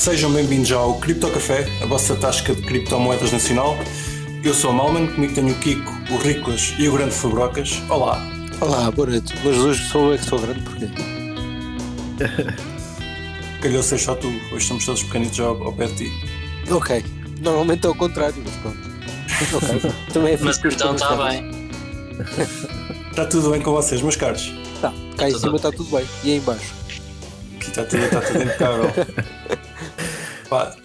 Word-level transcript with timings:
Sejam 0.00 0.32
bem-vindos 0.32 0.72
ao 0.72 0.98
Cripto 0.98 1.28
Café, 1.30 1.68
a 1.82 1.84
vossa 1.84 2.16
tasca 2.16 2.54
de 2.54 2.62
criptomoedas 2.62 3.32
nacional. 3.32 3.76
Eu 4.42 4.54
sou 4.54 4.70
o 4.70 4.72
Malman, 4.72 5.08
comigo 5.08 5.34
tenho 5.34 5.50
o 5.50 5.54
Kiko, 5.56 5.92
o 6.10 6.16
Riclas 6.16 6.74
e 6.78 6.88
o 6.88 6.92
Grande 6.94 7.14
Fabrocas. 7.14 7.82
Olá! 7.86 8.18
Olá, 8.62 8.90
boa 8.90 9.10
noite. 9.10 9.34
Mas 9.44 9.58
hoje 9.58 9.86
sou 9.90 10.12
eu 10.12 10.18
que 10.18 10.24
sou 10.24 10.38
grande, 10.38 10.62
porquê? 10.62 10.88
Calhou 13.60 13.82
ser 13.82 13.98
só 13.98 14.14
tu, 14.14 14.28
hoje 14.28 14.56
estamos 14.62 14.86
todos 14.86 15.02
pequenitos 15.02 15.38
ao, 15.38 15.62
ao 15.62 15.72
pé 15.74 15.84
de 15.88 15.96
ti. 15.96 16.12
Ok. 16.70 17.04
Normalmente 17.42 17.86
é 17.86 17.90
o 17.90 17.94
contrário, 17.94 18.42
mas 18.42 18.54
pronto. 18.56 18.78
Ok. 19.52 19.92
Também 20.14 20.32
é 20.32 20.38
Mas 20.40 20.58
então 20.64 20.94
está 20.94 21.14
bem. 21.28 21.68
Está 23.10 23.26
tudo 23.28 23.50
bem 23.50 23.60
com 23.60 23.72
vocês, 23.72 24.00
meus 24.00 24.16
caros? 24.16 24.50
Tá. 24.80 24.94
Cá 25.18 25.28
em 25.28 25.32
Tudo 25.32 25.40
cima 25.42 25.56
está 25.56 25.70
tudo 25.70 25.90
bem. 25.94 26.06
E 26.24 26.30
aí 26.30 26.36
em 26.38 26.40
baixo? 26.40 26.72
Aqui 27.56 27.68
está 27.68 27.84
tudo, 27.84 28.02
está 28.02 28.22
tudo 28.22 28.42
impecável. 28.42 29.39
Pá, 30.50 30.76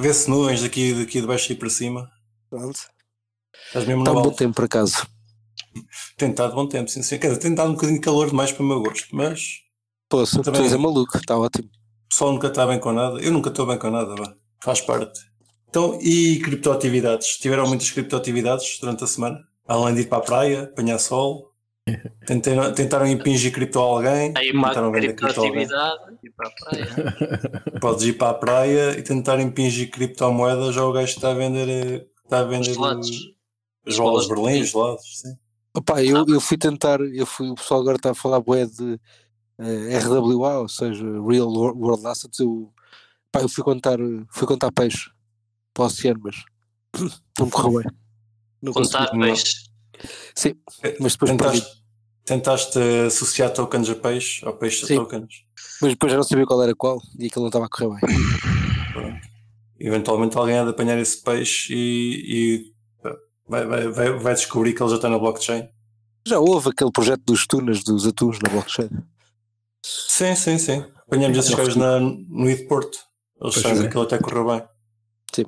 Vê-se 0.00 0.30
nuvens 0.30 0.62
daqui, 0.62 0.94
daqui 0.94 1.20
de 1.20 1.26
baixo 1.26 1.52
e 1.52 1.56
para 1.56 1.68
cima. 1.68 2.08
Pronto. 2.48 2.78
Estás 3.66 3.84
mesmo 3.86 4.02
Está 4.02 4.12
um 4.12 4.22
bom 4.22 4.30
tempo 4.30 4.54
por 4.54 4.64
acaso. 4.64 5.06
Tem 6.16 6.30
estado 6.30 6.54
bom 6.54 6.66
tempo, 6.66 6.88
sim, 6.88 7.02
sim. 7.02 7.18
Quer 7.18 7.28
dizer, 7.28 7.40
tem 7.40 7.50
estado 7.50 7.68
um 7.70 7.74
bocadinho 7.74 7.98
de 7.98 8.04
calor 8.04 8.28
demais 8.30 8.50
para 8.52 8.62
o 8.62 8.66
meu 8.66 8.80
gosto, 8.80 9.08
mas 9.14 9.58
Posso, 10.08 10.38
tu 10.38 10.44
Também. 10.44 10.62
és 10.62 10.74
maluco, 10.76 11.18
está 11.18 11.36
ótimo. 11.36 11.68
o 11.68 12.08
pessoal 12.08 12.32
nunca 12.32 12.46
está 12.46 12.66
bem 12.66 12.78
com 12.80 12.92
nada. 12.92 13.20
Eu 13.20 13.30
nunca 13.32 13.50
estou 13.50 13.66
bem 13.66 13.78
com 13.78 13.90
nada, 13.90 14.14
vá. 14.14 14.32
faz 14.62 14.80
parte. 14.80 15.20
Então, 15.68 15.98
e 16.00 16.38
criptoatividades? 16.40 17.36
Tiveram 17.36 17.66
muitas 17.68 17.90
criptoatividades 17.90 18.78
durante 18.80 19.04
a 19.04 19.06
semana? 19.06 19.38
Além 19.66 19.94
de 19.96 20.00
ir 20.02 20.06
para 20.06 20.18
a 20.18 20.22
praia, 20.22 20.62
apanhar 20.62 20.98
sol, 20.98 21.52
tentaram, 22.26 22.72
tentaram 22.72 23.06
impingir 23.06 23.52
cripto 23.52 23.78
a 23.78 23.82
alguém, 23.82 24.32
Aí 24.34 24.50
uma 24.50 24.68
tentaram 24.68 24.90
vender 24.90 25.08
cripto 25.14 25.26
a 25.26 25.44
alguém. 25.44 25.52
criptoatividade 25.52 26.07
e 26.22 26.30
para 26.30 26.48
a 26.48 26.50
praia. 26.50 26.86
Podes 27.80 28.04
ir 28.04 28.12
para 28.14 28.30
a 28.30 28.34
praia 28.34 28.98
e 28.98 29.02
tentar 29.02 29.40
impingir 29.40 29.90
criptomoedas 29.90 30.76
ao 30.76 30.92
gajo 30.92 31.06
que 31.12 31.18
está 31.18 31.30
a 31.30 31.34
vender, 31.34 31.68
eh, 31.68 32.06
está 32.24 32.40
a 32.40 32.44
vender 32.44 32.72
gelados. 32.74 33.10
eh, 33.86 33.90
As 33.90 33.96
bolas 33.98 34.24
de 34.24 34.28
Berlim, 34.30 34.44
Berlim. 34.44 34.64
gelados, 34.64 35.20
sim. 35.20 35.36
Opa, 35.74 36.02
eu, 36.02 36.24
eu 36.28 36.40
fui 36.40 36.58
tentar, 36.58 37.00
eu 37.00 37.24
fui, 37.26 37.48
o 37.50 37.54
pessoal 37.54 37.80
agora 37.80 37.96
está 37.96 38.10
a 38.10 38.14
falar 38.14 38.40
bué 38.40 38.66
de 38.66 38.98
eh, 39.58 39.98
RWA, 39.98 40.58
ou 40.60 40.68
seja, 40.68 41.04
Real 41.04 41.48
Wor- 41.48 41.76
World 41.76 42.06
Assets. 42.06 42.40
Eu, 42.40 42.72
pá, 43.30 43.40
eu 43.42 43.48
fui 43.48 43.62
contar, 43.62 43.98
fui 44.30 44.46
contar 44.46 44.72
peixe 44.72 45.10
para 45.72 45.84
o 45.84 45.86
oceano, 45.86 46.20
mas 46.24 46.36
não 47.38 47.46
me 47.46 47.52
correu 47.52 47.80
bem. 47.82 47.92
Não 48.60 48.72
Contar 48.72 49.08
consegui. 49.10 49.20
peixe. 49.20 49.68
Sim, 50.34 50.54
mas 51.00 51.12
depois 51.12 51.32
perdi. 51.36 51.60
Tentaste, 51.60 51.82
tentaste 52.24 52.78
associar 53.06 53.52
tokens 53.52 53.88
a 53.90 53.94
peixe, 53.94 54.44
ou 54.46 54.52
peixe 54.54 54.84
a 54.84 54.88
Sim. 54.88 54.96
tokens. 54.96 55.44
Mas 55.80 55.92
depois 55.92 56.12
já 56.12 56.16
não 56.16 56.24
sabia 56.24 56.46
qual 56.46 56.62
era 56.62 56.74
qual 56.74 57.00
e 57.18 57.26
aquilo 57.26 57.42
não 57.42 57.48
estava 57.48 57.66
a 57.66 57.68
correr 57.68 57.88
bem. 58.00 59.18
Eventualmente 59.78 60.36
alguém 60.36 60.58
há 60.58 60.64
de 60.64 60.70
apanhar 60.70 60.98
esse 60.98 61.22
peixe 61.22 61.72
e, 61.72 62.24
e, 62.26 62.72
vai, 63.48 63.64
vai, 63.64 63.88
vai, 63.88 64.12
vai 64.18 64.34
descobrir 64.34 64.72
que 64.72 64.82
ele 64.82 64.90
já 64.90 64.96
está 64.96 65.08
na 65.08 65.18
blockchain. 65.18 65.68
Já 66.26 66.38
houve 66.38 66.70
aquele 66.70 66.90
projeto 66.90 67.22
dos 67.24 67.46
tunas, 67.46 67.84
dos 67.84 68.06
atuns 68.06 68.38
na 68.40 68.50
blockchain. 68.50 68.90
Sim, 69.82 70.34
sim, 70.34 70.58
sim. 70.58 70.84
Apanhamos 71.06 71.38
esses 71.38 71.54
gajos 71.54 71.76
na, 71.76 72.00
no 72.00 72.50
ID 72.50 72.66
Porto. 72.66 72.98
Eles 73.40 73.54
Pois 73.54 73.62
sabem 73.62 73.78
é. 73.78 73.80
que 73.82 73.86
aquilo 73.86 74.02
até 74.02 74.18
correu 74.18 74.46
bem. 74.46 74.62
Sim. 75.32 75.44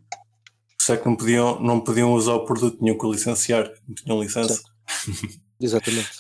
Só 0.81 0.97
que 0.97 1.06
não 1.06 1.17
podiam, 1.17 1.61
não 1.61 1.81
podiam 1.81 2.12
usar 2.15 2.34
o 2.34 2.44
produto, 2.44 2.78
tinham 2.78 2.97
que 2.97 3.05
o 3.05 3.12
licenciar, 3.12 3.70
não 3.87 3.94
tinham 3.94 4.22
licença. 4.22 4.62
Exatamente. 5.61 6.11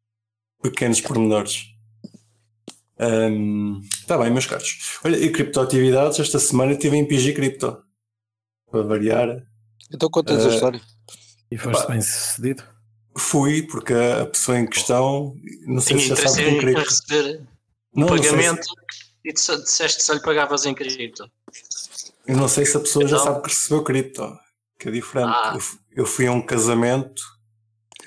Pequenos 0.62 1.00
pormenores. 1.00 1.66
Está 3.92 4.18
bem, 4.18 4.30
meus 4.30 4.46
caros. 4.46 4.98
Olha, 5.04 5.16
e 5.16 5.30
criptoatividades, 5.32 6.18
esta 6.20 6.38
semana 6.38 6.74
tive 6.76 6.96
em 6.96 7.06
PG 7.06 7.32
Cripto. 7.32 7.82
Para 8.70 8.82
variar. 8.82 9.42
Então 9.92 10.08
conta-nos 10.10 10.44
a 10.46 10.50
Eh, 10.50 10.54
história. 10.54 10.80
E 11.50 11.56
foste 11.58 11.86
bem 11.88 12.00
sucedido? 12.00 12.62
Fui, 13.16 13.62
porque 13.62 13.92
a 13.94 14.26
pessoa 14.26 14.58
em 14.58 14.66
questão, 14.66 15.34
não 15.66 15.80
sei 15.80 15.96
Tinha 15.96 16.14
se 16.16 16.22
já 16.22 16.28
sabe 16.28 16.44
que 16.44 16.50
em 16.50 16.58
cripto. 16.58 16.80
receber 16.82 17.40
Não, 17.94 18.06
não 18.06 18.08
sei 18.16 18.18
se- 18.22 18.30
pagamento 18.30 18.66
e 19.24 19.32
disse- 19.32 19.62
disseste 19.62 20.02
se 20.04 20.14
lhe 20.14 20.20
pagavas 20.20 20.64
em 20.66 20.74
cripto. 20.74 21.28
Eu 22.26 22.36
não 22.36 22.46
sei 22.46 22.64
se 22.64 22.76
a 22.76 22.80
pessoa 22.80 23.08
já 23.08 23.16
Então? 23.16 23.26
sabe 23.32 23.42
que 23.42 23.48
recebeu 23.48 23.82
cripto, 23.82 24.38
que 24.78 24.88
é 24.88 24.92
diferente. 24.92 25.28
Ah. 25.34 25.52
Eu, 25.56 26.02
eu 26.02 26.06
fui 26.06 26.26
a 26.28 26.32
um 26.32 26.40
casamento 26.40 27.20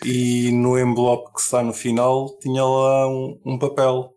e 0.06 0.50
no 0.54 0.80
envelope 0.80 1.34
que 1.34 1.42
está 1.42 1.62
no 1.62 1.74
final 1.74 2.38
tinha 2.40 2.64
lá 2.64 3.08
um, 3.10 3.42
um 3.46 3.60
papel 3.60 4.13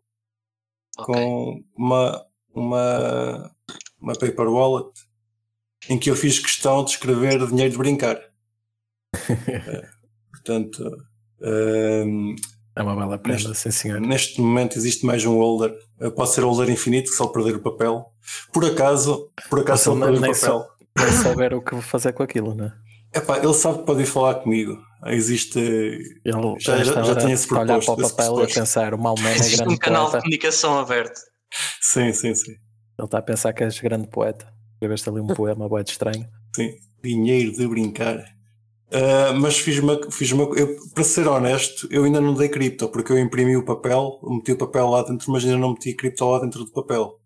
Com 0.96 1.62
uma, 1.76 2.24
uma, 2.54 3.50
uma 4.00 4.12
paper 4.14 4.48
wallet 4.48 4.90
em 5.88 5.98
que 5.98 6.10
eu 6.10 6.16
fiz 6.16 6.38
questão 6.38 6.82
de 6.84 6.90
escrever 6.92 7.46
dinheiro 7.46 7.72
de 7.72 7.78
brincar. 7.78 8.18
É, 9.48 9.88
portanto, 10.32 10.84
hum, 11.40 12.34
É 12.74 12.82
uma 12.82 12.96
bela 12.96 13.18
prenda, 13.18 13.48
Neste- 13.48 13.54
sim 13.62 13.70
senhor. 13.70 14.00
neste 14.00 14.40
momento 14.40 14.76
existe 14.76 15.04
mais 15.06 15.24
um 15.24 15.36
holder. 15.36 15.74
Eh, 16.00 16.10
Pode 16.10 16.30
ser 16.30 16.42
holder 16.42 16.68
infinito, 16.70 17.10
que 17.10 17.16
só 17.16 17.26
perder 17.28 17.56
o 17.56 17.60
papel. 17.62 18.06
Por 18.52 18.64
acaso, 18.64 19.30
por 19.48 19.60
acaso, 19.60 19.92
ele 19.92 20.00
perder 20.00 20.18
o 20.18 20.20
papel. 20.20 20.34
só- 20.34 20.68
Nem 20.98 21.12
souber 21.22 21.54
o 21.54 21.62
que 21.62 21.72
vou 21.72 21.82
fazer 21.82 22.12
com 22.12 22.22
aquilo, 22.22 22.54
né? 22.54 22.72
Epá, 23.14 23.38
ele 23.38 23.54
sabe 23.54 23.78
que 23.78 23.84
pode 23.84 24.02
ir 24.02 24.06
falar 24.06 24.36
comigo. 24.36 24.78
Existe. 25.08 25.58
Ele 25.58 26.56
Já- 26.58 26.82
já- 26.82 27.02
já 27.02 27.16
tinha 27.16 27.34
esse 27.34 27.52
a 27.52 27.58
olhar 27.60 27.78
proposto, 27.80 27.96
para 27.96 28.06
o 28.06 28.10
papel 28.36 28.44
e 28.48 28.54
pensar 28.54 28.94
o 28.94 28.98
Malman 28.98 29.28
é 29.30 29.34
Existe 29.34 29.56
grande 29.58 29.74
um 29.74 29.76
canal 29.78 30.04
de 30.06 30.10
poeta. 30.12 30.22
comunicação 30.22 30.78
aberto. 30.78 31.20
Sim, 31.80 32.12
sim, 32.12 32.34
sim. 32.34 32.50
Ele 32.52 33.04
está 33.04 33.18
a 33.18 33.22
pensar 33.22 33.52
que 33.52 33.62
és 33.62 33.78
grande 33.80 34.08
poeta. 34.08 34.46
Escreveste 34.74 35.08
ali 35.08 35.20
um 35.20 35.26
poema 35.28 35.68
de 35.84 35.90
estranho. 35.90 36.26
sim. 36.54 36.74
Dinheiro 37.02 37.52
de 37.52 37.66
brincar. 37.68 38.24
Ah, 38.90 39.32
mas 39.34 39.58
fiz 39.58 39.78
uma. 39.78 40.00
Fiz 40.10 40.32
uma 40.32 40.44
eu, 40.58 40.76
para 40.94 41.04
ser 41.04 41.28
honesto, 41.28 41.86
eu 41.90 42.04
ainda 42.04 42.20
não 42.20 42.34
dei 42.34 42.48
cripto, 42.48 42.88
porque 42.88 43.12
eu 43.12 43.18
imprimi 43.18 43.56
o 43.56 43.64
papel, 43.64 44.18
meti 44.24 44.52
o 44.52 44.56
papel 44.56 44.88
lá 44.88 45.02
dentro, 45.02 45.30
mas 45.30 45.44
ainda 45.44 45.56
não 45.58 45.70
meti 45.72 45.94
cripto 45.94 46.24
lá 46.28 46.40
dentro 46.40 46.64
do 46.64 46.72
papel. 46.72 47.20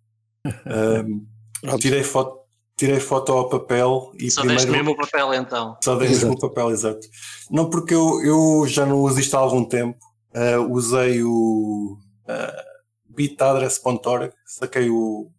Pronto. 1.63 1.79
tirei, 1.81 2.03
foto, 2.03 2.40
tirei 2.81 2.99
foto 2.99 3.31
ao 3.33 3.47
papel 3.47 4.11
e 4.19 4.31
Só 4.31 4.41
primeiro. 4.41 4.63
deste 4.63 4.75
mesmo 4.75 4.93
o 4.93 4.97
papel 4.97 5.35
então. 5.35 5.77
Só 5.85 5.97
dei 5.97 6.09
mesmo 6.09 6.33
o 6.33 6.39
papel, 6.39 6.71
exato. 6.71 7.07
Não, 7.51 7.69
porque 7.69 7.95
eu, 7.95 8.25
eu 8.25 8.67
já 8.67 8.87
não 8.87 9.01
uso 9.01 9.21
isto 9.21 9.37
há 9.37 9.41
algum 9.41 9.63
tempo. 9.63 9.99
Ah, 10.33 10.59
usei 10.61 11.23
o 11.23 11.99
uh, 12.27 13.15
bitadress.org, 13.15 14.33
saquei 14.47 14.89
o. 14.89 15.31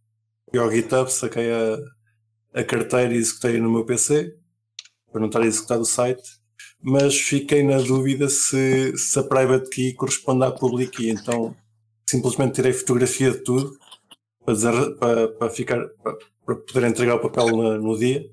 ao 0.56 0.72
GitHub, 0.72 1.12
saquei 1.12 1.52
a, 1.52 2.60
a 2.60 2.64
carteira 2.64 3.12
e 3.12 3.18
executei 3.18 3.60
no 3.60 3.72
meu 3.72 3.86
PC, 3.86 4.36
para 5.12 5.22
não 5.22 5.28
estar 5.28 5.42
a 5.42 5.48
executar 5.48 5.80
do 5.80 5.86
site. 5.86 6.22
Mas 6.80 7.18
fiquei 7.18 7.64
na 7.64 7.80
dúvida 7.80 8.30
se, 8.30 8.96
se 8.96 9.18
a 9.18 9.24
private 9.24 9.68
key 9.72 9.94
corresponde 9.94 10.46
à 10.46 10.52
public 10.52 10.92
key, 10.92 11.10
então 11.10 11.56
simplesmente 12.08 12.54
tirei 12.54 12.74
fotografia 12.74 13.32
de 13.32 13.40
tudo 13.40 13.76
para, 14.56 14.92
para, 14.96 15.28
para 15.30 15.50
ficar 15.50 15.88
para, 16.04 16.16
para 16.46 16.56
poder 16.56 16.88
entregar 16.88 17.16
o 17.16 17.20
papel 17.20 17.48
no, 17.48 17.78
no 17.78 17.98
dia 17.98 18.24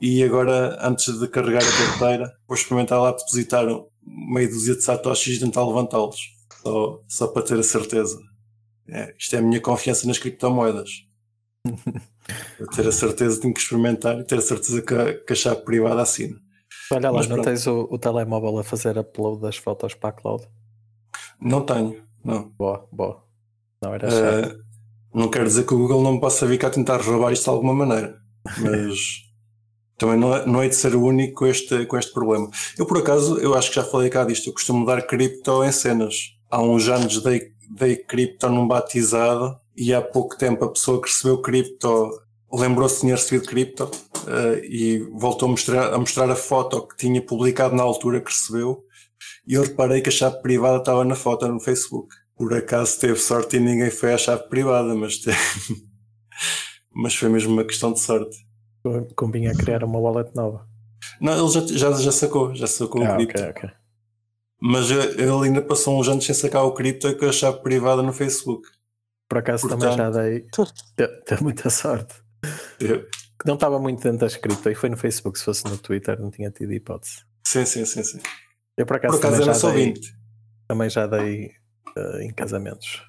e 0.00 0.22
agora, 0.22 0.78
antes 0.80 1.18
de 1.18 1.26
carregar 1.26 1.62
a 1.62 1.88
carteira, 1.88 2.32
vou 2.46 2.56
experimentar 2.56 3.00
lá 3.00 3.10
depositar 3.10 3.66
meia 4.04 4.48
dúzia 4.48 4.76
de 4.76 4.82
satoshis 4.82 5.36
e 5.36 5.40
tentar 5.40 5.66
levantá-los. 5.66 6.36
Só, 6.62 7.02
só 7.08 7.26
para 7.28 7.42
ter 7.42 7.58
a 7.58 7.62
certeza. 7.62 8.18
É, 8.88 9.14
isto 9.18 9.34
é 9.34 9.40
a 9.40 9.42
minha 9.42 9.60
confiança 9.60 10.06
nas 10.06 10.18
criptomoedas. 10.18 11.04
para 11.64 12.66
ter 12.76 12.86
a 12.86 12.92
certeza, 12.92 13.40
tenho 13.40 13.52
que 13.52 13.60
experimentar 13.60 14.18
e 14.20 14.24
ter 14.24 14.38
a 14.38 14.42
certeza 14.42 14.80
que 14.82 14.94
a, 14.94 15.14
que 15.14 15.32
a 15.32 15.36
chave 15.36 15.62
privada 15.62 16.00
assina. 16.00 16.36
Olha 16.92 17.10
lá, 17.10 17.18
Mas 17.18 17.26
não 17.26 17.36
pronto. 17.36 17.46
tens 17.46 17.66
o, 17.66 17.88
o 17.90 17.98
telemóvel 17.98 18.58
a 18.58 18.64
fazer 18.64 18.96
upload 18.96 19.42
das 19.42 19.56
fotos 19.56 19.94
para 19.94 20.10
a 20.10 20.12
cloud? 20.12 20.46
Não 21.40 21.66
tenho, 21.66 22.02
não. 22.24 22.50
Boa, 22.50 22.88
boa. 22.92 23.24
Não 23.82 23.94
era. 23.94 24.08
Uh, 24.08 24.67
não 25.14 25.28
quero 25.28 25.44
dizer 25.46 25.64
que 25.66 25.74
o 25.74 25.78
Google 25.78 26.02
não 26.02 26.12
me 26.14 26.20
possa 26.20 26.46
vir 26.46 26.58
cá 26.58 26.70
tentar 26.70 27.00
roubar 27.00 27.32
isto 27.32 27.44
de 27.44 27.50
alguma 27.50 27.74
maneira, 27.74 28.18
mas 28.60 28.98
também 29.96 30.16
não, 30.18 30.34
é- 30.34 30.46
não 30.46 30.62
é 30.62 30.68
de 30.68 30.74
ser 30.76 30.94
o 30.94 31.02
único 31.04 31.34
com 31.40 31.46
este, 31.46 31.84
com 31.86 31.98
este 31.98 32.12
problema. 32.12 32.48
Eu, 32.78 32.86
por 32.86 32.98
acaso, 32.98 33.38
eu 33.38 33.54
acho 33.54 33.70
que 33.70 33.76
já 33.76 33.84
falei 33.84 34.10
cá 34.10 34.24
disto, 34.24 34.48
eu 34.48 34.52
costumo 34.52 34.86
dar 34.86 35.02
cripto 35.02 35.64
em 35.64 35.72
cenas. 35.72 36.14
Há 36.50 36.62
uns 36.62 36.88
anos 36.88 37.22
dei, 37.22 37.42
dei 37.70 37.96
cripto 37.96 38.48
num 38.48 38.66
batizado 38.66 39.56
e 39.76 39.92
há 39.92 40.00
pouco 40.00 40.36
tempo 40.36 40.64
a 40.64 40.72
pessoa 40.72 41.00
que 41.00 41.08
recebeu 41.08 41.40
cripto 41.42 42.10
lembrou-se 42.52 42.94
de 42.96 43.00
tinha 43.02 43.14
recebido 43.14 43.46
cripto 43.46 43.90
eh, 44.26 44.60
e 44.64 44.98
voltou 45.12 45.48
a 45.48 45.50
mostrar, 45.50 45.92
a 45.92 45.98
mostrar 45.98 46.30
a 46.30 46.36
foto 46.36 46.86
que 46.86 46.96
tinha 46.96 47.20
publicado 47.20 47.76
na 47.76 47.82
altura 47.82 48.20
que 48.22 48.30
recebeu 48.30 48.82
e 49.46 49.54
eu 49.54 49.62
reparei 49.62 50.00
que 50.00 50.08
a 50.08 50.12
chave 50.12 50.40
privada 50.40 50.78
estava 50.78 51.04
na 51.04 51.14
foto 51.14 51.46
no 51.48 51.60
Facebook. 51.60 52.08
Por 52.38 52.54
acaso 52.54 52.98
teve 53.00 53.16
sorte 53.18 53.56
e 53.56 53.60
ninguém 53.60 53.90
foi 53.90 54.14
à 54.14 54.18
chave 54.18 54.44
privada, 54.48 54.94
mas, 54.94 55.18
te- 55.18 55.30
mas 56.94 57.14
foi 57.14 57.28
mesmo 57.28 57.52
uma 57.52 57.64
questão 57.64 57.92
de 57.92 58.00
sorte. 58.00 58.36
Convinha 59.16 59.54
criar 59.54 59.84
uma 59.84 59.98
wallet 59.98 60.34
nova. 60.34 60.66
Não, 61.20 61.32
ele 61.36 61.48
já, 61.52 61.66
já, 61.90 61.92
já 62.00 62.12
sacou, 62.12 62.54
já 62.54 62.66
sacou 62.66 63.02
o 63.02 63.04
Ah, 63.04 63.16
cripto. 63.16 63.40
ok, 63.42 63.50
ok. 63.50 63.70
Mas 64.60 64.90
ele 64.90 65.30
ainda 65.46 65.62
passou 65.62 65.98
uns 66.00 66.08
anos 66.08 66.24
sem 66.24 66.34
sacar 66.34 66.64
o 66.64 66.72
cripto 66.72 67.08
e 67.08 67.14
com 67.14 67.26
a 67.26 67.32
chave 67.32 67.58
privada 67.60 68.02
no 68.02 68.12
Facebook. 68.12 68.66
Por 69.28 69.38
acaso 69.38 69.68
Portanto- 69.68 69.80
também 69.80 69.96
já 69.96 70.10
dei. 70.10 70.46
Deu, 70.96 71.08
deu 71.28 71.38
muita 71.42 71.70
sorte. 71.70 72.14
Eu- 72.80 73.04
Que 73.40 73.46
não 73.46 73.54
estava 73.54 73.78
muito 73.78 74.02
dentro 74.02 74.26
da 74.28 74.38
cripto 74.38 74.68
e 74.70 74.74
foi 74.74 74.88
no 74.88 74.96
Facebook, 74.96 75.38
se 75.38 75.44
fosse 75.44 75.64
no 75.64 75.78
Twitter 75.78 76.18
não 76.20 76.30
tinha 76.30 76.50
tido 76.50 76.72
hipótese. 76.72 77.24
Sim, 77.46 77.64
sim, 77.64 77.84
sim, 77.84 78.02
sim. 78.02 78.18
Eu 78.76 78.84
por 78.86 78.96
acaso, 78.96 79.12
Por 79.20 79.26
acaso 79.26 79.36
também, 79.36 79.48
era 79.48 79.54
já 79.54 79.60
só 79.60 79.70
dei, 79.70 79.84
20. 79.92 80.12
também 80.66 80.90
já 80.90 81.06
dei 81.06 81.52
eh, 81.96 82.24
em 82.24 82.32
casamentos. 82.32 83.02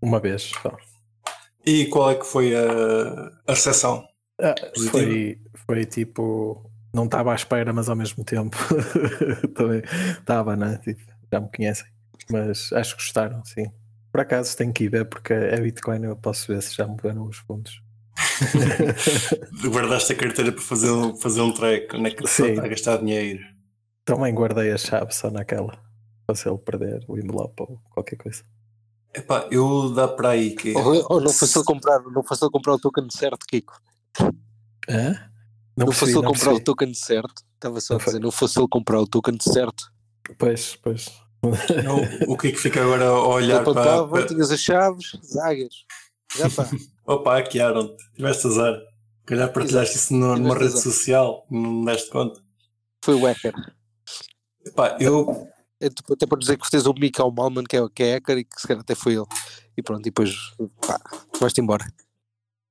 Uma 0.00 0.18
vez 0.20 0.42
só. 0.62 0.76
E 1.64 1.86
qual 1.86 2.10
é 2.10 2.14
que 2.16 2.24
foi 2.26 2.54
a, 2.54 3.30
a 3.46 3.52
recepção? 3.54 4.04
Ah, 4.40 4.54
foi, 4.90 5.40
foi 5.66 5.84
tipo. 5.86 6.70
Não 6.94 7.04
estava 7.04 7.32
à 7.32 7.34
espera, 7.34 7.72
mas 7.72 7.88
ao 7.88 7.96
mesmo 7.96 8.24
tempo 8.24 8.56
também 9.54 9.82
estava, 10.18 10.56
né? 10.56 10.78
Tipo, 10.82 11.02
já 11.32 11.40
me 11.40 11.48
conhecem. 11.54 11.86
Mas 12.30 12.72
acho 12.72 12.96
que 12.96 13.02
gostaram, 13.02 13.44
sim. 13.44 13.66
Por 14.10 14.20
acaso 14.22 14.56
tenho 14.56 14.72
que 14.72 14.84
ir 14.84 14.88
ver 14.90 15.04
porque 15.04 15.32
é 15.32 15.60
Bitcoin, 15.60 16.02
eu 16.04 16.16
posso 16.16 16.46
ver 16.52 16.62
se 16.62 16.74
já 16.74 16.86
moveram 16.86 17.24
os 17.24 17.36
fundos. 17.36 17.82
Guardaste 19.70 20.12
a 20.12 20.16
carteira 20.16 20.50
para 20.52 20.62
fazer, 20.62 20.90
um- 20.90 21.16
fazer 21.16 21.40
um 21.40 21.52
track, 21.52 21.94
onde 21.96 22.08
é 22.10 22.14
que 22.14 22.24
está 22.24 22.64
a 22.64 22.68
gastar 22.68 22.96
dinheiro? 22.98 23.40
Também 24.04 24.34
guardei 24.34 24.72
a 24.72 24.78
chave 24.78 25.12
só 25.12 25.30
naquela. 25.30 25.78
Se 26.34 26.48
ele 26.48 26.58
perder 26.58 27.04
o 27.08 27.16
envelope 27.18 27.54
ou 27.62 27.80
qualquer 27.90 28.16
coisa. 28.16 28.42
Epá, 29.14 29.48
eu 29.50 29.90
dá 29.94 30.06
para 30.06 30.30
aí 30.30 30.54
que. 30.54 30.74
Ou, 30.76 31.06
ou 31.08 31.20
não 31.20 31.32
fosse 31.32 31.56
ele 31.56 31.64
comprar, 31.64 32.00
não 32.02 32.22
fosse 32.22 32.44
ele 32.44 32.50
comprar 32.50 32.74
o 32.74 32.78
token 32.78 33.08
certo, 33.10 33.46
Kiko. 33.46 33.80
Hã? 34.88 35.30
Não, 35.76 35.86
fosse 35.86 36.00
percebi, 36.00 36.10
ele 36.12 36.14
não 36.22 36.32
comprar 36.32 36.50
o 36.50 36.54
percebi. 36.54 36.64
token 36.64 36.94
certo. 36.94 37.42
Estava 37.54 37.80
só 37.80 37.94
a 37.94 37.96
Não 37.96 38.00
foi. 38.00 38.12
dizer, 38.12 38.22
não 38.22 38.30
fosse 38.30 38.58
ele 38.60 38.68
comprar 38.68 39.00
o 39.00 39.06
token 39.06 39.38
certo. 39.40 39.90
Pois, 40.36 40.76
pois. 40.76 41.10
Não, 41.42 42.32
o 42.32 42.36
que 42.36 42.52
que 42.52 42.58
fica 42.58 42.82
agora 42.82 43.06
a 43.06 43.18
olhar 43.26 43.62
Ele 43.62 43.64
para. 43.64 43.80
apontava, 43.80 44.08
para... 44.08 44.26
tinhas 44.26 44.50
as 44.50 44.60
chaves, 44.60 45.12
zagas. 45.24 45.74
Já 46.36 46.46
está. 46.48 46.68
Opa, 47.06 47.36
hackearam-te. 47.36 47.96
Tiveste 48.14 48.46
azar. 48.48 48.74
Se 48.74 49.24
calhar 49.24 49.52
partilhaste 49.52 49.96
isso 49.96 50.12
no- 50.14 50.36
numa 50.36 50.54
Tiveste 50.54 50.58
rede 50.64 50.74
azar. 50.74 50.82
social, 50.92 51.46
não 51.50 51.72
me 51.72 51.86
deste 51.86 52.10
conta. 52.10 52.40
Foi 53.02 53.14
o 53.14 53.24
hacker. 53.24 53.54
Epá, 54.66 54.96
eu. 55.00 55.48
É, 55.80 55.88
tipo, 55.88 56.12
até 56.12 56.26
para 56.26 56.38
dizer 56.38 56.56
que 56.56 56.70
tens 56.70 56.86
o 56.86 56.92
Mikael 56.92 57.30
Malman, 57.30 57.64
que 57.64 57.76
é, 57.76 57.88
que 57.94 58.02
é 58.02 58.14
hacker, 58.14 58.38
e 58.38 58.44
que 58.44 58.60
se 58.60 58.66
calhar 58.66 58.80
até 58.82 58.94
foi 58.94 59.14
ele. 59.14 59.26
E 59.76 59.82
pronto, 59.82 60.00
e 60.00 60.10
depois 60.10 60.34
pá, 60.86 60.98
vais-te 61.40 61.60
embora. 61.60 61.84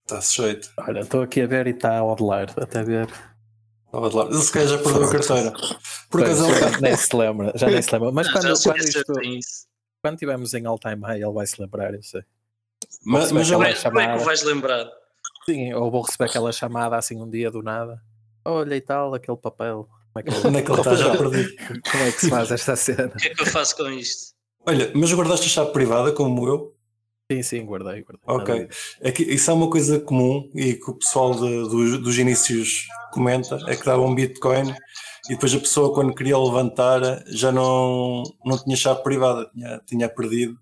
Está 0.03 0.21
sujeito. 0.21 0.69
Olha, 0.77 0.99
estou 1.01 1.21
aqui 1.21 1.41
a 1.41 1.47
ver 1.47 1.67
e 1.67 1.71
está 1.71 1.97
a 1.97 2.03
odlar. 2.03 2.53
Até 2.59 2.83
ver. 2.83 3.07
Lá. 3.93 4.25
Ele 4.25 4.41
se 4.41 4.51
calhar 4.51 4.67
já 4.69 4.77
perdeu 4.77 5.03
a 5.05 5.11
carteira. 5.11 5.51
Por 5.51 6.21
Pois, 6.21 6.23
acaso 6.23 6.45
ele. 6.45 6.59
já 6.59 6.79
nem 6.81 6.97
se 6.97 7.15
lembra. 7.15 7.53
Já 7.55 7.67
nem 7.69 7.81
se 7.81 7.91
lembra. 7.93 8.11
Mas 8.11 8.27
Ah, 8.27 8.31
quando, 8.33 8.61
quando, 8.63 8.77
isto, 8.77 9.67
quando 10.01 10.13
estivermos 10.15 10.53
em 10.53 10.65
all 10.65 10.77
time 10.77 11.01
high, 11.03 11.21
ele 11.21 11.31
vai 11.33 11.47
se 11.47 11.61
lembrar, 11.61 11.93
eu 11.93 12.03
sei. 12.03 12.21
Mas, 13.05 13.29
Como 13.29 13.39
é 13.39 13.43
mas 13.43 13.49
Como 13.51 13.63
é, 13.63 13.73
como 13.75 13.99
é 13.99 14.15
que 14.17 14.21
o 14.21 14.25
vais 14.25 14.43
lembrar? 14.43 14.85
Sim, 15.45 15.73
ou 15.73 15.89
vou 15.89 16.01
receber 16.01 16.25
aquela 16.29 16.51
chamada 16.51 16.97
assim 16.97 17.19
um 17.21 17.29
dia 17.29 17.49
do 17.49 17.63
nada. 17.63 18.01
Olha 18.45 18.75
e 18.75 18.81
tal, 18.81 19.13
aquele 19.13 19.37
papel. 19.37 19.89
Como 20.23 20.37
é 20.37 20.41
que, 20.41 20.47
onde 20.47 20.57
é 20.57 20.61
que 20.61 20.71
ele 20.71 20.77
está? 20.79 20.95
Já 20.95 21.17
perdi. 21.17 21.55
como 21.91 22.03
é 22.03 22.11
que 22.11 22.19
se 22.21 22.29
faz 22.29 22.51
esta 22.51 22.75
cena? 22.75 23.07
O 23.13 23.17
que 23.17 23.27
é 23.27 23.35
que 23.35 23.41
eu 23.41 23.45
faço 23.47 23.75
com 23.75 23.89
isto? 23.89 24.33
Olha, 24.65 24.91
mas 24.93 25.13
guardaste 25.13 25.45
a 25.45 25.49
chave 25.49 25.71
privada 25.71 26.11
como 26.11 26.47
eu? 26.47 26.73
Sim, 27.31 27.43
sim, 27.43 27.65
guardei, 27.65 28.03
guardei. 28.03 28.21
Ok. 28.25 28.69
É 29.01 29.11
que 29.11 29.23
isso 29.23 29.51
é 29.51 29.53
uma 29.53 29.69
coisa 29.69 29.99
comum 29.99 30.49
e 30.55 30.75
que 30.75 30.89
o 30.89 30.93
pessoal 30.95 31.33
de- 31.33 31.69
dos, 31.69 32.01
dos 32.01 32.17
inícios 32.17 32.87
comenta, 33.11 33.57
é 33.67 33.75
que 33.75 33.85
dava 33.85 34.01
um 34.01 34.15
Bitcoin 34.15 34.73
e 35.25 35.33
depois 35.33 35.53
a 35.53 35.59
pessoa 35.59 35.93
quando 35.93 36.15
queria 36.15 36.37
levantar 36.37 37.01
já 37.27 37.51
não, 37.51 38.23
não 38.45 38.57
tinha 38.63 38.77
chave 38.77 39.03
privada, 39.03 39.49
tinha, 39.53 39.81
tinha 39.85 40.09
perdido 40.09 40.57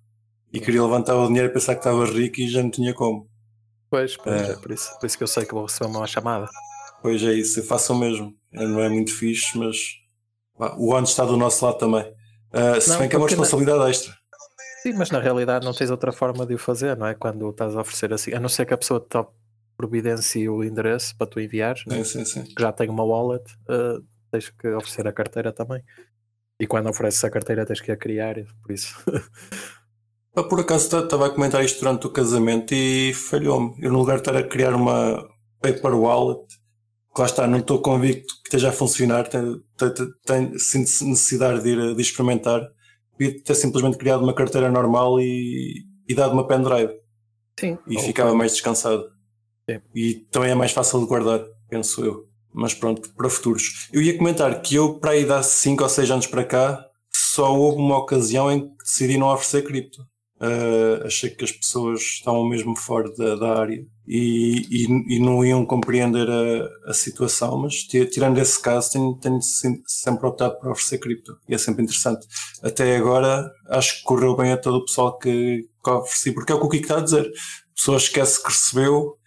e 0.52 0.60
queria 0.60 0.82
levantar 0.82 1.16
o 1.16 1.28
dinheiro 1.28 1.50
e 1.50 1.54
pensar 1.54 1.76
que 1.76 1.82
estava 1.82 2.04
rico 2.06 2.40
e 2.42 2.48
já 2.50 2.64
não 2.64 2.72
tinha 2.72 2.94
como. 2.96 3.30
Pois, 3.90 4.18
pois, 4.18 4.50
É. 4.50 4.52
é 4.54 4.56
por 4.56 4.72
isso, 4.72 4.98
por 5.00 5.06
isso 5.06 5.18
que 5.18 5.24
eu 5.24 5.28
sei 5.28 5.46
que 5.46 5.54
vou 5.54 5.66
receber 5.66 5.86
uma 5.92 6.08
chamada. 6.08 6.48
Pois 7.02 7.22
é 7.24 7.34
isso, 7.34 7.60
o 7.60 7.64
mesmo. 7.96 8.34
É, 8.54 8.66
Não 8.66 8.82
é 8.82 8.90
muito 8.90 9.14
fixe, 9.14 9.58
mas 9.58 9.78
pá, 10.58 10.76
o 10.78 10.94
ano 10.96 11.06
está 11.06 11.24
do 11.26 11.38
nosso 11.38 11.64
lado 11.66 11.78
também. 11.78 12.06
Ah, 12.52 12.80
se 12.80 12.90
Não, 12.90 13.00
bem 13.00 13.10
que 13.10 13.16
é 13.16 13.20
uma 13.20 13.28
responsabilidade 13.28 13.90
extra. 13.92 14.14
Sim, 14.82 14.94
mas 14.94 15.10
na 15.10 15.20
realidade 15.20 15.66
não 15.66 15.74
tens 15.74 15.90
outra 15.90 16.12
forma 16.12 16.46
de 16.46 16.54
o 16.54 16.58
fazer, 16.60 16.96
não 16.96 17.08
é? 17.08 17.16
Quando 17.16 17.50
estás 17.50 17.76
a 17.76 17.82
oferecer 17.82 18.14
assim, 18.14 18.34
a 18.34 18.40
não 18.40 18.48
ser 18.50 18.66
que 18.66 18.74
a 18.74 18.78
pessoa 18.78 19.00
te 19.00 19.18
providencie 19.76 20.48
o 20.48 20.64
endereço 20.64 21.18
para 21.18 21.28
tu 21.28 21.40
enviares, 21.40 21.84
né? 21.88 22.04
Sim, 22.04 22.24
sim, 22.24 22.26
sim. 22.26 22.44
que 22.56 22.62
já 22.62 22.72
tem 22.72 22.90
uma 22.90 23.04
wallet, 23.04 23.44
eh, 23.68 23.98
tens 24.32 24.50
que 24.50 24.68
oferecer 24.70 25.08
a 25.08 25.12
carteira 25.12 25.52
também. 25.52 25.84
E 26.60 26.66
quando 26.68 26.88
ofereces 26.88 27.24
a 27.24 27.30
carteira 27.30 27.66
tens 27.66 27.82
que 27.82 27.92
a 27.92 27.98
criar, 27.98 28.36
por 28.62 28.72
isso. 28.72 28.96
Pá, 30.34 30.44
Por 30.44 30.60
acaso 30.60 30.90
ta- 30.90 31.00
estava 31.00 31.28
a 31.28 31.30
comentar 31.30 31.64
isto 31.66 31.80
durante 31.80 32.08
o 32.08 32.10
casamento 32.12 32.74
e 32.74 33.14
falhou-me. 33.14 33.76
Eu, 33.82 33.92
no 33.92 34.00
lugar 34.00 34.16
de 34.18 34.22
estar 34.22 34.36
a 34.38 34.44
criar 34.48 34.74
uma 34.76 35.28
paper 35.62 35.94
wallet, 35.96 36.46
lá 37.22 37.26
está, 37.28 37.48
não 37.48 37.60
estou 37.60 37.80
convicto 37.80 38.34
que 38.42 38.48
esteja 38.48 38.70
a 38.70 38.74
funcionar, 38.74 39.28
tenho, 39.28 40.60
sinto 40.60 41.06
necessidade 41.06 41.64
de 41.64 41.70
ir 41.70 41.96
de 41.96 42.02
experimentar. 42.02 42.62
Devia 43.18 43.42
ter 43.42 43.56
simplesmente 43.56 43.98
criado 43.98 44.24
uma 44.24 44.34
carteira 44.34 44.70
normal 44.70 45.20
e, 45.22 45.86
e 46.08 46.14
dado 46.14 46.34
uma 46.34 46.46
pendrive 46.46 46.94
Sim. 47.58 47.78
e 47.88 47.96
ou 47.96 48.04
ficava 48.04 48.36
mais 48.36 48.52
descansado. 48.52 49.06
Sim. 49.70 49.80
E 49.96 50.14
também 50.32 50.52
é 50.52 50.56
mais 50.56 50.72
fácil 50.72 51.00
de 51.00 51.06
guardar, 51.06 51.42
penso 51.70 52.04
eu. 52.04 52.26
Mas 52.54 52.74
pronto, 52.74 53.14
para 53.16 53.30
futuros. 53.30 53.90
Eu 53.92 54.02
ia 54.02 54.18
comentar 54.18 54.62
que 54.62 54.76
eu, 54.76 55.00
para 55.00 55.12
aí, 55.12 55.26
de 55.26 55.32
há 55.32 55.42
5 55.44 55.84
ou 55.84 55.90
6 55.90 56.12
anos 56.12 56.28
para 56.28 56.44
cá, 56.44 56.86
só 57.14 57.54
houve 57.56 57.78
uma 57.78 57.98
ocasião 57.98 58.52
em 58.52 58.62
que 58.62 58.84
decidi 58.84 59.18
não 59.18 59.28
oferecer 59.28 59.64
cripto. 59.64 60.06
Ah, 60.40 61.06
achei 61.06 61.30
que 61.30 61.44
as 61.44 61.52
pessoas 61.52 62.02
estavam 62.02 62.48
mesmo 62.48 62.76
fora 62.76 63.12
da, 63.16 63.36
da 63.36 63.60
área 63.60 63.86
e, 64.08 64.62
e, 64.70 65.16
e 65.16 65.20
não 65.20 65.44
iam 65.44 65.66
compreender 65.66 66.30
a, 66.30 66.90
a 66.92 66.94
situação, 66.94 67.58
mas 67.58 67.84
ti- 67.84 68.06
tirando 68.06 68.38
esse 68.38 68.62
caso, 68.62 68.92
tenho, 68.92 69.16
tenho 69.16 69.40
sempre 69.42 70.28
optado 70.28 70.60
por 70.60 70.72
oferecer 70.72 71.00
cripto 71.00 71.38
e 71.50 71.56
é 71.56 71.58
sempre 71.58 71.84
interessante. 71.84 72.28
Até 72.64 72.96
agora, 72.98 73.50
acho 73.70 73.98
que 73.98 74.04
correu 74.04 74.36
bem 74.36 74.52
a 74.52 74.58
todo 74.58 74.78
o 74.78 74.86
pessoal 74.86 75.18
que, 75.18 75.68
que 75.84 75.90
ofereci, 75.90 76.32
porque 76.34 76.52
é 76.52 76.56
o 76.56 76.60
que 76.60 76.66
o 76.66 76.70
Kiko 76.70 76.84
está 76.84 76.98
a 76.98 77.02
dizer. 77.02 77.26
A 77.26 77.76
pessoa 77.76 77.98
esquece 77.98 78.42
que 78.42 78.50
recebeu 78.50 79.18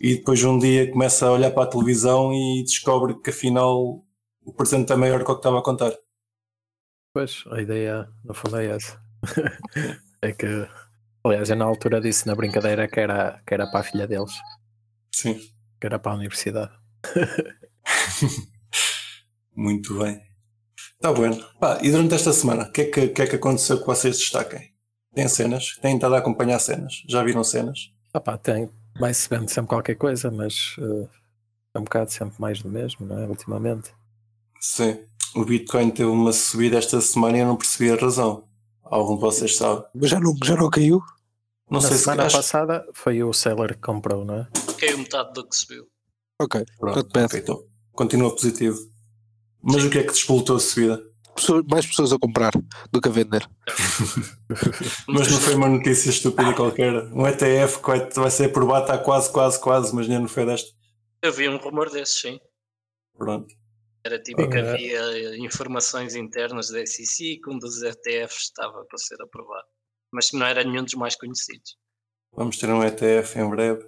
e 0.00 0.16
depois 0.16 0.42
um 0.44 0.58
dia 0.58 0.90
começa 0.90 1.26
a 1.26 1.32
olhar 1.32 1.50
para 1.50 1.64
a 1.64 1.66
televisão 1.66 2.32
e 2.32 2.62
descobre 2.62 3.18
que 3.20 3.30
afinal 3.30 4.02
o 4.44 4.52
presente 4.52 4.92
é 4.92 4.96
maior 4.96 5.24
que 5.24 5.30
o 5.30 5.34
que 5.34 5.40
estava 5.40 5.58
a 5.58 5.62
contar. 5.62 5.92
Pois, 7.12 7.44
a 7.50 7.60
ideia 7.60 8.08
no 8.24 8.34
fundo 8.34 8.58
é 8.58 8.66
essa. 8.66 9.00
é 10.22 10.32
que, 10.32 10.46
aliás, 11.28 11.50
eu 11.50 11.56
na 11.56 11.64
altura 11.64 12.00
disse 12.00 12.26
na 12.26 12.34
brincadeira 12.34 12.88
que 12.88 13.00
era, 13.00 13.42
que 13.46 13.54
era 13.54 13.66
para 13.66 13.80
a 13.80 13.82
filha 13.82 14.06
deles, 14.06 14.32
Sim, 15.14 15.38
que 15.80 15.86
era 15.86 15.98
para 15.98 16.12
a 16.12 16.16
universidade. 16.16 16.72
muito 19.54 19.98
bem. 19.98 20.20
Está 20.94 21.12
bem. 21.12 21.44
Pá, 21.60 21.78
e 21.82 21.90
durante 21.90 22.14
esta 22.14 22.32
semana, 22.32 22.64
o 22.64 22.72
que, 22.72 22.82
é 22.82 22.84
que, 22.86 23.08
que 23.08 23.22
é 23.22 23.26
que 23.26 23.36
aconteceu 23.36 23.78
que 23.78 23.86
vocês 23.86 24.18
destaquem? 24.18 24.72
Tem 25.14 25.28
cenas? 25.28 25.76
Têm 25.80 25.94
estado 25.94 26.14
a 26.14 26.18
acompanhar 26.18 26.58
cenas? 26.58 27.02
Já 27.08 27.22
viram 27.22 27.44
cenas? 27.44 27.90
Ah 28.12 28.20
pá, 28.20 28.36
tem, 28.36 28.70
vai-se 28.98 29.28
vendo 29.28 29.48
sempre 29.48 29.68
qualquer 29.68 29.94
coisa, 29.94 30.30
mas 30.30 30.76
eh, 30.78 31.08
é 31.74 31.78
um 31.78 31.84
bocado 31.84 32.10
sempre 32.10 32.40
mais 32.40 32.62
do 32.62 32.68
mesmo, 32.68 33.06
não 33.06 33.18
é? 33.18 33.26
Ultimamente. 33.26 33.92
Sim. 34.60 34.98
O 35.34 35.44
Bitcoin 35.44 35.90
teve 35.90 36.08
uma 36.08 36.32
subida 36.32 36.78
esta 36.78 37.00
semana 37.00 37.36
e 37.36 37.40
eu 37.40 37.46
não 37.46 37.56
percebi 37.56 37.90
a 37.90 37.96
razão. 37.96 38.44
Algum 38.82 39.16
de 39.16 39.20
vocês 39.20 39.56
sabe? 39.56 39.84
Mas 39.94 40.10
já 40.10 40.20
não, 40.20 40.34
já 40.42 40.56
não 40.56 40.70
caiu? 40.70 41.02
Não 41.70 41.80
Na 41.80 41.88
sei 41.88 41.96
se 41.96 42.04
semana 42.04 42.26
acho- 42.26 42.36
passada 42.36 42.86
foi 42.94 43.22
o 43.22 43.32
seller 43.32 43.74
que 43.74 43.80
comprou, 43.82 44.24
não 44.24 44.40
é? 44.40 44.48
Caiu 44.78 44.98
metade 44.98 45.32
do 45.32 45.46
que 45.48 45.56
subiu. 45.56 45.86
Ok. 46.40 46.64
Pronto, 46.78 47.08
então, 47.34 47.64
continua 47.92 48.30
positivo. 48.34 48.78
Mas 49.62 49.84
o 49.84 49.90
que 49.90 49.98
é 49.98 50.02
que 50.04 50.12
despoltou 50.12 50.56
a 50.56 50.60
subida? 50.60 51.02
Mais 51.70 51.84
pessoas 51.86 52.12
a 52.12 52.18
comprar 52.18 52.52
do 52.92 53.00
que 53.00 53.08
a 53.08 53.12
vender. 53.12 53.46
Mas 55.08 55.30
não 55.30 55.38
foi 55.40 55.54
uma 55.54 55.68
notícia 55.68 56.08
estúpida 56.10 56.54
qualquer. 56.54 56.92
Um 57.12 57.26
ETF 57.26 57.80
que 57.80 58.20
vai, 58.20 58.30
ser 58.30 58.44
aprovado, 58.46 58.84
está 58.84 58.98
quase, 58.98 59.30
quase, 59.32 59.60
quase, 59.60 59.94
mas 59.94 60.06
ainda 60.06 60.20
não 60.20 60.28
foi 60.28 60.46
desta. 60.46 60.70
Eu 61.22 61.32
vi 61.32 61.48
um 61.48 61.56
rumor 61.58 61.90
desses, 61.90 62.20
sim. 62.20 62.38
Pronto. 63.18 63.54
Era 64.04 64.18
tipo 64.22 64.36
que 64.48 64.58
Ok. 64.58 64.60
havia 64.60 65.36
informações 65.44 66.14
internas 66.14 66.68
da 66.70 66.86
SEC 66.86 67.40
que 67.42 67.50
um 67.50 67.58
dos 67.58 67.82
ETFs 67.82 68.44
estava 68.44 68.84
para 68.84 68.98
ser 68.98 69.20
aprovado. 69.20 69.66
Mas 70.16 70.32
não 70.32 70.46
era 70.46 70.64
nenhum 70.64 70.82
dos 70.82 70.94
mais 70.94 71.14
conhecidos. 71.14 71.76
Vamos 72.32 72.56
ter 72.56 72.70
um 72.70 72.82
ETF 72.82 73.38
em 73.38 73.50
breve. 73.50 73.86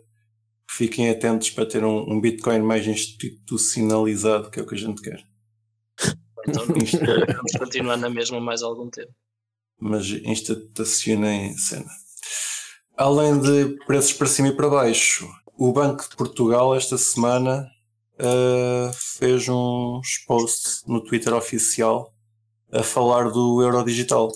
Fiquem 0.70 1.08
atentos 1.08 1.48
para 1.48 1.64
ter 1.64 1.82
um, 1.82 2.00
um 2.12 2.20
Bitcoin 2.20 2.60
mais 2.60 2.86
institucionalizado, 2.86 4.50
que 4.50 4.60
é 4.60 4.62
o 4.62 4.66
que 4.66 4.74
a 4.74 4.78
gente 4.78 5.00
quer. 5.00 5.26
Então 6.46 6.66
vamos 6.68 7.52
continuar 7.58 7.96
na 7.96 8.10
mesma 8.10 8.38
mais 8.38 8.62
algum 8.62 8.90
tempo. 8.90 9.10
Mas 9.80 10.04
institucionem 10.10 11.56
cena. 11.56 11.90
Além 12.94 13.40
de 13.40 13.78
preços 13.86 14.12
para 14.12 14.26
cima 14.26 14.48
e 14.48 14.54
para 14.54 14.68
baixo, 14.68 15.26
o 15.56 15.72
Banco 15.72 16.06
de 16.10 16.14
Portugal 16.14 16.76
esta 16.76 16.98
semana 16.98 17.66
ah, 18.18 18.90
fez 18.92 19.48
uns 19.48 20.18
posts 20.26 20.82
no 20.86 21.02
Twitter 21.02 21.32
oficial 21.32 22.12
a 22.70 22.82
falar 22.82 23.30
do 23.30 23.62
euro 23.62 23.82
digital. 23.82 24.30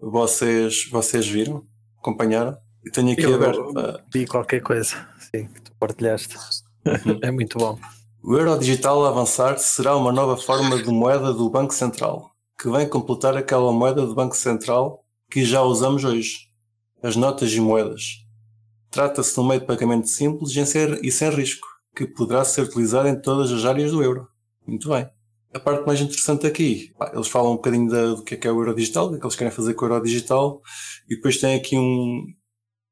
Vocês, 0.00 0.88
vocês 0.90 1.26
viram? 1.28 1.64
Acompanharam? 1.98 2.56
Eu 2.84 2.92
tenho 2.92 3.12
aqui 3.12 3.22
Eu- 3.22 3.34
aberto. 3.34 3.72
ah, 3.78 4.00
Vi 4.12 4.26
qualquer 4.26 4.60
coisa, 4.60 4.94
sim, 5.18 5.46
que 5.48 5.60
tu 5.60 5.72
partilhaste. 5.78 6.36
é 7.22 7.30
muito 7.30 7.58
bom. 7.58 7.78
O 8.22 8.36
euro 8.36 8.58
digital 8.58 9.04
a 9.04 9.08
avançar 9.08 9.58
será 9.58 9.96
uma 9.96 10.12
nova 10.12 10.36
forma 10.36 10.80
de 10.82 10.90
moeda 10.90 11.32
do 11.32 11.50
Banco 11.50 11.74
Central, 11.74 12.30
que 12.60 12.68
vem 12.70 12.88
completar 12.88 13.36
aquela 13.36 13.72
moeda 13.72 14.04
do 14.06 14.14
Banco 14.14 14.36
Central 14.36 15.04
que 15.30 15.44
já 15.44 15.62
usamos 15.62 16.04
hoje, 16.04 16.48
as 17.02 17.14
notas 17.16 17.52
e 17.52 17.60
moedas. 17.60 18.24
Trata-se 18.90 19.34
de 19.34 19.40
um 19.40 19.46
meio 19.46 19.60
de 19.60 19.66
pagamento 19.66 20.08
simples 20.08 20.52
e 20.56 21.10
sem 21.12 21.30
risco, 21.30 21.66
que 21.94 22.06
poderá 22.06 22.44
ser 22.44 22.62
utilizado 22.62 23.08
em 23.08 23.20
todas 23.20 23.52
as 23.52 23.64
áreas 23.64 23.90
do 23.90 24.02
euro. 24.02 24.26
Muito 24.66 24.88
bem. 24.88 25.08
A 25.52 25.60
parte 25.60 25.86
mais 25.86 26.00
interessante 26.00 26.46
aqui, 26.46 26.92
eles 27.12 27.28
falam 27.28 27.52
um 27.52 27.56
bocadinho 27.56 27.90
da, 27.90 28.14
do 28.14 28.22
que 28.22 28.34
é, 28.34 28.36
que 28.36 28.46
é 28.46 28.52
o 28.52 28.58
euro 28.58 28.74
digital, 28.74 29.08
do 29.08 29.18
que 29.18 29.24
eles 29.24 29.36
querem 29.36 29.52
fazer 29.52 29.74
com 29.74 29.86
o 29.86 29.88
euro 29.88 30.04
digital, 30.04 30.60
e 31.08 31.16
depois 31.16 31.38
tem 31.38 31.54
aqui 31.54 31.76
um, 31.76 32.26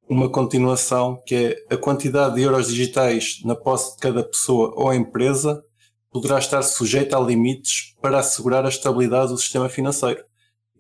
uma 0.09 0.31
continuação 0.31 1.21
que 1.27 1.35
é 1.35 1.75
a 1.75 1.77
quantidade 1.77 2.37
de 2.37 2.43
euros 2.43 2.69
digitais 2.69 3.41
na 3.45 3.55
posse 3.55 3.95
de 3.95 4.01
cada 4.01 4.25
pessoa 4.25 4.73
ou 4.77 4.93
empresa 4.95 5.63
poderá 6.11 6.39
estar 6.39 6.63
sujeita 6.63 7.17
a 7.17 7.21
limites 7.21 7.95
para 8.01 8.21
assegurar 8.21 8.65
a 8.65 8.71
estabilidade 8.71 9.29
do 9.29 9.39
sistema 9.39 9.69
financeiro, 9.69 10.25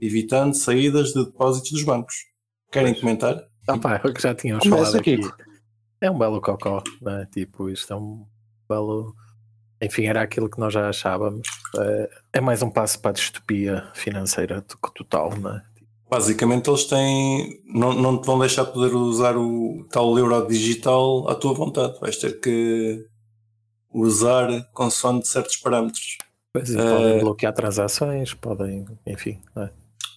evitando 0.00 0.54
saídas 0.54 1.08
de 1.08 1.26
depósitos 1.26 1.72
dos 1.72 1.82
bancos. 1.82 2.14
Querem 2.72 2.94
comentar? 2.94 3.42
Ah, 3.68 3.78
pá, 3.78 4.00
é 4.02 4.12
que 4.12 4.22
já 4.22 4.34
tínhamos 4.34 4.64
Começa 4.64 4.84
falado 4.84 5.00
aqui. 5.00 5.14
aqui. 5.14 5.28
É 6.00 6.10
um 6.10 6.18
belo 6.18 6.40
cocó, 6.40 6.82
não 7.02 7.18
é? 7.18 7.26
Tipo, 7.26 7.68
isto 7.68 7.92
é 7.92 7.96
um 7.96 8.26
belo. 8.68 9.14
Enfim, 9.82 10.06
era 10.06 10.22
aquilo 10.22 10.48
que 10.48 10.58
nós 10.58 10.72
já 10.72 10.88
achávamos. 10.88 11.46
É, 11.82 12.10
é 12.34 12.40
mais 12.40 12.62
um 12.62 12.70
passo 12.70 12.98
para 12.98 13.10
a 13.10 13.14
distopia 13.14 13.88
financeira 13.94 14.64
total, 14.94 15.36
não 15.36 15.56
é? 15.56 15.62
Basicamente 16.08 16.70
eles 16.70 16.84
têm. 16.84 17.60
Não, 17.64 17.92
não 17.92 18.20
te 18.20 18.26
vão 18.26 18.38
deixar 18.38 18.64
poder 18.66 18.94
usar 18.94 19.36
o 19.36 19.84
tal 19.90 20.16
euro 20.16 20.46
digital 20.46 21.28
à 21.28 21.34
tua 21.34 21.52
vontade. 21.52 21.98
Vais 22.00 22.16
ter 22.16 22.40
que 22.40 23.04
usar 23.92 24.48
consoante 24.72 25.26
certos 25.26 25.56
parâmetros. 25.56 26.18
Pois, 26.52 26.70
uh, 26.70 26.76
podem 26.76 27.20
bloquear 27.20 27.52
transações, 27.52 28.34
podem, 28.34 28.86
enfim, 29.04 29.42
é? 29.56 29.68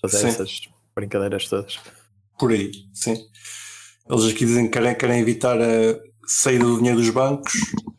fazer 0.01 0.19
sim. 0.19 0.27
essas 0.27 0.61
brincadeiras 0.95 1.47
todas. 1.47 1.79
Por 2.37 2.51
aí, 2.51 2.71
sim. 2.93 3.17
Eles 4.09 4.25
aqui 4.25 4.45
dizem 4.45 4.65
que 4.65 4.71
querem, 4.71 4.95
querem 4.95 5.19
evitar 5.19 5.57
a 5.61 6.08
saída 6.29 6.63
do 6.63 6.77
dinheiro 6.77 6.99
dos 6.99 7.09
bancos, 7.09 7.53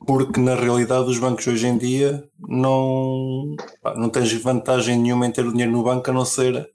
porque 0.07 0.41
na 0.41 0.55
realidade 0.55 1.11
os 1.11 1.19
bancos 1.19 1.47
hoje 1.49 1.67
em 1.67 1.77
dia 1.77 2.25
não, 2.39 3.57
não 3.97 4.09
tens 4.09 4.33
vantagem 4.41 4.97
nenhuma 4.97 5.27
em 5.27 5.33
ter 5.33 5.45
o 5.45 5.51
dinheiro 5.51 5.73
no 5.73 5.83
banco 5.83 6.09
a 6.09 6.15
não 6.15 6.25
ser 6.25 6.71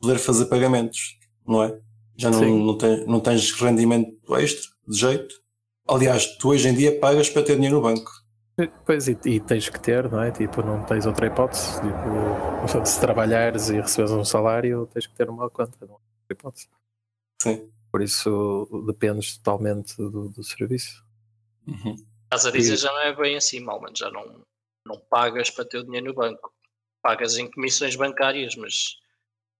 poder 0.00 0.18
fazer 0.18 0.46
pagamentos, 0.46 1.18
não 1.46 1.64
é? 1.64 1.76
Já 2.16 2.30
não, 2.30 2.40
não, 2.40 2.78
tens, 2.78 3.06
não 3.06 3.20
tens 3.20 3.52
rendimento 3.52 4.36
extra, 4.36 4.70
de 4.86 4.96
jeito. 4.96 5.34
Aliás, 5.88 6.36
tu 6.38 6.50
hoje 6.50 6.68
em 6.68 6.74
dia 6.74 6.98
pagas 7.00 7.28
para 7.28 7.42
ter 7.42 7.56
dinheiro 7.56 7.76
no 7.76 7.82
banco. 7.82 8.10
Pois, 8.84 9.08
e, 9.08 9.18
e, 9.24 9.40
tens 9.40 9.68
que 9.68 9.80
ter, 9.80 10.08
não 10.10 10.22
é? 10.22 10.30
Tipo, 10.30 10.62
não 10.62 10.84
tens 10.84 11.04
outra 11.06 11.26
hipótese. 11.26 11.80
Tipo, 11.80 12.84
se 12.86 13.00
trabalhares 13.00 13.70
e 13.70 13.80
recebes 13.80 14.12
um 14.12 14.24
salário, 14.24 14.86
tens 14.92 15.06
que 15.06 15.14
ter 15.14 15.28
uma 15.28 15.50
conta, 15.50 15.72
não 15.80 15.88
é 15.88 15.92
outra 15.92 16.04
hipótese. 16.30 16.68
Sim. 17.42 17.68
Por 17.92 18.02
isso 18.02 18.66
dependes 18.86 19.36
totalmente 19.36 19.96
do, 19.98 20.30
do 20.30 20.42
serviço. 20.42 21.04
Uhum. 21.68 21.94
Estás 22.24 22.46
a 22.46 22.50
dizer 22.50 22.74
e... 22.74 22.76
já 22.78 22.90
não 22.90 23.00
é 23.02 23.14
bem 23.14 23.36
assim, 23.36 23.60
Malman, 23.60 23.92
já 23.94 24.10
não, 24.10 24.42
não 24.86 24.98
pagas 25.10 25.50
para 25.50 25.66
ter 25.66 25.78
o 25.78 25.84
dinheiro 25.84 26.06
no 26.06 26.14
banco. 26.14 26.50
Pagas 27.02 27.36
em 27.36 27.50
comissões 27.50 27.94
bancárias, 27.94 28.56
mas 28.56 28.96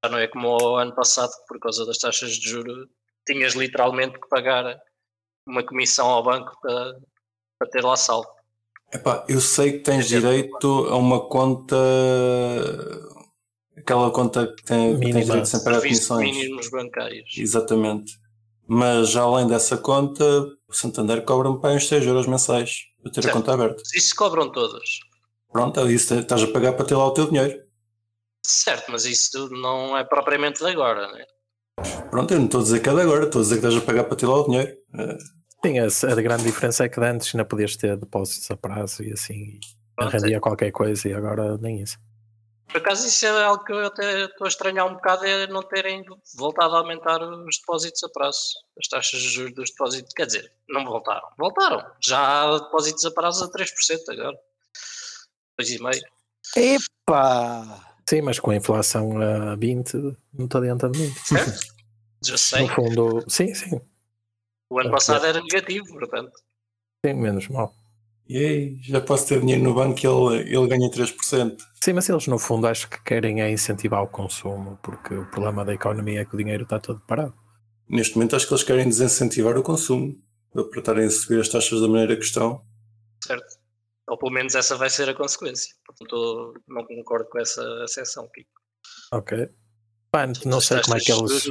já 0.03 0.11
não 0.11 0.19
é 0.19 0.27
como 0.27 0.49
o 0.49 0.77
ano 0.77 0.95
passado, 0.95 1.31
por 1.47 1.61
causa 1.61 1.85
das 1.85 1.99
taxas 1.99 2.33
de 2.33 2.49
juros, 2.49 2.89
tinhas 3.27 3.53
literalmente 3.55 4.19
que 4.19 4.29
pagar 4.29 4.81
uma 5.47 5.63
comissão 5.63 6.07
ao 6.09 6.25
banco 6.25 6.57
para, 6.63 6.99
para 7.59 7.71
ter 7.71 7.85
lá 7.85 7.97
saldo. 7.97 8.29
Epá, 8.93 9.25
eu 9.29 9.41
sei 9.41 9.73
que 9.73 9.79
tens 9.81 10.09
direito 10.09 10.87
a 10.89 10.97
uma 10.97 11.29
conta, 11.29 11.77
aquela 13.77 14.11
conta 14.11 14.47
que, 14.55 14.63
tem, 14.65 14.99
tens 14.99 15.27
direito 15.27 15.47
sempre 15.47 15.75
a 15.75 15.81
comissões. 15.81 16.37
mínimos 16.37 16.71
bancários. 16.71 17.37
Exatamente. 17.37 18.22
Mas 18.67 19.17
além 19.17 19.47
dessa 19.47 19.77
conta, 19.77 20.25
o 20.69 20.73
Santander 20.73 21.25
cobra-me 21.25 21.61
para 21.61 21.75
uns 21.75 21.89
6 21.89 22.07
euros 22.07 22.27
mensais 22.27 22.87
para 23.03 23.13
ter 23.13 23.23
certo. 23.23 23.37
a 23.37 23.41
conta 23.41 23.55
aberta. 23.55 23.83
Isso 23.95 24.15
cobram 24.15 24.51
todos. 24.51 25.01
Pronto, 25.51 25.81
é 25.81 25.93
isso 25.93 26.15
estás 26.15 26.43
a 26.43 26.47
pagar 26.47 26.73
para 26.73 26.87
ter 26.87 26.95
lá 26.95 27.07
o 27.07 27.13
teu 27.13 27.27
dinheiro. 27.27 27.63
Certo, 28.45 28.91
mas 28.91 29.05
isso 29.05 29.49
não 29.51 29.97
é 29.97 30.05
propriamente 30.05 30.65
de 30.65 30.71
agora, 30.71 31.09
não 31.09 31.17
é? 31.17 31.27
Pronto, 32.11 32.33
eu 32.33 32.39
não 32.39 32.47
estou 32.47 32.61
a 32.61 32.65
dizer 32.65 32.81
que 32.81 32.89
é 32.89 32.95
de 32.95 33.01
agora, 33.01 33.25
estou 33.25 33.41
a 33.41 33.43
dizer 33.43 33.61
que 33.61 33.67
estás 33.67 33.83
a 33.83 33.87
pagar 33.87 34.05
para 34.05 34.17
ter 34.17 34.27
lá 34.27 34.41
o 34.41 34.45
dinheiro. 34.45 34.77
É. 34.95 35.19
Sim, 35.65 35.79
a, 35.79 36.13
a 36.13 36.23
grande 36.23 36.45
diferença 36.45 36.85
é 36.85 36.89
que 36.89 37.01
antes 37.01 37.35
ainda 37.35 37.45
podias 37.45 37.77
ter 37.77 37.97
depósitos 37.97 38.51
a 38.51 38.57
prazo 38.57 39.03
e 39.05 39.13
assim 39.13 39.61
rendia 40.11 40.41
qualquer 40.41 40.73
coisa 40.73 41.09
e 41.09 41.15
agora 41.15 41.57
nem 41.59 41.81
isso. 41.81 41.99
Por 42.69 42.79
acaso 42.79 43.07
isso 43.07 43.27
é 43.27 43.45
algo 43.45 43.65
que 43.65 43.73
eu 43.73 43.87
até 43.87 44.25
estou 44.25 44.47
a 44.47 44.49
estranhar 44.49 44.87
um 44.87 44.95
bocado 44.95 45.27
é 45.27 45.47
não 45.47 45.63
terem 45.63 46.05
voltado 46.37 46.75
a 46.75 46.79
aumentar 46.79 47.23
os 47.23 47.59
depósitos 47.59 48.03
a 48.03 48.09
prazo, 48.09 48.55
as 48.79 48.89
taxas 48.89 49.21
de 49.21 49.29
juros 49.29 49.55
dos 49.55 49.71
depósitos, 49.71 50.15
quer 50.15 50.27
dizer, 50.27 50.51
não 50.69 50.85
voltaram, 50.85 51.29
voltaram, 51.39 51.85
já 52.03 52.19
há 52.19 52.59
depósitos 52.59 53.05
a 53.05 53.11
prazo 53.11 53.45
a 53.45 53.51
3% 53.51 53.69
agora, 54.09 54.39
2,5%. 55.61 56.03
Epa! 56.57 57.93
Sim, 58.09 58.23
mas 58.23 58.39
com 58.41 58.51
a 58.51 58.57
inflação 58.57 59.21
a 59.21 59.55
20 59.55 59.95
não 60.33 60.47
está 60.47 60.59
adiantando 60.59 60.99
muito. 60.99 61.19
Certo? 61.21 61.73
Já 62.25 62.37
sei. 62.37 62.63
No 62.63 62.75
fundo, 62.75 63.25
sim, 63.29 63.55
sim. 63.55 63.81
O 64.71 64.79
ano 64.79 64.91
passado 64.91 65.27
era 65.27 65.41
negativo, 65.41 65.87
portanto. 65.89 66.33
Sim, 67.05 67.15
menos 67.15 67.49
mal. 67.49 67.75
E 68.29 68.39
aí, 68.39 68.79
já 68.83 69.01
posso 69.01 69.27
ter 69.27 69.41
dinheiro 69.41 69.63
no 69.63 69.75
banco 69.75 69.99
e 69.99 70.07
ele, 70.07 70.57
ele 70.57 70.69
ganha 70.69 70.91
3%. 70.91 71.57
Sim, 71.83 71.93
mas 71.93 72.09
eles 72.09 72.27
no 72.27 72.39
fundo 72.39 72.67
acho 72.67 72.89
que 72.89 73.03
querem 73.03 73.43
é 73.43 73.51
incentivar 73.51 74.03
o 74.03 74.09
consumo, 74.09 74.79
porque 74.83 75.15
o 75.15 75.27
problema 75.27 75.65
da 75.65 75.75
economia 75.75 76.21
é 76.21 76.25
que 76.25 76.35
o 76.35 76.39
dinheiro 76.39 76.63
está 76.63 76.79
todo 76.79 77.01
parado. 77.01 77.35
Neste 77.89 78.15
momento 78.15 78.37
acho 78.37 78.47
que 78.47 78.55
eles 78.55 78.65
querem 78.65 78.85
desincentivar 78.87 79.59
o 79.59 79.63
consumo, 79.63 80.17
para 80.53 80.79
estarem 80.79 81.07
a 81.07 81.11
subir 81.11 81.41
as 81.41 81.49
taxas 81.49 81.81
da 81.81 81.89
maneira 81.89 82.17
que 82.17 82.25
estão. 82.25 82.65
Certo. 83.25 83.59
Ou 84.09 84.19
pelo 84.19 84.33
menos 84.33 84.55
essa 84.55 84.77
vai 84.77 84.91
ser 84.91 85.09
a 85.09 85.15
consequência. 85.15 85.75
Portanto, 85.87 86.55
não 86.69 86.85
concordo 86.87 87.29
com 87.29 87.39
essa 87.39 87.63
acessão, 87.83 88.29
Kiko. 88.33 88.51
Ok. 89.13 89.49
Pá, 90.11 90.27
não 90.45 90.61
sei 90.61 90.83
como 90.83 90.97
é 90.97 91.01
que 91.01 91.11
eles. 91.11 91.49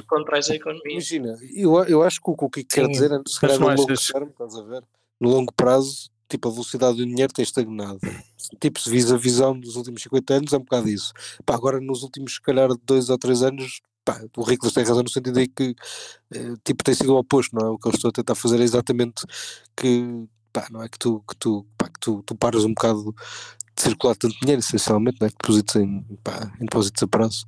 a 0.50 0.56
economia. 0.56 0.92
Imagina, 0.92 1.36
eu, 1.56 1.84
eu 1.86 2.04
acho 2.04 2.22
que 2.22 2.30
o 2.30 2.38
que 2.38 2.46
o 2.46 2.50
Kiko 2.50 2.70
quer 2.70 2.88
dizer 2.88 3.12
é 3.12 3.20
se 3.28 3.40
calhar 3.40 3.60
no 3.60 3.68
longo 3.68 3.86
termo, 3.86 4.30
estás 4.30 4.56
a 4.56 4.64
ver? 4.64 4.84
No 5.20 5.30
longo 5.30 5.52
prazo, 5.54 6.11
tipo, 6.32 6.48
a 6.48 6.52
velocidade 6.52 6.98
do 6.98 7.06
dinheiro 7.06 7.34
tem 7.34 7.44
estagnado. 7.44 8.00
Tipo, 8.60 8.80
se 8.80 8.90
vis 8.90 9.12
a 9.12 9.18
visão 9.18 9.60
dos 9.60 9.76
últimos 9.76 10.02
50 10.04 10.34
anos, 10.34 10.54
é 10.54 10.58
um 10.58 10.62
bocado 10.62 10.90
isso. 10.90 11.14
Pá, 11.46 11.56
agora 11.56 11.80
nos 11.80 12.04
últimos, 12.04 12.36
se 12.36 12.42
calhar, 12.42 12.70
dois 12.86 13.10
ou 13.10 13.18
três 13.18 13.44
anos, 13.44 13.82
pá, 14.06 14.20
o 14.38 14.44
Ricolas 14.44 14.74
tem 14.74 14.84
razão 14.84 15.04
no 15.04 15.10
sentido 15.10 15.40
de 15.40 15.48
que, 15.48 15.76
eh, 16.34 16.54
tipo, 16.64 16.84
tem 16.84 16.96
sido 16.96 17.14
o 17.14 17.18
oposto, 17.20 17.56
não 17.56 17.68
é? 17.68 17.70
O 17.70 17.78
que 17.78 17.88
eu 17.88 17.92
estou 17.92 18.10
a 18.10 18.12
tentar 18.12 18.36
fazer 18.36 18.60
é 18.60 18.64
exatamente 18.64 19.26
que 19.76 20.28
pá, 20.54 20.68
não 20.72 20.82
é 20.84 20.90
que 20.90 21.00
tu, 21.00 21.24
que 21.28 21.36
tu, 21.38 21.66
pá, 21.78 21.88
que 21.88 22.00
tu, 22.00 22.24
tu 22.24 22.36
paras 22.36 22.64
um 22.66 22.74
bocado 22.74 23.16
circular 23.82 24.16
tanto 24.16 24.40
dinheiro, 24.40 24.60
essencialmente, 24.60 25.18
não 25.20 25.28
é? 25.28 25.30
que 25.30 25.38
depositos 25.42 25.76
em, 25.76 26.02
pá, 26.24 26.52
em 26.56 26.66
depósitos 26.66 27.04
a 27.04 27.08
prazo, 27.08 27.46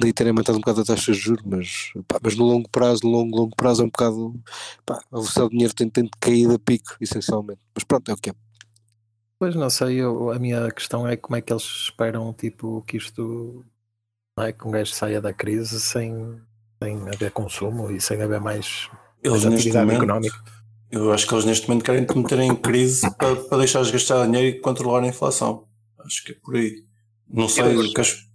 daí 0.00 0.12
terem 0.12 0.30
aumentado 0.30 0.56
um 0.56 0.60
bocado 0.60 0.80
a 0.80 0.84
taxa 0.84 1.12
de 1.12 1.18
juros, 1.18 1.44
mas, 1.46 1.92
pá, 2.06 2.18
mas 2.22 2.36
no 2.36 2.44
longo 2.44 2.68
prazo, 2.68 3.00
no 3.04 3.10
longo, 3.10 3.36
longo 3.36 3.56
prazo 3.56 3.82
é 3.82 3.84
um 3.84 3.88
bocado, 3.88 4.34
pá, 4.84 5.00
a 5.12 5.16
velocidade 5.16 5.48
do 5.48 5.52
dinheiro 5.52 5.74
tem, 5.74 5.88
tem 5.88 6.08
caído 6.20 6.54
a 6.54 6.58
pico, 6.58 6.96
essencialmente, 7.00 7.60
mas 7.74 7.84
pronto, 7.84 8.10
é 8.10 8.14
o 8.14 8.16
que 8.16 8.30
é. 8.30 8.34
Pois 9.38 9.54
não 9.54 9.70
sei, 9.70 9.96
eu, 9.96 10.32
a 10.32 10.38
minha 10.38 10.68
questão 10.72 11.06
é 11.06 11.16
como 11.16 11.36
é 11.36 11.40
que 11.40 11.52
eles 11.52 11.62
esperam 11.62 12.32
tipo, 12.32 12.82
que 12.82 12.96
isto 12.96 13.64
não 14.36 14.44
é, 14.44 14.52
que 14.52 14.66
um 14.66 14.70
gajo 14.72 14.92
saia 14.92 15.20
da 15.20 15.32
crise 15.32 15.80
sem, 15.80 16.40
sem 16.82 17.08
haver 17.08 17.30
consumo 17.30 17.90
e 17.90 18.00
sem 18.00 18.20
haver 18.20 18.40
mais, 18.40 18.90
eles 19.22 19.44
mais 19.44 19.54
atividade 19.54 19.86
momento, 19.86 20.02
económica. 20.02 20.36
Eu 20.90 21.12
acho 21.12 21.26
que 21.26 21.34
eles 21.34 21.44
neste 21.44 21.68
momento 21.68 21.84
querem 21.84 22.04
te 22.04 22.18
meter 22.18 22.40
em 22.40 22.54
crise 22.56 23.08
para, 23.16 23.36
para 23.36 23.58
deixar 23.58 23.82
de 23.84 23.92
gastar 23.92 24.26
dinheiro 24.26 24.56
e 24.56 24.60
controlar 24.60 25.04
a 25.04 25.06
inflação. 25.06 25.67
Acho 26.08 26.24
que 26.24 26.32
é 26.32 26.34
por 26.42 26.56
aí. 26.56 26.82
Não 27.28 27.48
sei 27.48 27.76
o 27.76 27.92
que 27.92 28.00
acho. 28.00 28.26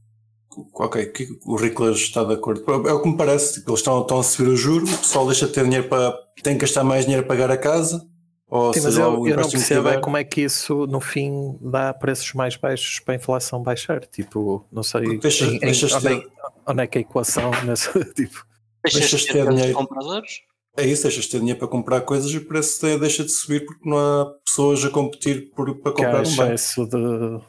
Ok, 0.75 1.03
que 1.08 1.27
o 1.46 1.56
Riclas 1.56 1.98
está 1.98 2.24
de 2.24 2.36
acordo. 2.36 2.63
É 2.88 2.94
o 2.94 3.01
que 3.01 3.10
me 3.10 3.18
parece. 3.18 3.56
Tipo, 3.56 3.72
eles 3.72 3.80
estão, 3.80 4.01
estão 4.01 4.20
a 4.20 4.24
subir 4.24 4.50
o 4.50 4.56
juro, 4.56 4.86
o 4.86 4.98
pessoal 4.98 5.25
deixa 5.25 5.48
de 5.48 5.53
ter 5.53 5.63
dinheiro 5.63 5.89
para. 5.89 6.13
tem 6.44 6.53
que 6.53 6.62
gastar 6.62 6.84
mais 6.84 7.06
dinheiro 7.06 7.25
para 7.25 7.36
pagar 7.36 7.51
a 7.51 7.58
casa. 7.58 8.08
Ou 8.48 8.72
Sim, 8.72 8.82
mas 8.82 8.98
eu, 8.98 9.27
eu 9.27 9.36
não 9.36 9.50
percebo 9.50 9.89
é 9.89 10.00
como 10.00 10.15
é 10.15 10.24
que 10.24 10.42
isso 10.42 10.86
no 10.86 11.01
fim 11.01 11.58
dá 11.60 11.92
preços 11.92 12.34
mais 12.34 12.56
baixos 12.56 13.00
para 13.00 13.15
a 13.15 13.18
inflação 13.18 13.63
baixar. 13.63 14.06
Tipo, 14.06 14.63
não 14.72 14.84
sei 14.84 15.18
deixa, 15.18 15.46
em, 15.46 15.58
deixa 15.58 15.88
em, 15.88 15.96
onde, 15.96 16.08
é, 16.08 16.24
onde, 16.68 16.84
é, 16.84 16.86
que 16.86 17.00
a 17.00 17.01
equação 17.01 17.50
nessa, 17.65 17.92
tipo, 18.13 18.46
deixas, 18.84 19.01
deixas 19.01 19.22
de 19.22 19.27
ter 19.30 19.50
dinheiro. 19.50 19.74
compradores? 19.74 20.42
É 20.77 20.86
isso, 20.86 21.01
deixas 21.01 21.25
de 21.25 21.32
ter 21.32 21.39
dinheiro 21.39 21.58
para 21.58 21.68
comprar 21.68 22.01
coisas 22.01 22.30
e 22.30 22.38
o 22.38 22.46
preço 22.46 22.80
deixa 23.00 23.24
de 23.24 23.32
subir 23.32 23.65
porque 23.65 23.89
não 23.89 23.98
há 23.98 24.25
pessoas 24.46 24.86
a 24.86 24.89
competir 24.92 25.50
por, 25.56 25.75
para 25.80 25.92
comprar 25.92 26.20
um 26.20 26.24
bem. 26.24 26.53
excesso 26.53 26.86
de, 26.86 27.42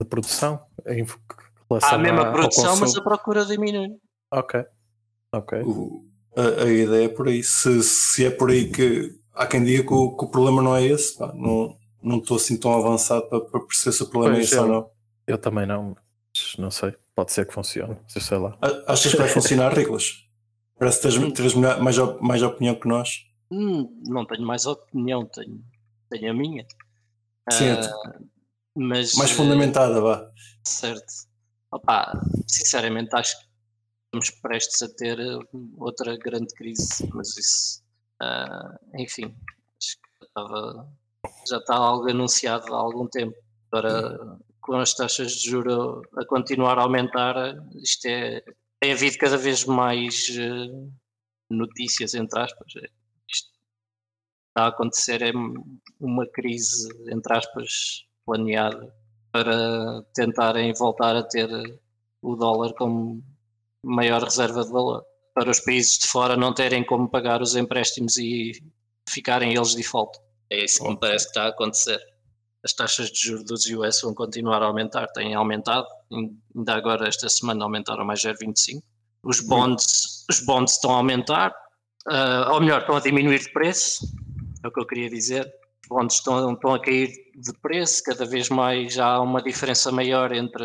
de 0.00 0.06
produção 0.06 0.60
em 0.86 1.04
Há 1.82 1.94
a 1.94 1.98
mesma 1.98 2.32
produção, 2.32 2.76
mas 2.78 2.96
a 2.96 3.02
procura 3.02 3.44
diminui. 3.44 3.90
Ok. 4.32 4.64
Ok. 5.32 5.60
O, 5.62 6.06
a, 6.34 6.62
a, 6.62 6.70
ideia 6.70 7.04
é 7.04 7.08
por 7.08 7.28
aí. 7.28 7.42
Se, 7.42 7.82
se 7.82 8.24
é 8.24 8.30
por 8.30 8.50
aí 8.50 8.70
que 8.70 9.14
há 9.34 9.46
quem 9.46 9.62
diga 9.62 9.82
que 9.82 9.92
o, 9.92 10.16
que 10.16 10.24
o 10.24 10.28
problema 10.28 10.62
não 10.62 10.74
é 10.74 10.84
esse, 10.86 11.18
pá, 11.18 11.30
não, 11.34 11.76
não 12.02 12.18
estou 12.18 12.38
assim 12.38 12.58
tão 12.58 12.72
avançado 12.72 13.28
para, 13.28 13.40
para 13.40 13.60
perceber 13.60 13.96
se 13.96 14.02
o 14.02 14.06
problema 14.06 14.36
Pois, 14.36 14.50
é 14.50 14.54
isso 14.54 14.62
ou 14.62 14.68
não. 14.68 14.90
Eu 15.26 15.36
também 15.36 15.66
não, 15.66 15.94
mas 15.94 16.56
não 16.58 16.70
sei. 16.70 16.94
Pode 17.14 17.32
ser 17.32 17.46
que 17.46 17.52
funcione, 17.52 17.98
sei 18.06 18.38
lá. 18.38 18.56
Achas 18.86 19.12
que 19.12 19.18
vai 19.18 19.28
funcionar, 19.28 19.74
Riclas? 19.76 20.24
Parece 20.78 21.02
que 21.02 21.08
tens, 21.08 21.32
tens 21.34 21.54
melhor- 21.54 21.82
mais, 21.82 21.98
mais 22.20 22.42
opinião 22.42 22.76
que 22.76 22.88
nós. 22.88 23.26
Hum, 23.50 24.00
não 24.06 24.24
tenho 24.24 24.46
mais 24.46 24.64
opinião, 24.64 25.26
tenho, 25.26 25.60
tenho 26.08 26.30
a 26.30 26.34
minha. 26.34 26.64
Sim, 27.50 27.70
Ah, 27.70 28.20
mas, 28.78 29.14
mais 29.14 29.30
fundamentada, 29.30 30.00
vá. 30.00 30.30
Certo. 30.64 31.12
Opa, 31.70 32.12
sinceramente 32.46 33.14
acho 33.14 33.36
que 33.38 33.46
estamos 34.06 34.30
prestes 34.40 34.82
a 34.82 34.88
ter 34.94 35.18
eh, 35.20 35.38
outra 35.76 36.16
grande 36.16 36.54
crise, 36.54 37.08
mas 37.12 37.36
isso, 37.36 37.82
ah, 38.22 38.78
enfim, 38.94 39.34
acho 39.78 39.96
que 39.96 40.08
já 40.20 40.26
estava- 40.26 40.88
já 41.48 41.56
está 41.58 41.74
algo 41.74 42.08
anunciado 42.10 42.74
há 42.74 42.78
algum 42.78 43.06
tempo. 43.06 43.36
Agora, 43.70 44.38
com 44.60 44.76
as 44.76 44.94
taxas 44.94 45.32
de 45.32 45.50
juro 45.50 46.02
a 46.16 46.24
continuar 46.24 46.78
a 46.78 46.82
aumentar, 46.82 47.34
isto 47.82 48.06
é, 48.06 48.42
tem 48.80 48.92
havido 48.92 49.18
cada 49.18 49.36
vez 49.36 49.64
mais 49.64 50.26
eh, 50.30 50.88
notícias, 51.50 52.14
entre 52.14 52.40
aspas. 52.40 52.72
Isto 53.28 53.50
está 54.48 54.64
a 54.64 54.68
acontecer 54.68 55.20
é 55.22 55.32
uma 56.00 56.26
crise, 56.26 56.88
entre 57.10 57.36
aspas, 57.36 58.04
planeada 58.28 58.94
para 59.32 60.02
tentarem 60.12 60.72
voltar 60.74 61.16
a 61.16 61.22
ter 61.22 61.48
o 62.20 62.36
dólar 62.36 62.74
como 62.74 63.22
maior 63.82 64.22
reserva 64.22 64.62
de 64.62 64.70
valor. 64.70 65.02
Para 65.34 65.50
os 65.50 65.60
países 65.60 65.98
de 65.98 66.08
fora 66.08 66.36
não 66.36 66.52
terem 66.52 66.84
como 66.84 67.08
pagar 67.08 67.40
os 67.40 67.56
empréstimos 67.56 68.18
e 68.18 68.52
ficarem 69.08 69.54
eles 69.54 69.74
default. 69.74 70.18
É 70.50 70.64
isso 70.64 70.82
que 70.82 70.90
me 70.90 70.98
parece 70.98 71.24
que 71.26 71.30
está 71.30 71.44
a 71.44 71.48
acontecer. 71.48 72.00
As 72.62 72.72
taxas 72.74 73.10
de 73.10 73.18
juros 73.18 73.44
dos 73.44 73.64
US 73.66 74.02
vão 74.02 74.12
continuar 74.14 74.62
a 74.62 74.66
aumentar, 74.66 75.06
têm 75.08 75.34
aumentado, 75.34 75.86
ainda 76.12 76.74
agora 76.74 77.08
esta 77.08 77.28
semana 77.28 77.64
aumentaram 77.64 78.04
mais 78.04 78.20
0,25. 78.20 78.82
Os 79.22 79.40
bonds, 79.40 80.26
os 80.28 80.40
bonds 80.40 80.72
estão 80.74 80.90
a 80.90 80.96
aumentar, 80.96 81.54
ah, 82.08 82.50
ou 82.52 82.60
melhor, 82.60 82.80
estão 82.80 82.96
a 82.96 83.00
diminuir 83.00 83.38
de 83.38 83.52
preço, 83.52 84.06
é 84.62 84.68
o 84.68 84.72
que 84.72 84.80
eu 84.80 84.86
queria 84.86 85.08
dizer. 85.08 85.50
Os 85.90 85.96
bonds 85.96 86.14
estão, 86.16 86.52
estão 86.52 86.74
a 86.74 86.80
cair 86.82 87.08
de 87.34 87.52
preço, 87.62 88.02
cada 88.04 88.26
vez 88.26 88.50
mais 88.50 88.98
há 88.98 89.20
uma 89.20 89.40
diferença 89.42 89.90
maior 89.90 90.32
entre 90.32 90.62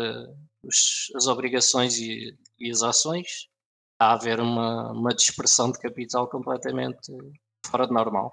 os- 0.62 1.10
as 1.16 1.26
obrigações 1.26 1.96
e, 1.98 2.36
e 2.60 2.70
as 2.70 2.82
ações. 2.82 3.48
Está 3.92 4.06
a 4.10 4.12
haver 4.12 4.38
uma, 4.40 4.92
uma 4.92 5.14
dispersão 5.14 5.72
de 5.72 5.78
capital 5.78 6.28
completamente 6.28 7.10
fora 7.66 7.86
de 7.86 7.92
normal. 7.94 8.32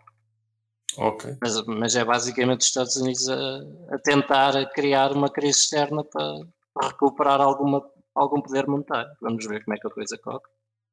Mas, 1.41 1.65
mas 1.65 1.95
é 1.95 2.03
basicamente 2.03 2.61
os 2.61 2.67
Estados 2.67 2.97
Unidos 2.97 3.29
a, 3.29 3.59
a 3.95 3.99
tentar 3.99 4.69
criar 4.73 5.13
uma 5.13 5.29
crise 5.29 5.59
externa 5.59 6.03
para 6.03 6.41
recuperar 6.89 7.39
alguma, 7.39 7.81
algum 8.13 8.41
poder 8.41 8.67
monetário. 8.67 9.11
Vamos 9.21 9.45
ver 9.45 9.63
como 9.63 9.77
é 9.77 9.79
que 9.79 9.87
a 9.87 9.91
coisa 9.91 10.17
corre. 10.17 10.41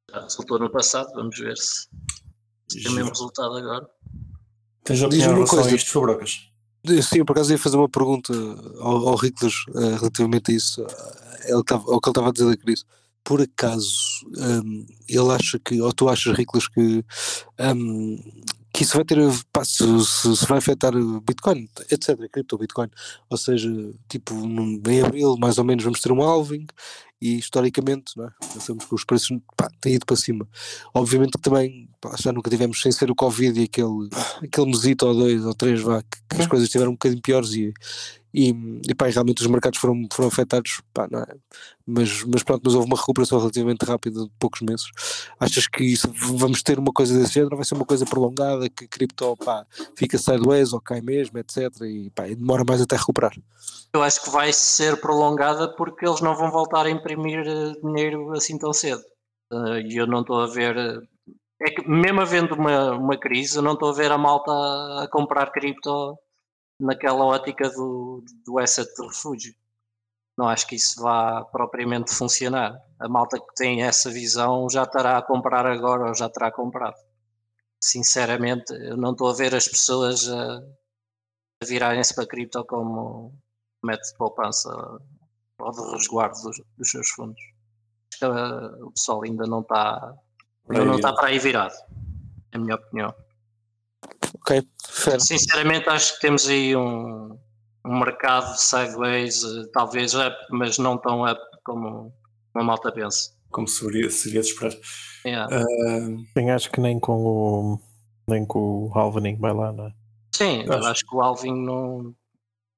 Já 0.09 0.21
resultou 0.21 0.57
no 0.59 0.69
passado, 0.71 1.11
vamos 1.13 1.37
ver 1.37 1.57
se, 1.57 1.87
se 2.69 2.83
tem 2.83 2.91
o 2.91 2.95
mesmo 2.95 3.09
resultado 3.09 3.57
agora. 3.57 3.89
Tens 4.89 5.03
opinião 5.03 5.31
em 5.31 5.35
relação 5.35 5.59
a 5.59 5.61
coisa. 5.61 5.75
isto, 5.75 5.91
Fabrocas? 5.91 6.49
Sim, 7.03 7.19
eu 7.19 7.25
por 7.25 7.33
acaso 7.33 7.51
ia 7.51 7.59
fazer 7.59 7.77
uma 7.77 7.87
pergunta 7.87 8.33
ao, 8.79 9.09
ao 9.09 9.15
Riclas 9.15 9.53
eh, 9.75 9.97
relativamente 9.97 10.51
a 10.51 10.55
isso, 10.55 10.81
eh, 10.81 11.51
ele 11.53 11.63
tava, 11.63 11.83
ao 11.93 12.01
que 12.01 12.09
ele 12.09 12.11
estava 12.11 12.29
a 12.29 12.31
dizer 12.31 12.49
da 12.49 12.57
crise. 12.57 12.83
Por 13.23 13.39
acaso, 13.39 14.25
hum, 14.35 14.87
ele 15.07 15.31
acha 15.31 15.59
que, 15.59 15.79
ou 15.79 15.93
tu 15.93 16.09
achas, 16.09 16.35
Riclas, 16.35 16.67
que, 16.67 17.05
hum, 17.75 18.19
que 18.79 18.83
isso 18.85 18.95
vai 18.95 19.03
ter, 19.03 19.17
pá, 19.51 19.65
se, 19.65 19.83
se- 20.05 20.45
vai 20.45 20.59
afetar 20.59 20.95
o 20.95 21.19
Bitcoin, 21.19 21.67
etc., 21.91 22.17
cripto 22.31 22.57
Bitcoin, 22.57 22.87
ou 23.29 23.37
seja, 23.37 23.69
tipo, 24.07 24.33
em 24.33 25.01
abril 25.01 25.35
mais 25.37 25.57
ou 25.57 25.65
menos 25.65 25.83
vamos 25.83 25.99
ter 25.99 26.13
um 26.13 26.23
halving 26.23 26.65
e 27.21 27.37
historicamente, 27.37 28.13
não 28.15 28.27
é? 28.27 28.31
Nós 28.55 28.63
sabemos 28.63 28.85
que 28.85 28.95
os 28.95 29.03
preços 29.03 29.37
pá, 29.57 29.69
têm 29.81 29.95
ido 29.95 30.05
para 30.05 30.15
cima. 30.15 30.47
Obviamente 30.93 31.33
que 31.33 31.41
também, 31.41 31.89
pá, 31.99 32.15
já 32.17 32.31
nunca 32.31 32.49
tivemos, 32.49 32.79
sem 32.81 32.89
ser 32.89 33.11
o 33.11 33.15
Covid 33.15 33.59
e 33.59 33.63
aquele, 33.65 34.07
aquele 34.41 34.67
mesito 34.67 35.05
ou 35.05 35.13
dois 35.13 35.43
ou 35.43 35.53
três, 35.53 35.81
vá, 35.81 36.01
que, 36.01 36.17
que 36.29 36.41
as 36.41 36.47
coisas 36.47 36.67
estiveram 36.69 36.91
um 36.91 36.95
bocadinho 36.95 37.21
piores 37.21 37.51
e, 37.51 37.73
e, 38.33 38.49
e 38.87 38.95
pá, 38.95 39.07
realmente 39.07 39.41
os 39.41 39.47
mercados 39.47 39.79
foram, 39.79 40.07
foram 40.13 40.27
afetados, 40.29 40.81
pá, 40.93 41.07
não 41.09 41.19
é? 41.19 41.27
mas, 41.85 42.23
mas 42.23 42.43
pronto, 42.43 42.61
mas 42.63 42.75
houve 42.75 42.87
uma 42.87 42.97
recuperação 42.97 43.39
relativamente 43.39 43.83
rápida 43.83 44.23
de 44.23 44.31
poucos 44.37 44.61
meses. 44.61 44.85
Achas 45.39 45.67
que 45.67 45.83
isso, 45.83 46.07
vamos 46.13 46.61
ter 46.61 46.77
uma 46.77 46.93
coisa 46.93 47.17
desse 47.17 47.33
género? 47.33 47.55
Vai 47.55 47.65
ser 47.65 47.73
uma 47.75 47.85
coisa 47.85 48.05
prolongada, 48.05 48.69
que 48.69 48.87
cripto, 48.87 49.35
pá, 49.37 49.65
fica 49.95 50.17
sideways 50.17 50.71
ou 50.73 50.79
cai 50.81 51.01
mesmo, 51.01 51.37
etc. 51.39 51.57
E, 51.81 52.11
pá, 52.11 52.23
demora 52.27 52.63
mais 52.67 52.81
até 52.81 52.95
recuperar. 52.95 53.33
Eu 53.93 54.03
acho 54.03 54.23
que 54.23 54.29
vai 54.29 54.53
ser 54.53 55.01
prolongada 55.01 55.67
porque 55.75 56.05
eles 56.05 56.21
não 56.21 56.35
vão 56.35 56.51
voltar 56.51 56.85
a 56.85 56.91
imprimir 56.91 57.39
eh, 57.39 57.73
dinheiro 57.83 58.31
assim 58.33 58.57
tão 58.57 58.71
cedo. 58.71 59.01
Eh, 59.51 59.81
E 59.89 59.97
eu 59.97 60.05
não 60.05 60.21
estou 60.21 60.39
a 60.41 60.45
ver. 60.47 60.77
eh, 60.77 60.99
É 61.61 61.71
que 61.71 61.89
mesmo 61.89 62.21
havendo 62.21 62.53
uma, 62.53 62.91
uma 62.95 63.17
crise, 63.17 63.57
eu 63.57 63.63
não 63.63 63.73
estou 63.73 63.89
a 63.89 63.93
ver 63.93 64.11
a 64.11 64.17
malta 64.17 64.51
a 64.51 65.07
comprar 65.11 65.51
cripto 65.51 66.15
naquela 66.79 67.25
ótica 67.25 67.69
do, 67.69 68.23
do 68.45 68.57
asset 68.57 68.89
de 68.95 69.07
refúgio. 69.07 69.53
Não 70.37 70.47
acho 70.47 70.65
que 70.67 70.75
isso 70.75 71.01
vá 71.01 71.43
propriamente 71.43 72.13
funcionar. 72.13 72.79
A 72.97 73.09
malta 73.09 73.37
que 73.37 73.53
tem 73.55 73.83
essa 73.83 74.09
visão 74.09 74.69
já 74.69 74.83
estará 74.83 75.17
a 75.17 75.21
comprar 75.21 75.65
agora 75.65 76.07
ou 76.07 76.15
já 76.15 76.29
terá 76.29 76.49
comprado. 76.51 76.95
Sinceramente, 77.81 78.73
eu 78.73 78.95
não 78.95 79.11
estou 79.11 79.29
a 79.29 79.33
ver 79.33 79.53
as 79.53 79.67
pessoas 79.67 80.29
a, 80.29 80.57
a 81.61 81.65
virarem-se 81.65 82.15
para 82.15 82.27
cripto 82.27 82.63
como 82.65 83.33
método 83.83 84.07
de 84.07 84.17
poupança 84.17 84.69
ou 85.59 85.71
de 85.71 85.91
resguardo 85.91 86.41
dos, 86.41 86.61
dos 86.77 86.89
seus 86.89 87.09
fundos. 87.09 87.41
Acho 88.13 88.19
que 88.19 88.25
uh, 88.25 88.87
o 88.87 88.91
pessoal 88.91 89.23
ainda 89.23 89.45
não 89.45 89.61
está 89.61 90.13
ainda 90.69 90.85
não 90.85 90.95
está 90.95 91.13
para 91.13 91.27
aí 91.27 91.39
virado, 91.39 91.75
é 92.53 92.57
a 92.57 92.59
minha 92.59 92.75
opinião. 92.75 93.13
Ok, 94.35 94.61
fair. 94.87 95.19
Sinceramente 95.21 95.89
acho 95.89 96.15
que 96.15 96.21
temos 96.21 96.47
aí 96.47 96.75
um, 96.75 97.37
um 97.85 97.99
mercado 97.99 98.55
sideways, 98.57 99.43
eh, 99.43 99.63
talvez 99.73 100.13
up, 100.13 100.35
mas 100.51 100.77
não 100.77 100.97
tão 100.97 101.23
up 101.29 101.39
como 101.63 102.13
a 102.55 102.63
malta 102.63 102.91
pensa. 102.91 103.31
Como 103.51 103.67
seria, 103.67 104.09
seria 104.09 104.41
de 104.41 104.47
esperar. 104.47 104.73
Yeah. 105.25 105.53
Ah, 105.55 105.99
Sim, 106.37 106.49
acho 106.51 106.71
que 106.71 106.79
nem 106.79 106.99
com 106.99 107.17
o 107.17 107.79
nem 108.27 108.45
com 108.45 108.85
o 108.87 108.91
halvening 108.97 109.37
vai 109.37 109.53
lá, 109.53 109.71
não 109.73 109.87
é? 109.87 109.93
Sim, 110.35 110.63
eu 110.65 110.73
acho- 110.73 110.87
acho 110.87 111.05
que 111.05 111.15
o 111.15 111.21
Alvin 111.21 111.53
não. 111.65 112.15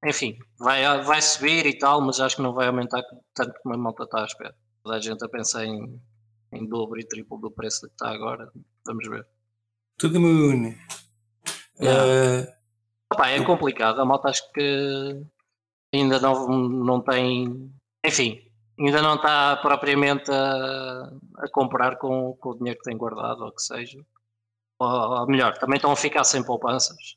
Enfim, 0.04 0.36
vai, 0.58 0.82
vai 1.04 1.20
subir 1.22 1.64
e 1.66 1.78
tal, 1.78 2.00
mas 2.00 2.18
acho 2.18 2.36
que 2.36 2.42
não 2.42 2.52
vai 2.54 2.66
aumentar 2.66 3.02
tanto 3.34 3.52
como 3.62 3.74
a 3.74 3.78
malta 3.78 4.02
está 4.04 4.22
à 4.22 4.24
espera. 4.24 4.54
Toda 4.82 4.96
a 4.96 5.00
gente 5.00 5.22
a 5.24 5.28
pensar 5.28 5.64
em, 5.64 6.00
em 6.52 6.66
dobro 6.66 6.98
e 6.98 7.06
triplo 7.06 7.38
do 7.38 7.50
preço 7.52 7.82
que 7.86 7.92
está 7.92 8.08
agora. 8.10 8.50
Vamos 8.86 9.06
ver. 9.08 9.24
to 9.98 10.10
the 10.10 10.18
moon. 10.18 10.74
Ah, 11.80 12.52
Opa, 13.12 13.28
é 13.28 13.44
complicado. 13.44 14.00
A 14.00 14.04
malta 14.04 14.28
acho 14.28 14.50
que 14.52 15.22
ainda 15.92 16.18
não, 16.18 16.48
não 16.48 17.00
tem. 17.00 17.70
Enfim, 18.04 18.40
ainda 18.78 19.02
não 19.02 19.16
está 19.16 19.56
propriamente 19.56 20.30
a, 20.30 21.12
a 21.38 21.48
comprar 21.50 21.96
com, 21.98 22.34
com 22.34 22.50
o 22.50 22.56
dinheiro 22.56 22.78
que 22.78 22.84
tem 22.84 22.96
guardado, 22.96 23.42
ou 23.42 23.48
o 23.48 23.52
que 23.52 23.62
seja. 23.62 23.98
Ou, 24.78 24.88
ou 24.88 25.26
melhor, 25.26 25.56
também 25.58 25.76
estão 25.76 25.92
a 25.92 25.96
ficar 25.96 26.24
sem 26.24 26.42
poupanças. 26.42 27.16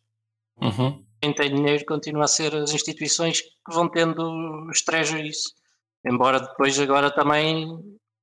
uhum. 0.62 1.04
quem 1.22 1.34
tem 1.34 1.56
dinheiro 1.56 1.86
continua 1.86 2.26
a 2.26 2.28
ser 2.28 2.56
as 2.56 2.74
instituições 2.74 3.42
que 3.42 3.74
vão 3.74 3.90
tendo 3.90 4.68
os 4.70 4.82
treasuries. 4.84 5.54
Embora 6.06 6.40
depois 6.40 6.80
agora 6.80 7.10
também, 7.10 7.64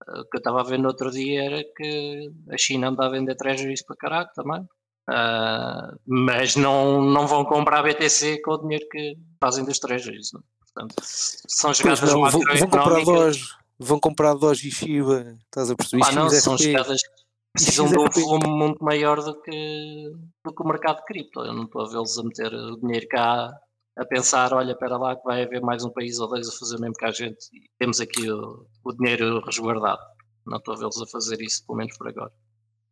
eh, 0.06 0.20
o 0.20 0.24
que 0.26 0.36
eu 0.36 0.38
estava 0.38 0.60
a 0.60 0.64
ver 0.64 0.78
no 0.78 0.88
outro 0.88 1.10
dia 1.10 1.44
era 1.44 1.64
que 1.76 2.30
a 2.50 2.56
China 2.56 2.88
anda 2.88 3.06
a 3.06 3.10
vender 3.10 3.34
treasuries 3.34 3.84
para 3.84 3.96
caralho 3.96 4.28
também. 4.34 4.64
Ah, 5.08 5.94
mas 6.06 6.56
não, 6.56 7.02
não 7.02 7.26
vão 7.26 7.44
comprar 7.44 7.82
BTC 7.82 8.40
com 8.42 8.52
o 8.52 8.58
dinheiro 8.58 8.86
que 8.90 9.16
fazem 9.40 9.64
dos 9.64 9.78
treasuries. 9.78 10.30
Não? 10.32 10.40
é? 10.40 10.44
Portanto, 10.60 10.94
são 11.04 11.70
Pois 11.70 11.78
jogadas 11.78 12.12
não, 12.12 12.30
vão, 12.30 12.30
vão 12.30 12.68
comprar. 12.68 13.04
Doge, 13.04 13.44
vão 13.78 14.00
comprar 14.00 14.34
Doge 14.34 14.68
e 14.68 14.70
Shiba, 14.70 15.36
estás 15.44 15.70
a 15.70 15.76
perceber? 15.76 16.02
Pá, 16.02 16.12
não, 16.12 16.28
XRP. 16.28 16.42
são 16.42 16.58
jogadas 16.58 17.02
que 17.02 17.22
precisam 17.52 17.86
de 17.88 17.98
um 17.98 18.08
volume 18.08 18.48
muito 18.48 18.82
maior 18.82 19.22
do 19.22 19.40
que, 19.42 20.12
do 20.44 20.54
que 20.54 20.62
o 20.62 20.66
mercado 20.66 20.98
de 20.98 21.04
cripto. 21.04 21.40
Eu 21.40 21.52
não 21.52 21.64
estou 21.64 21.82
a 21.82 21.88
vê-los 21.88 22.18
a 22.18 22.22
meter 22.22 22.54
o 22.54 22.76
dinheiro 22.78 23.06
cá 23.08 23.52
a 23.98 24.06
pensar, 24.06 24.54
olha, 24.54 24.72
espera 24.72 24.96
lá 24.96 25.14
que 25.14 25.22
vai 25.22 25.42
haver 25.42 25.60
mais 25.60 25.84
um 25.84 25.90
país 25.90 26.18
ou 26.18 26.26
dois 26.26 26.48
a 26.48 26.52
fazer 26.52 26.78
mesmo 26.78 26.94
que 26.94 27.04
a 27.04 27.10
gente 27.10 27.44
e 27.52 27.68
temos 27.78 28.00
aqui 28.00 28.30
o, 28.30 28.66
o 28.84 28.92
dinheiro 28.94 29.40
resguardado. 29.44 30.00
Não 30.46 30.56
estou 30.56 30.74
a 30.74 30.78
vê-los 30.78 31.00
a 31.00 31.06
fazer 31.06 31.40
isso, 31.42 31.64
pelo 31.66 31.76
menos 31.76 31.96
por 31.98 32.08
agora. 32.08 32.32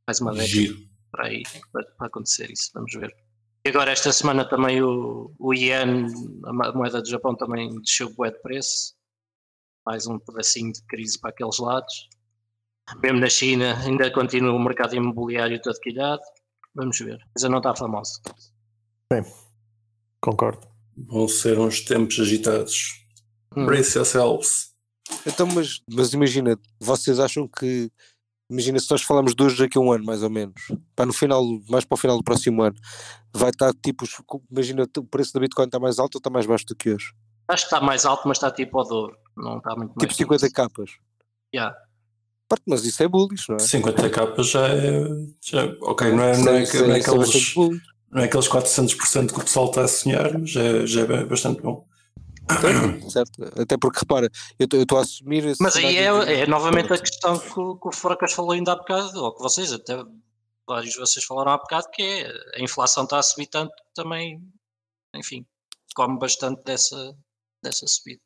Mais 0.06 0.20
uma 0.20 0.32
vez 0.32 0.48
Giro. 0.48 0.76
Para 1.10 1.26
aí 1.26 1.42
para, 1.72 2.06
acontecer 2.06 2.50
isso, 2.50 2.70
vamos 2.74 2.92
ver. 2.92 3.14
E 3.64 3.68
agora 3.68 3.90
esta 3.90 4.12
semana 4.12 4.48
também 4.48 4.82
o, 4.82 5.32
o 5.38 5.52
Yen, 5.52 6.06
a 6.44 6.72
moeda 6.72 7.02
do 7.02 7.08
Japão 7.08 7.34
também 7.34 7.74
desceu 7.80 8.12
bué 8.14 8.30
de 8.30 8.40
preço. 8.40 8.94
Mais 9.84 10.06
um 10.06 10.18
pedacinho 10.18 10.72
de 10.72 10.82
crise 10.84 11.18
para 11.18 11.30
aqueles 11.30 11.58
lados. 11.58 12.08
Mesmo 13.02 13.20
na 13.20 13.28
China 13.28 13.78
ainda 13.84 14.10
continua 14.10 14.52
o 14.52 14.58
mercado 14.58 14.94
imobiliário 14.96 15.60
todo 15.60 15.78
quilhado. 15.80 16.22
Vamos 16.74 16.98
ver. 16.98 17.18
Mas 17.34 17.50
não 17.50 17.58
está 17.58 17.74
famoso. 17.74 18.20
Concordo. 20.20 20.66
Vão 20.96 21.26
ser 21.28 21.58
uns 21.58 21.80
tempos 21.80 22.18
agitados. 22.20 23.06
Hum. 23.56 23.66
Brace 23.66 23.96
yourselves. 23.96 24.70
Então, 25.26 25.46
mas, 25.46 25.80
mas 25.90 26.12
imagina, 26.12 26.58
vocês 26.78 27.18
acham 27.18 27.48
que. 27.48 27.90
Imagina 28.50 28.80
se 28.80 28.90
nós 28.90 29.02
falarmos 29.02 29.32
de 29.32 29.42
hoje 29.42 29.58
daqui 29.58 29.78
a 29.78 29.80
um 29.80 29.92
ano, 29.92 30.04
mais 30.04 30.24
ou 30.24 30.28
menos, 30.28 30.60
para 30.96 31.06
no 31.06 31.12
final, 31.12 31.44
mais 31.68 31.84
para 31.84 31.94
o 31.94 31.98
final 31.98 32.16
do 32.16 32.24
próximo 32.24 32.62
ano, 32.62 32.74
vai 33.32 33.50
estar 33.50 33.72
tipo, 33.74 34.04
imagina, 34.50 34.84
o 34.98 35.04
preço 35.04 35.32
da 35.32 35.38
Bitcoin 35.38 35.66
está 35.66 35.78
mais 35.78 36.00
alto 36.00 36.16
ou 36.16 36.18
está 36.18 36.28
mais 36.28 36.46
baixo 36.46 36.66
do 36.66 36.74
que 36.74 36.92
hoje? 36.92 37.12
Acho 37.46 37.68
que 37.68 37.74
está 37.74 37.84
mais 37.84 38.04
alto, 38.04 38.26
mas 38.26 38.38
está 38.38 38.50
tipo 38.50 38.78
ao 38.78 38.88
dobro. 38.88 39.16
Não 39.36 39.58
está 39.58 39.76
muito 39.76 39.94
mais. 39.94 40.00
Tipo 40.00 40.14
50 40.14 40.50
capas. 40.50 40.90
Yeah. 41.54 41.76
Mas 42.66 42.84
isso 42.84 43.02
é 43.02 43.08
bullish, 43.08 43.48
não 43.48 43.56
é? 43.56 43.58
50 43.60 44.10
capas 44.10 44.48
já 44.48 44.68
é. 44.68 45.04
Já, 45.40 45.64
ok, 45.82 46.10
não 46.10 46.24
é, 46.24 46.36
não 46.36 46.42
é, 46.42 46.44
não 46.44 46.52
é 46.52 46.62
isso 46.62 46.78
bastante 46.78 47.08
aqueles, 47.08 47.54
bullish. 47.54 47.82
não 48.10 48.22
é 48.22 48.24
aqueles 48.24 48.48
400% 48.48 49.32
que 49.32 49.38
o 49.38 49.44
pessoal 49.44 49.66
está 49.66 49.82
a 49.82 49.88
sonhar, 49.88 50.36
mas 50.36 50.50
já, 50.50 50.86
já 50.86 51.02
é 51.02 51.24
bastante 51.24 51.62
bom. 51.62 51.86
Certo? 53.10 53.60
Até 53.60 53.76
porque 53.78 54.00
repara, 54.00 54.28
eu 54.58 54.66
estou 54.82 54.98
a 54.98 55.02
assumir 55.02 55.44
esse 55.46 55.62
Mas 55.62 55.76
aí 55.76 55.96
é, 55.96 56.40
é 56.42 56.46
novamente 56.46 56.92
a 56.92 56.98
questão 56.98 57.38
que, 57.38 57.58
o- 57.60 57.76
que 57.76 57.88
o 57.88 57.92
Fracas 57.92 58.32
falou 58.32 58.52
ainda 58.52 58.72
há 58.72 58.76
bocado, 58.76 59.22
ou 59.24 59.34
que 59.34 59.42
vocês, 59.42 59.72
até 59.72 60.02
vários 60.68 60.92
de 60.92 60.98
vocês 61.00 61.24
falaram 61.24 61.52
há 61.52 61.58
bocado, 61.58 61.88
que 61.92 62.02
é 62.02 62.30
a 62.56 62.62
inflação 62.62 63.04
está 63.04 63.18
a 63.18 63.22
subir 63.22 63.46
tanto 63.46 63.70
que 63.70 63.94
também, 63.94 64.40
enfim, 65.14 65.44
come 65.94 66.18
bastante 66.18 66.62
dessa, 66.64 67.16
dessa 67.62 67.86
subida. 67.86 68.20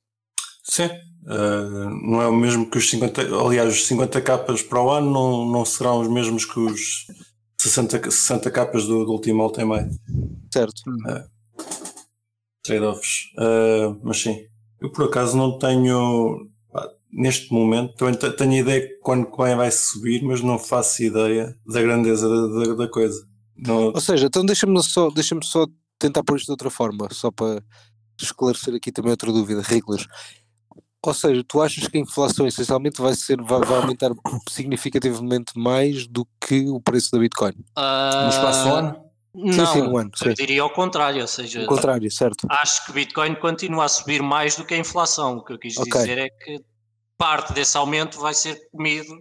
Sim, 0.67 0.85
eh, 0.85 1.89
não 2.03 2.23
é 2.23 2.27
o 2.27 2.35
mesmo 2.35 2.71
que 2.71 2.79
os 2.79 2.89
50, 2.89 3.21
aliás, 3.23 3.73
os 3.75 3.87
50 3.87 4.21
capas 4.23 4.63
para 4.63 4.83
o 4.83 4.91
ano 4.91 5.11
não, 5.11 5.47
não 5.47 5.65
serão 5.65 6.01
os 6.01 6.09
mesmos 6.09 6.45
que 6.47 6.59
os 6.59 7.07
60, 7.61 8.11
60 8.11 8.51
capas 8.51 8.87
do, 8.87 9.05
do 9.05 9.13
último 9.13 9.43
all 9.43 9.53
time 9.53 9.75
high. 9.75 9.89
Trade-offs. 12.65 13.27
Uh, 13.39 14.01
mas 14.03 14.21
sim, 14.21 14.47
eu 14.81 14.91
por 14.91 15.05
acaso 15.07 15.37
não 15.37 15.59
tenho, 15.59 16.49
pá, 16.73 16.89
neste 17.13 17.53
momento, 17.53 17.95
tenho 18.37 18.53
a 18.53 18.57
ideia 18.57 18.81
que 18.89 18.95
quando 19.03 19.27
Coin 19.27 19.55
vai 19.55 19.71
subir, 19.71 20.23
mas 20.25 20.41
não 20.41 20.59
faço 20.59 21.03
ideia 21.03 21.55
da 21.67 21.81
grandeza 21.83 22.29
da, 22.29 22.65
da- 22.65 22.75
da 22.75 22.89
coisa. 22.89 23.25
Não, 23.57 23.87
Ou 23.95 24.01
seja, 24.01 24.27
então 24.27 24.45
deixa-me 24.45 24.83
só, 24.83 25.11
deixa 25.11 25.39
só 25.45 25.67
tentar 25.99 26.25
pôr 26.25 26.37
isto 26.37 26.47
de 26.47 26.53
outra 26.53 26.71
forma, 26.71 27.07
só 27.13 27.31
para 27.31 27.63
esclarecer 28.21 28.75
aqui 28.75 28.91
também 28.91 29.11
outra 29.13 29.31
dúvida, 29.31 29.63
Riglas. 29.63 30.07
Ou 31.07 31.13
seja, 31.15 31.45
tu 31.47 31.61
achas 31.61 31.87
que 31.87 31.99
a 31.99 32.01
inflação 32.01 32.47
essencialmente 32.47 33.01
vai 33.01 33.15
ser, 33.15 33.37
vai, 33.43 33.61
vai 33.61 33.77
aumentar 33.79 34.11
significativamente 34.49 35.53
mais 35.55 36.07
do 36.07 36.27
que 36.41 36.67
o 36.69 36.81
preço 36.81 37.11
da 37.13 37.19
Bitcoin? 37.19 37.53
no 38.25 38.29
espaço 38.31 38.63
de 38.65 38.69
um 38.71 38.75
ano? 38.75 39.05
Não, 39.35 39.67
sim, 39.67 39.83
no 39.83 39.97
ano, 39.99 40.11
sim. 40.15 40.27
eu 40.29 40.35
diria 40.35 40.63
ao 40.63 40.71
contrário, 40.71 41.21
ou 41.21 41.27
seja, 41.27 41.63
O 41.63 41.67
contrário, 41.67 42.09
certo? 42.11 42.47
acho 42.49 42.87
que 42.87 42.93
Bitcoin 42.93 43.35
continua 43.35 43.85
a 43.85 43.89
subir 43.89 44.23
mais 44.23 44.57
do 44.57 44.65
que 44.65 44.75
a 44.75 44.79
inflação. 44.79 45.39
O 45.39 45.45
que 45.45 45.53
eu 45.53 45.59
quis 45.59 45.77
Ok. 45.77 45.91
dizer 45.93 46.19
é 46.19 46.29
que 46.29 46.61
parte 47.19 47.53
desse 47.53 47.77
aumento 47.77 48.19
vai 48.21 48.33
ser 48.35 48.57
comido 48.71 49.13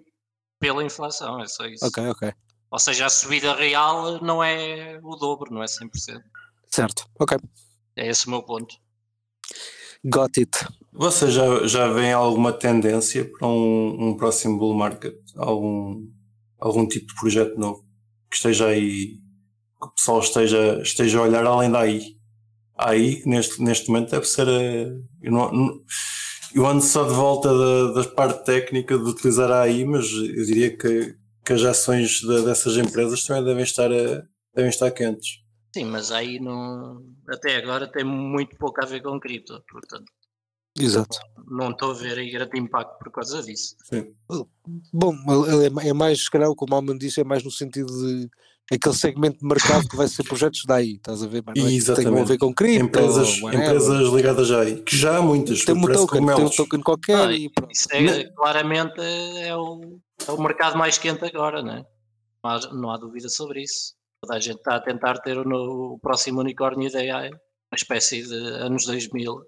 pela 0.60 0.84
inflação, 0.84 1.42
é 1.42 1.48
só 1.48 1.66
isso. 1.66 1.86
Ok, 1.86 2.08
ok. 2.10 2.32
Ou 2.70 2.80
seja, 2.80 3.06
a 3.06 3.10
subida 3.10 3.56
real 3.56 4.22
não 4.24 4.44
é 4.44 5.00
o 5.04 5.16
dobro, 5.16 5.52
não 5.54 5.62
é 5.64 5.66
100%. 5.68 6.22
Certo, 6.70 7.06
ok. 7.20 7.38
É 7.96 8.08
esse 8.08 8.28
o 8.28 8.30
meu 8.30 8.44
ponto. 8.44 8.76
Got 10.06 10.38
it. 10.38 10.52
Vocês 10.92 11.34
já, 11.34 11.66
já 11.66 11.88
veem 11.88 12.14
alguma 12.14 12.52
tendência 12.52 13.30
para 13.32 13.48
um, 13.48 14.10
um 14.10 14.18
próximo 14.18 14.58
bull 14.58 14.74
market? 14.76 15.16
Algum, 15.36 16.08
algum 16.60 16.88
tipo 16.88 17.08
de 17.08 17.16
projeto 17.16 17.58
novo 17.58 17.86
que 18.30 18.36
esteja 18.36 18.68
aí, 18.68 19.20
que 19.84 19.94
o 19.94 19.96
pessoal 19.96 20.20
esteja, 20.20 20.82
esteja 20.82 21.20
a 21.20 21.24
olhar 21.24 21.46
além 21.46 21.72
da 21.72 21.80
AI? 21.80 22.02
A 22.78 22.90
AI, 22.92 23.16
que 23.18 23.30
neste, 23.30 23.62
neste 23.62 23.90
momento, 23.90 24.12
deve 24.12 24.26
ser. 24.26 24.48
eh, 24.48 24.92
Eu, 25.22 25.32
não, 25.32 25.82
eu 26.56 26.66
ando 26.68 26.82
só 26.84 27.04
de 27.08 27.14
volta 27.14 27.50
da, 27.50 27.94
da 28.02 28.10
parte 28.10 28.46
técnica 28.46 28.98
de 28.98 29.04
utilizar 29.04 29.52
a 29.52 29.62
AI, 29.62 29.86
mas 29.86 30.12
eu 30.12 30.46
diria 30.46 30.76
que, 30.78 31.16
que 31.46 31.54
as 31.54 31.64
ações 31.64 32.22
da- 32.22 32.42
dessas 32.42 32.78
empresas 32.78 33.24
também 33.24 33.44
devem 33.44 33.64
estar, 33.64 33.92
eh, 33.92 34.22
devem 34.56 34.70
estar 34.70 34.92
quentes. 34.92 35.42
Sim, 35.76 35.86
mas 35.86 36.12
aí 36.12 36.40
não, 36.40 37.04
até 37.28 37.56
agora 37.58 37.92
tem 37.92 38.04
muito 38.04 38.56
pouco 38.58 38.80
a 38.84 38.86
ver 38.86 39.02
com 39.02 39.20
cripto, 39.20 39.60
portanto 39.72 40.06
Exato. 40.80 41.18
não 41.48 41.72
estou 41.72 41.92
a 41.92 41.94
ver 41.96 42.18
aí 42.20 42.30
grande 42.32 42.60
impacto 42.60 42.98
por 43.00 43.12
causa 43.12 43.42
disso. 43.42 43.76
Bom, 44.92 45.16
é 45.84 45.88
é 45.90 45.94
mais, 45.94 46.24
se 46.26 46.30
calhar, 46.32 46.50
o 46.50 46.56
que 46.56 46.64
o 46.64 46.70
Malman 46.70 46.98
disse, 46.98 47.22
é 47.22 47.24
mais 47.24 47.44
no 47.44 47.52
sentido 47.52 47.88
de 47.88 48.30
aquele 48.72 48.96
segmento 48.96 49.40
de 49.40 49.46
mercado 49.46 49.88
que 49.88 49.96
vai 49.96 50.08
ser 50.08 50.24
projetos 50.24 50.62
daí, 50.66 50.94
estás 50.96 51.22
a 51.24 51.28
ver? 51.28 51.44
Mas 51.46 51.58
não 51.58 51.68
é 51.68 51.72
que 51.72 51.94
tenham 51.94 52.18
a 52.18 52.24
ver 52.24 52.38
com 52.38 52.54
cripto, 52.54 52.86
Empresas, 52.86 53.38
empresas 53.38 54.08
ligadas 54.14 54.52
à 54.52 54.62
AI, 54.62 54.76
que 54.78 54.96
já 54.98 55.18
há 55.18 55.22
muitas, 55.22 55.64
tem 55.64 55.76
um 55.76 55.82
token, 55.82 56.26
tem 56.36 56.46
um 56.46 56.50
token 56.50 56.82
qualquer 56.82 57.28
Ah, 57.28 57.34
e 57.34 57.50
pronto. 57.50 57.72
Isso 57.72 57.88
é 57.92 58.24
claramente 58.36 59.00
é 59.00 59.56
o, 59.56 60.00
é 60.28 60.32
o 60.32 60.42
mercado 60.42 60.78
mais 60.78 60.98
quente 60.98 61.24
agora, 61.26 61.62
né? 61.62 61.84
não 62.44 62.52
há, 62.52 62.60
não 62.74 62.92
há 62.92 62.98
dúvida 62.98 63.30
sobre 63.30 63.62
isso. 63.64 63.94
Toda 64.22 64.36
a 64.36 64.40
gente 64.40 64.58
está 64.58 64.76
a 64.76 64.80
tentar 64.82 65.18
ter 65.20 65.38
o, 65.38 65.44
no- 65.44 65.94
o 65.96 66.00
próximo 66.00 66.40
unicórnio 66.40 66.92
da 66.92 67.00
AI, 67.00 67.30
uma 67.30 67.76
espécie 67.76 68.24
de 68.24 68.36
anos 68.36 68.86
2000, 68.86 69.42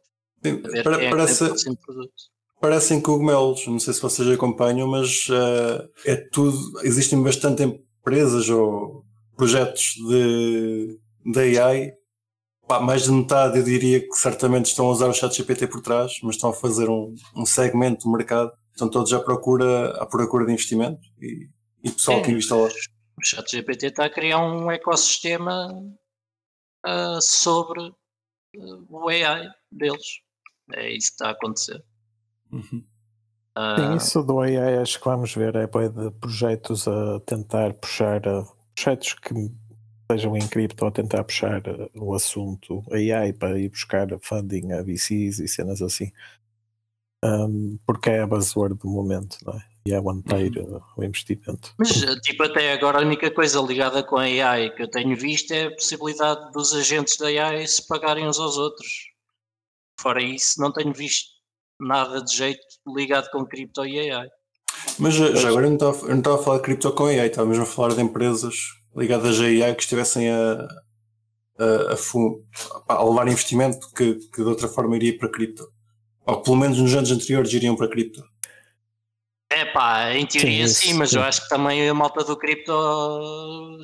Sim, 0.44 0.62
a 0.66 0.70
ver 0.70 0.84
pare- 0.84 0.98
quem 0.98 1.08
é 1.08 1.10
que 1.12 1.16
tem 1.16 1.74
o 1.74 1.78
parece, 1.78 2.16
parecem 2.60 3.02
cogumelos, 3.02 3.66
não 3.68 3.80
sei 3.80 3.94
se 3.94 4.02
vocês 4.02 4.28
acompanham, 4.30 4.88
mas 4.88 5.28
eh, 5.30 6.12
é 6.12 6.16
tudo. 6.16 6.58
Existem 6.84 7.22
bastante 7.24 7.64
empresas 7.64 8.50
ou 8.50 9.05
projetos 9.36 9.96
de, 10.08 11.00
de 11.26 11.60
AI. 11.60 11.94
Pá, 12.68 12.80
mais 12.80 13.04
de 13.04 13.12
metade 13.12 13.60
eu 13.60 13.64
diria 13.64 14.00
que 14.00 14.14
certamente 14.16 14.66
estão 14.66 14.88
a 14.88 14.92
usar 14.92 15.08
o 15.08 15.14
chat 15.14 15.36
GPT 15.36 15.68
por 15.68 15.82
trás, 15.82 16.14
mas 16.24 16.36
estão 16.36 16.50
a 16.50 16.54
fazer 16.54 16.90
um, 16.90 17.14
um 17.36 17.46
segmento 17.46 18.06
do 18.06 18.12
mercado. 18.12 18.52
Estão 18.72 18.90
todos 18.90 19.14
à 19.14 19.20
procura, 19.20 19.92
à 20.02 20.06
procura 20.06 20.46
de 20.46 20.52
investimento 20.52 21.00
e, 21.22 21.48
e 21.84 21.92
pessoal 21.92 22.22
que 22.22 22.30
É. 22.30 22.32
investe 22.32 22.54
lá. 22.54 22.68
O 23.18 23.24
ChatGPT 23.24 23.88
está 23.88 24.06
a 24.06 24.10
criar 24.10 24.40
um 24.40 24.70
ecossistema 24.70 25.72
ah, 26.84 27.20
sobre 27.22 27.82
ah, 27.82 28.84
o 28.90 29.08
AI 29.08 29.48
deles. 29.72 30.20
É 30.74 30.90
isso 30.90 31.10
que 31.10 31.14
está 31.14 31.28
a 31.28 31.32
acontecer. 31.32 31.82
Uhum. 32.52 32.84
Ah, 33.56 33.76
Sim, 33.78 33.96
isso 33.96 34.24
do 34.24 34.42
AI 34.42 34.80
acho 34.80 35.00
que 35.00 35.06
vamos 35.06 35.34
ver 35.34 35.56
é 35.56 35.66
de 35.66 36.12
projetos 36.20 36.88
a 36.88 37.20
tentar 37.22 37.74
puxar 37.76 38.22
uh, 38.28 38.46
projetos 38.76 39.14
que 39.14 39.34
sejam 40.12 40.38
em 40.38 40.48
cripto 40.48 40.86
a 40.86 40.92
tentar 40.92 41.24
puxar 41.24 41.62
uh, 41.68 41.90
o 41.96 42.14
assunto 42.14 42.84
AI 42.92 43.34
para 43.34 43.60
ir 43.60 43.70
buscar 43.70 44.08
funding 44.22 44.72
a 44.74 44.84
VCs 44.84 45.40
e 45.40 45.48
cenas 45.48 45.82
assim. 45.82 46.12
Um, 47.24 47.80
porque 47.88 48.12
é 48.12 48.22
a 48.22 48.28
buzzword 48.28 48.78
do 48.78 48.88
momento, 48.88 49.38
não 49.44 49.54
é? 49.54 49.66
E 49.88 49.94
é 49.94 50.00
onde 50.00 50.20
está 50.20 50.36
a 50.36 50.42
ir 50.42 50.58
uh, 50.60 50.84
o 50.96 51.04
investimento. 51.04 51.74
Mas, 51.78 52.04
eh, 52.04 52.20
tipo, 52.22 52.44
até 52.44 52.74
agora 52.74 53.00
a 53.00 53.02
única 53.02 53.32
coisa 53.32 53.60
ligada 53.62 54.04
com 54.04 54.18
a 54.18 54.24
AI 54.24 54.76
que 54.76 54.84
eu 54.84 54.90
tenho 54.90 55.16
visto 55.16 55.52
é 55.52 55.66
a 55.66 55.72
possibilidade 55.72 56.52
dos 56.52 56.74
agentes 56.74 57.18
da 57.18 57.28
AI 57.28 57.68
se 57.68 57.86
pagarem 57.88 58.28
uns 58.28 58.40
aos 58.40 58.58
outros. 58.58 59.10
Fora 60.00 60.22
isso, 60.22 60.60
não 60.60 60.72
tenho 60.72 60.94
visto 60.94 61.30
nada 61.80 62.24
de 62.24 62.36
jeito 62.36 62.62
ligado 62.88 63.30
com 63.32 63.46
cripto 63.46 63.86
e 63.86 64.12
AI. 64.12 64.30
Mas 64.98 65.14
já, 65.14 65.36
já 65.36 65.50
agora 65.50 65.66
eu 65.66 65.70
não 65.70 65.76
estava 65.76 65.98
eu 66.06 66.10
não 66.10 66.18
estava 66.20 66.40
a 66.40 66.44
falar 66.44 66.58
de 66.58 66.64
cripto 66.64 66.92
com 66.94 67.06
AI, 67.06 67.28
estava 67.28 67.48
mesmo 67.48 67.64
a 67.64 67.68
falar 67.68 67.94
de 67.94 68.02
empresas 68.02 68.56
ligadas 68.96 69.40
a 69.40 69.44
AI 69.44 69.76
que 69.76 69.84
estivessem 69.84 70.30
a, 70.30 70.68
a, 71.60 71.96
a, 72.90 72.94
a 72.96 73.04
levar 73.04 73.28
investimento 73.28 73.92
que, 73.94 74.16
que 74.34 74.42
de 74.42 74.48
outra 74.48 74.68
forma 74.68 74.96
iria 74.96 75.18
para 75.18 75.30
cripto. 75.32 75.68
Ou 76.26 76.42
pelo 76.42 76.56
menos 76.56 76.80
nos 76.80 76.96
anos 76.96 77.12
anteriores 77.12 77.54
iriam 77.54 77.76
para 77.76 77.90
cripto. 77.90 78.24
É 79.48 79.64
pá, 79.64 80.12
em 80.12 80.26
teoria 80.26 80.68
Sim, 80.68 80.74
sim, 80.74 80.94
mas 80.96 81.12
sim. 81.12 81.18
eu 81.18 81.24
acho 81.24 81.44
que 81.44 81.50
também 81.50 81.88
a 81.88 81.94
malta 81.94 82.24
do 82.24 82.36
cripto 82.36 82.74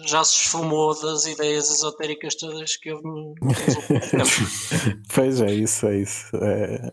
já 0.08 0.24
se 0.24 0.34
esfumou 0.38 1.00
das 1.00 1.26
ideias 1.26 1.70
esotéricas 1.70 2.36
todas 2.36 2.76
que 2.78 2.92
tempos. 4.10 4.70
Pois 5.14 5.40
é, 5.40 5.54
isso, 5.54 5.88
é 5.88 6.00
isso. 6.00 6.26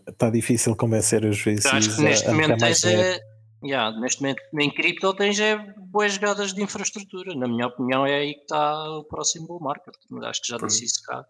Está 0.07 0.29
difícil 0.29 0.75
convencer 0.75 1.25
os 1.25 1.41
VCs 1.41 1.65
Eu 1.65 1.71
acho 1.71 1.95
que 1.95 2.01
neste 2.01 2.27
a 2.27 2.31
momento 2.31 2.57
tens 2.57 2.83
é, 2.83 3.19
yeah, 3.63 3.97
neste 3.99 4.21
momento 4.21 4.41
em 4.59 4.73
cripto 4.73 5.13
tens 5.13 5.39
é 5.39 5.57
boas 5.77 6.13
jogadas 6.13 6.53
de 6.53 6.61
infraestrutura. 6.61 7.35
Na 7.35 7.47
minha 7.47 7.67
opinião 7.67 8.05
é 8.05 8.15
aí 8.15 8.35
que 8.35 8.41
está 8.41 8.89
o 8.97 9.03
próximo 9.03 9.47
bull 9.47 9.59
market. 9.59 9.95
Acho 10.23 10.41
que 10.41 10.47
já 10.47 10.57
disse 10.57 10.85
isso 10.85 11.01
cá. 11.03 11.25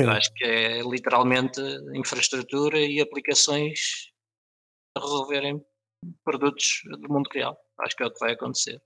Eu 0.00 0.10
acho 0.10 0.32
que 0.34 0.44
é 0.44 0.82
literalmente 0.82 1.60
infraestrutura 1.94 2.78
e 2.78 3.00
aplicações 3.00 4.12
a 4.96 5.00
resolverem 5.00 5.64
produtos 6.24 6.82
do 7.00 7.12
mundo 7.12 7.28
real. 7.32 7.56
Acho 7.80 7.96
que 7.96 8.02
é 8.02 8.06
o 8.06 8.12
que 8.12 8.20
vai 8.20 8.32
acontecer. 8.32 8.80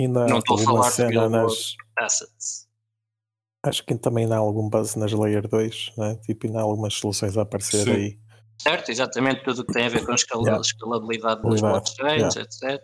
ainda 0.00 0.26
não 0.26 0.36
há 0.36 0.38
estou 0.38 0.58
a 0.58 0.62
falar 0.62 0.88
de 0.88 0.94
cena 0.94 1.28
nas, 1.28 1.76
Assets. 1.98 2.68
Acho 3.64 3.84
que 3.86 3.94
também 3.96 4.30
há 4.30 4.36
algum 4.36 4.68
buzz 4.68 4.94
nas 4.94 5.12
Layer 5.12 5.48
2, 5.48 5.92
né? 5.96 6.16
tipo, 6.16 6.46
ainda 6.46 6.58
há 6.58 6.62
algumas 6.62 6.94
soluções 6.94 7.36
a 7.38 7.42
aparecer 7.42 7.84
Sim. 7.84 7.92
aí. 7.92 8.20
Certo, 8.60 8.90
exatamente 8.90 9.44
tudo 9.44 9.62
o 9.62 9.64
que 9.66 9.72
tem 9.72 9.86
a 9.86 9.88
ver 9.88 10.04
com 10.06 10.14
escala- 10.14 10.42
Yeah. 10.44 10.60
escalabilidade 10.60 11.42
das 11.42 11.54
Escalabilidade, 11.54 11.96
blockchains, 12.32 12.36
etc. 12.36 12.80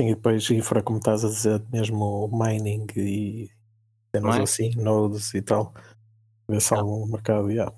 Sim, 0.00 0.08
e 0.10 0.14
depois 0.14 0.50
infra, 0.50 0.82
como 0.82 0.98
estás 0.98 1.24
a 1.24 1.28
dizer, 1.28 1.62
mesmo 1.72 2.30
mining 2.32 2.86
e 2.96 3.48
cenas 4.14 4.36
é? 4.36 4.42
assim, 4.42 4.70
nodes 4.76 5.34
e 5.34 5.42
tal. 5.42 5.74
Ver 6.48 6.60
se 6.62 6.72
há 6.74 6.78
algum 6.78 7.06
mercado. 7.06 7.50
Yeah. 7.50 7.74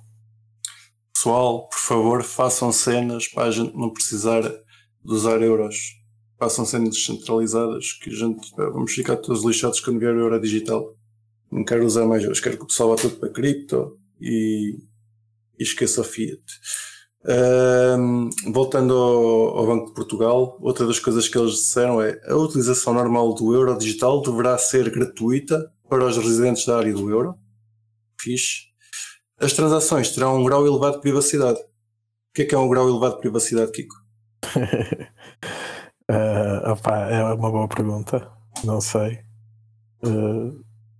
Pessoal, 1.14 1.68
por 1.68 1.78
favor, 1.78 2.22
façam 2.22 2.72
cenas 2.72 3.26
para 3.28 3.44
a 3.48 3.50
gente 3.50 3.76
não 3.76 3.90
precisar 3.92 4.42
de 4.42 5.12
usar 5.12 5.42
euros. 5.42 5.98
Façam 6.38 6.64
cenas 6.64 6.90
descentralizadas 6.90 7.92
que 7.94 8.08
a 8.10 8.14
gente 8.14 8.50
pá, 8.54 8.64
vamos 8.70 8.92
ficar 8.92 9.16
todos 9.16 9.44
lixados 9.44 9.80
quando 9.80 9.98
vier 9.98 10.14
o 10.14 10.20
euro 10.20 10.40
digital. 10.40 10.94
Não 11.50 11.64
quero 11.64 11.84
usar 11.84 12.06
mais 12.06 12.22
euros, 12.22 12.40
quero 12.40 12.56
que 12.56 12.62
o 12.62 12.66
pessoal 12.66 12.90
vá 12.90 12.96
tudo 12.96 13.16
para 13.16 13.28
cripto 13.28 13.98
e, 14.20 14.78
e 15.60 15.62
esqueça 15.62 16.00
o 16.00 16.04
Fiat. 16.04 16.42
Ahm, 17.26 18.30
voltando 18.50 18.94
ao, 18.94 19.58
ao 19.58 19.66
Banco 19.66 19.86
de 19.88 19.94
Portugal, 19.94 20.56
outra 20.60 20.86
das 20.86 20.98
coisas 20.98 21.28
que 21.28 21.36
eles 21.36 21.52
disseram 21.52 22.00
é 22.00 22.18
a 22.26 22.34
utilização 22.34 22.94
normal 22.94 23.34
do 23.34 23.54
euro 23.54 23.76
digital 23.76 24.22
deverá 24.22 24.56
ser 24.56 24.90
gratuita 24.90 25.70
para 25.88 26.06
os 26.06 26.16
residentes 26.16 26.64
da 26.64 26.78
área 26.78 26.94
do 26.94 27.10
euro. 27.10 27.36
Fixe. 28.18 28.70
As 29.38 29.52
transações 29.52 30.10
terão 30.12 30.38
um 30.40 30.44
grau 30.44 30.66
elevado 30.66 30.96
de 30.96 31.02
privacidade. 31.02 31.58
O 31.58 32.32
que 32.34 32.42
é 32.42 32.44
que 32.46 32.54
é 32.54 32.58
um 32.58 32.68
grau 32.68 32.88
elevado 32.88 33.16
de 33.16 33.20
privacidade, 33.20 33.72
Kiko? 33.72 33.96
Ah, 36.12 36.72
opá, 36.72 37.08
é 37.08 37.22
uma 37.22 37.52
boa 37.52 37.68
pergunta. 37.68 38.28
Não 38.64 38.80
sei. 38.80 39.20
Ah, 40.02 40.50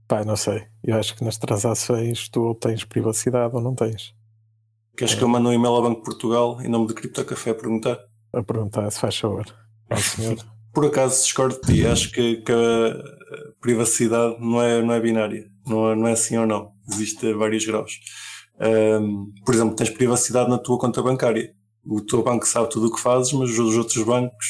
pá, 0.07 0.25
não 0.25 0.37
sei. 0.37 0.69
Eu 0.85 0.97
acho 0.97 1.17
que 1.17 1.25
nas 1.25 1.37
transações 1.37 2.29
tu 2.29 2.43
ou 2.43 2.55
tens 2.55 2.85
privacidade 2.85 3.53
ou 3.57 3.61
não 3.61 3.75
tens. 3.75 4.15
Queres 5.01 5.15
que 5.15 5.25
eu 5.25 5.29
mande 5.29 5.49
um 5.49 5.53
e-mail 5.55 5.73
ao 5.73 5.83
Banco 5.83 6.01
de 6.01 6.05
Portugal 6.05 6.61
em 6.61 6.69
nome 6.69 6.87
de 6.87 6.93
Cripto 6.93 7.25
Café 7.25 7.53
a 7.53 7.55
perguntar? 7.55 7.99
A 8.35 8.43
perguntar 8.43 8.91
se 8.91 9.01
faz 9.01 9.17
favor. 9.17 9.47
Ao 9.89 9.97
senhor. 9.97 10.37
Por 10.75 10.85
acaso 10.85 11.23
discordo 11.23 11.59
de 11.59 11.73
ti, 11.73 11.87
acho 11.87 12.13
que, 12.13 12.43
que 12.43 12.53
a 12.53 12.97
privacidade 13.63 14.37
não 14.39 14.61
é, 14.61 14.83
não 14.83 14.93
é 14.93 15.01
binária, 15.01 15.47
não 15.67 15.91
é, 15.91 15.95
não 15.95 16.07
é 16.07 16.15
sim 16.15 16.37
ou 16.37 16.47
não, 16.47 16.73
existe 16.87 17.33
vários 17.33 17.65
graus. 17.65 17.99
Ahm, 18.61 19.33
por 19.43 19.55
exemplo, 19.55 19.75
tens 19.75 19.89
privacidade 19.89 20.51
na 20.51 20.59
tua 20.59 20.79
conta 20.79 21.03
bancária, 21.03 21.51
o 21.83 22.03
teu 22.03 22.23
banco 22.23 22.47
sabe 22.47 22.69
tudo 22.69 22.89
o 22.89 22.93
que 22.95 23.01
fazes, 23.01 23.33
mas 23.33 23.59
os 23.59 23.79
outros 23.79 24.05
bancos, 24.05 24.47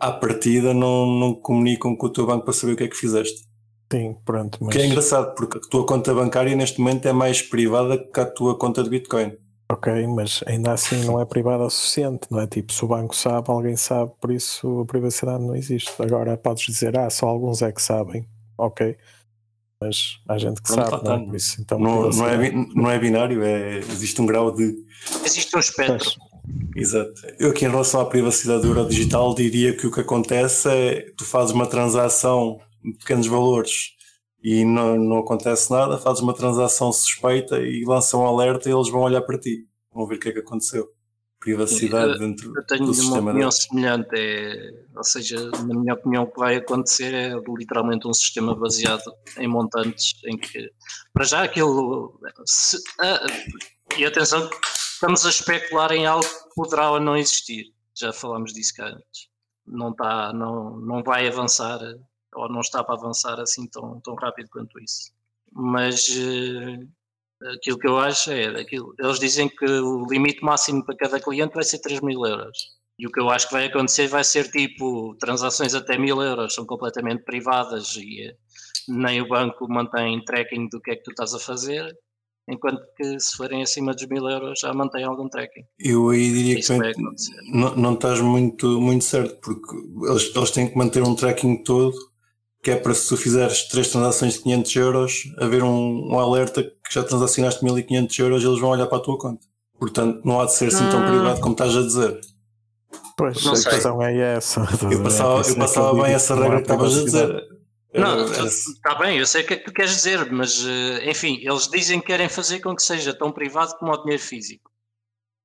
à 0.00 0.10
partida, 0.10 0.72
não, 0.72 1.04
não 1.04 1.34
comunicam 1.34 1.94
com 1.94 2.06
o 2.06 2.10
teu 2.10 2.26
banco 2.26 2.46
para 2.46 2.54
saber 2.54 2.72
o 2.72 2.76
que 2.76 2.84
é 2.84 2.88
que 2.88 2.96
fizeste. 2.96 3.42
Sim, 3.92 4.16
pronto. 4.24 4.56
Mas, 4.62 4.74
que 4.74 4.80
é 4.80 4.86
engraçado, 4.86 5.34
porque 5.34 5.58
a 5.58 5.60
tua 5.60 5.84
conta 5.84 6.14
bancária 6.14 6.56
neste 6.56 6.80
momento 6.80 7.06
é 7.06 7.12
mais 7.12 7.42
privada 7.42 7.98
que 7.98 8.20
a 8.20 8.24
tua 8.24 8.58
conta 8.58 8.82
de 8.82 8.88
Bitcoin. 8.88 9.36
Ok, 9.72 10.06
mas 10.06 10.42
ainda 10.46 10.72
assim 10.72 11.04
não 11.04 11.20
é 11.20 11.24
privada 11.24 11.64
o 11.64 11.70
suficiente, 11.70 12.26
não 12.30 12.40
é? 12.40 12.46
Tipo, 12.46 12.72
se 12.72 12.84
o 12.84 12.88
banco 12.88 13.16
sabe, 13.16 13.50
alguém 13.50 13.76
sabe, 13.76 14.12
por 14.20 14.30
isso 14.30 14.80
a 14.80 14.86
privacidade 14.86 15.42
não 15.42 15.56
existe. 15.56 15.90
Agora 16.00 16.36
podes 16.36 16.64
dizer, 16.66 16.96
ah, 16.96 17.08
só 17.10 17.26
alguns 17.26 17.62
é 17.62 17.72
que 17.72 17.82
sabem. 17.82 18.26
Ok. 18.56 18.96
Mas 19.80 20.20
há 20.28 20.38
gente 20.38 20.62
que 20.62 20.72
Pronto, 20.72 20.90
sabe, 20.90 21.08
lá 21.08 21.16
não 21.16 21.24
é? 21.24 21.26
Por 21.26 21.36
isso, 21.36 21.60
então, 21.60 21.78
Não, 21.78 22.10
não, 22.10 22.28
é, 22.28 22.50
não 22.74 22.90
é 22.90 22.98
binário, 22.98 23.42
é, 23.42 23.78
existe 23.78 24.20
um 24.20 24.26
grau 24.26 24.52
de. 24.54 24.76
Existe 25.24 25.56
um 25.56 25.60
espectro. 25.60 26.12
Exato. 26.76 27.12
Eu 27.38 27.50
aqui 27.50 27.64
em 27.64 27.68
relação 27.68 28.00
à 28.00 28.04
privacidade 28.04 28.62
do 28.62 28.68
euro 28.68 28.88
digital 28.88 29.34
diria 29.34 29.76
que 29.76 29.86
o 29.86 29.90
que 29.90 30.00
acontece 30.00 30.68
é 30.68 31.06
tu 31.16 31.24
fazes 31.24 31.52
uma 31.52 31.66
transação 31.66 32.60
de 32.84 32.92
pequenos 32.94 33.26
valores 33.26 33.92
e 34.42 34.64
não, 34.64 34.96
não 34.98 35.18
acontece 35.18 35.70
nada, 35.70 35.98
fazes 35.98 36.22
uma 36.22 36.34
transação 36.34 36.92
suspeita 36.92 37.58
e 37.60 37.84
lançam 37.84 38.22
um 38.22 38.26
alerta 38.26 38.68
e 38.68 38.72
eles 38.72 38.88
vão 38.90 39.02
olhar 39.02 39.22
para 39.22 39.38
ti. 39.38 39.66
Vão 39.92 40.06
ver 40.06 40.16
o 40.16 40.18
que 40.18 40.28
é 40.28 40.32
que 40.32 40.38
aconteceu. 40.40 40.88
Privacidade 41.38 42.18
dentro 42.20 42.52
Eu 42.56 42.64
tenho 42.66 42.84
do 42.84 42.92
uma 42.92 42.94
sistema 42.94 43.30
opinião 43.30 43.48
deles. 43.50 43.62
semelhante, 43.64 44.08
é, 44.14 44.84
ou 44.96 45.02
seja, 45.04 45.50
na 45.50 45.74
minha 45.74 45.94
opinião, 45.94 46.22
o 46.22 46.30
que 46.30 46.38
vai 46.38 46.54
acontecer 46.56 47.12
é 47.12 47.34
literalmente 47.58 48.06
um 48.06 48.14
sistema 48.14 48.54
baseado 48.54 49.02
em 49.38 49.48
montantes, 49.48 50.14
em 50.24 50.38
que, 50.38 50.70
para 51.12 51.24
já, 51.24 51.42
aquilo. 51.42 52.16
se- 52.46 52.80
ah, 53.00 53.26
e 53.98 54.04
atenção, 54.06 54.48
estamos 54.94 55.26
a 55.26 55.30
especular 55.30 55.90
em 55.92 56.06
algo 56.06 56.24
que 56.24 56.54
poderá 56.54 56.92
ou 56.92 57.00
não 57.00 57.16
existir. 57.16 57.66
Já 57.98 58.12
falámos 58.12 58.52
disso 58.52 58.74
cá 58.76 58.86
antes. 58.86 59.28
Não, 59.66 59.90
está, 59.90 60.32
não, 60.32 60.76
não 60.78 61.02
vai 61.02 61.26
avançar, 61.26 61.80
ou 62.34 62.48
não 62.48 62.60
está 62.60 62.82
para 62.84 62.94
avançar 62.94 63.38
assim 63.40 63.66
tão, 63.68 64.00
tão 64.00 64.14
rápido 64.14 64.48
quanto 64.50 64.78
isso. 64.80 65.12
Mas. 65.52 66.08
eh, 66.10 66.86
aquilo 67.54 67.78
que 67.78 67.88
eu 67.88 67.98
acho 67.98 68.30
é 68.30 68.46
aquilo. 68.60 68.94
Eles 68.98 69.18
dizem 69.18 69.48
que 69.48 69.64
o 69.64 70.06
limite 70.06 70.42
máximo 70.44 70.84
para 70.84 70.96
cada 70.96 71.20
cliente 71.20 71.54
vai 71.54 71.64
ser 71.64 71.78
3 71.80 72.00
mil 72.00 72.24
euros. 72.24 72.56
E 72.98 73.06
o 73.06 73.10
que 73.10 73.20
eu 73.20 73.30
acho 73.30 73.48
que 73.48 73.54
vai 73.54 73.66
acontecer 73.66 74.06
vai 74.06 74.22
ser 74.22 74.50
tipo 74.50 75.16
transações 75.16 75.74
até 75.74 75.98
mil 75.98 76.22
euros 76.22 76.54
são 76.54 76.64
completamente 76.66 77.24
privadas 77.24 77.96
e 77.96 78.28
eh, 78.28 78.36
nem 78.88 79.20
o 79.20 79.28
banco 79.28 79.66
mantém 79.68 80.22
tracking 80.24 80.68
do 80.68 80.80
que 80.80 80.92
é 80.92 80.96
que 80.96 81.02
tu 81.02 81.10
estás 81.10 81.34
a 81.34 81.38
fazer, 81.38 81.84
enquanto 82.48 82.82
que 82.96 83.18
se 83.18 83.36
forem 83.36 83.62
acima 83.62 83.92
dos 83.92 84.06
mil 84.06 84.28
euros 84.28 84.60
já 84.60 84.72
mantém 84.74 85.04
algum 85.04 85.28
tracking. 85.28 85.64
Eu 85.78 86.10
aí 86.10 86.32
diria 86.32 86.54
que 86.54 86.60
Isso 86.60 86.72
acontecer. 86.74 87.34
não, 87.52 87.74
não 87.76 87.94
estás 87.94 88.20
muito, 88.20 88.80
muito 88.80 89.04
certo, 89.04 89.40
porque 89.40 89.74
eles, 90.08 90.34
eles 90.34 90.50
têm 90.50 90.68
que 90.70 90.76
manter 90.76 91.02
um 91.02 91.14
tracking 91.14 91.62
todo, 91.64 91.96
que 92.62 92.70
é 92.70 92.76
para 92.76 92.94
se 92.94 93.08
tu 93.08 93.16
fizeres 93.16 93.64
três 93.68 93.88
transações 93.88 94.34
de 94.34 94.40
500 94.42 94.76
euros, 94.76 95.22
haver 95.38 95.64
um, 95.64 96.12
um 96.14 96.18
alerta 96.20 96.62
que 96.62 96.72
já 96.94 97.02
transacionaste 97.02 97.64
1500 97.64 98.18
euros, 98.20 98.44
eles 98.44 98.60
vão 98.60 98.70
olhar 98.70 98.86
para 98.86 98.98
a 98.98 99.00
tua 99.00 99.18
conta. 99.18 99.44
Portanto, 99.78 100.20
não 100.24 100.40
há 100.40 100.44
de 100.46 100.54
ser 100.54 100.68
assim 100.68 100.88
tão 100.88 101.02
Hum. 101.02 101.06
privado 101.06 101.40
como 101.40 101.52
estás 101.54 101.76
a 101.76 101.80
dizer. 101.82 102.20
Pois, 103.16 103.44
Não 103.44 103.52
a 103.52 103.56
sei. 103.56 103.72
questão 103.72 104.00
é 104.02 104.16
essa. 104.36 104.60
Eu 104.90 105.02
passava, 105.02 105.42
eu 105.48 105.54
é 105.54 105.58
passava 105.58 106.02
bem 106.02 106.12
essa 106.14 106.34
regra 106.36 106.56
que 106.56 106.62
estavas 106.62 106.98
a 106.98 107.02
dizer. 107.04 107.48
Não, 107.94 108.20
Era- 108.20 108.36
era- 108.36 108.44
está 108.46 108.94
bem, 108.94 109.18
eu 109.18 109.26
sei 109.26 109.42
o 109.42 109.46
que 109.46 109.54
é 109.54 109.56
que 109.56 109.64
tu 109.64 109.72
queres 109.72 109.90
dizer, 109.96 110.30
mas 110.32 110.64
eh, 110.64 111.10
enfim, 111.10 111.38
eles 111.42 111.68
dizem 111.68 112.00
que 112.00 112.06
querem 112.06 112.28
fazer 112.28 112.60
com 112.60 112.74
que 112.74 112.82
seja 112.82 113.12
tão 113.12 113.30
privado 113.32 113.76
como 113.76 113.92
o 113.92 113.96
dinheiro 114.02 114.22
físico. 114.22 114.70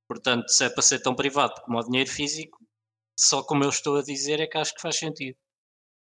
Portanto, 0.08 0.48
se 0.50 0.64
é 0.64 0.70
para 0.70 0.82
ser 0.84 1.00
tão 1.02 1.14
privado 1.14 1.54
como 1.66 1.78
o 1.78 1.84
dinheiro 1.84 2.10
físico, 2.10 2.58
só 3.20 3.44
como 3.44 3.64
eu 3.66 3.70
estou 3.70 3.98
a 3.98 4.02
dizer 4.04 4.40
é 4.40 4.48
que 4.48 4.58
acho 4.58 4.74
que 4.74 4.82
faz 4.82 4.98
sentido. 4.98 5.36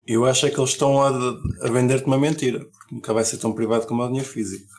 Eu 0.07 0.25
acho 0.25 0.45
é 0.45 0.51
que 0.51 0.59
eles 0.59 0.71
estão 0.71 1.01
a, 1.01 1.09
a 1.09 1.71
vender-te 1.71 2.05
uma 2.05 2.17
mentira, 2.17 2.59
porque 2.65 2.93
nunca 2.95 3.13
vai 3.13 3.23
ser 3.25 3.37
tão 3.37 3.53
privado 3.53 3.87
como 3.87 4.03
o 4.03 4.07
dinheiro 4.07 4.27
físico. 4.29 4.71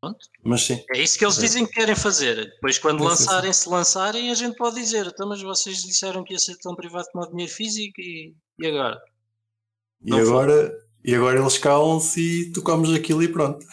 Pronto. 0.00 0.18
Mas 0.44 0.62
sim, 0.62 0.82
É 0.94 1.00
isso 1.00 1.18
que 1.18 1.24
eles 1.24 1.38
É. 1.38 1.40
dizem 1.42 1.66
que 1.66 1.72
querem 1.72 1.94
fazer. 1.96 2.36
Depois, 2.36 2.78
quando 2.78 2.98
Sim, 2.98 3.04
sim, 3.04 3.08
lançarem, 3.10 3.52
se 3.52 3.68
lançarem, 3.68 4.30
a 4.30 4.34
gente 4.34 4.56
pode 4.56 4.76
dizer: 4.76 5.06
então, 5.06 5.28
mas 5.28 5.42
vocês 5.42 5.78
disseram 5.82 6.22
que 6.24 6.32
ia 6.32 6.38
ser 6.38 6.56
tão 6.58 6.74
privado 6.74 7.06
como 7.12 7.24
o 7.24 7.30
dinheiro 7.30 7.52
físico 7.52 8.00
e, 8.00 8.34
e 8.58 8.66
agora? 8.66 8.98
e 10.02 10.10
Não 10.10 10.18
foi. 10.18 10.26
agora, 10.28 10.72
e 11.04 11.14
agora 11.14 11.38
eles 11.40 11.58
calam-se 11.58 12.20
e 12.20 12.52
tu 12.52 12.62
comes 12.62 12.90
aquilo 12.94 13.22
e 13.22 13.28
pronto. 13.28 13.64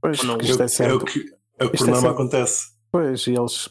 Pois, 0.00 0.22
não. 0.22 0.36
É, 0.36 0.44
isto 0.44 0.58
o- 0.58 0.62
é 0.62 0.64
é 0.64 0.68
sempre. 0.68 0.94
o 0.94 1.04
que, 1.04 1.24
é 1.58 1.64
o 1.64 1.70
que 1.70 1.76
isto 1.76 1.84
por 1.84 1.90
é 1.90 1.92
norma 1.94 2.08
sempre- 2.08 2.22
acontece. 2.22 2.66
Pois, 2.92 3.26
e 3.26 3.32
eles 3.34 3.68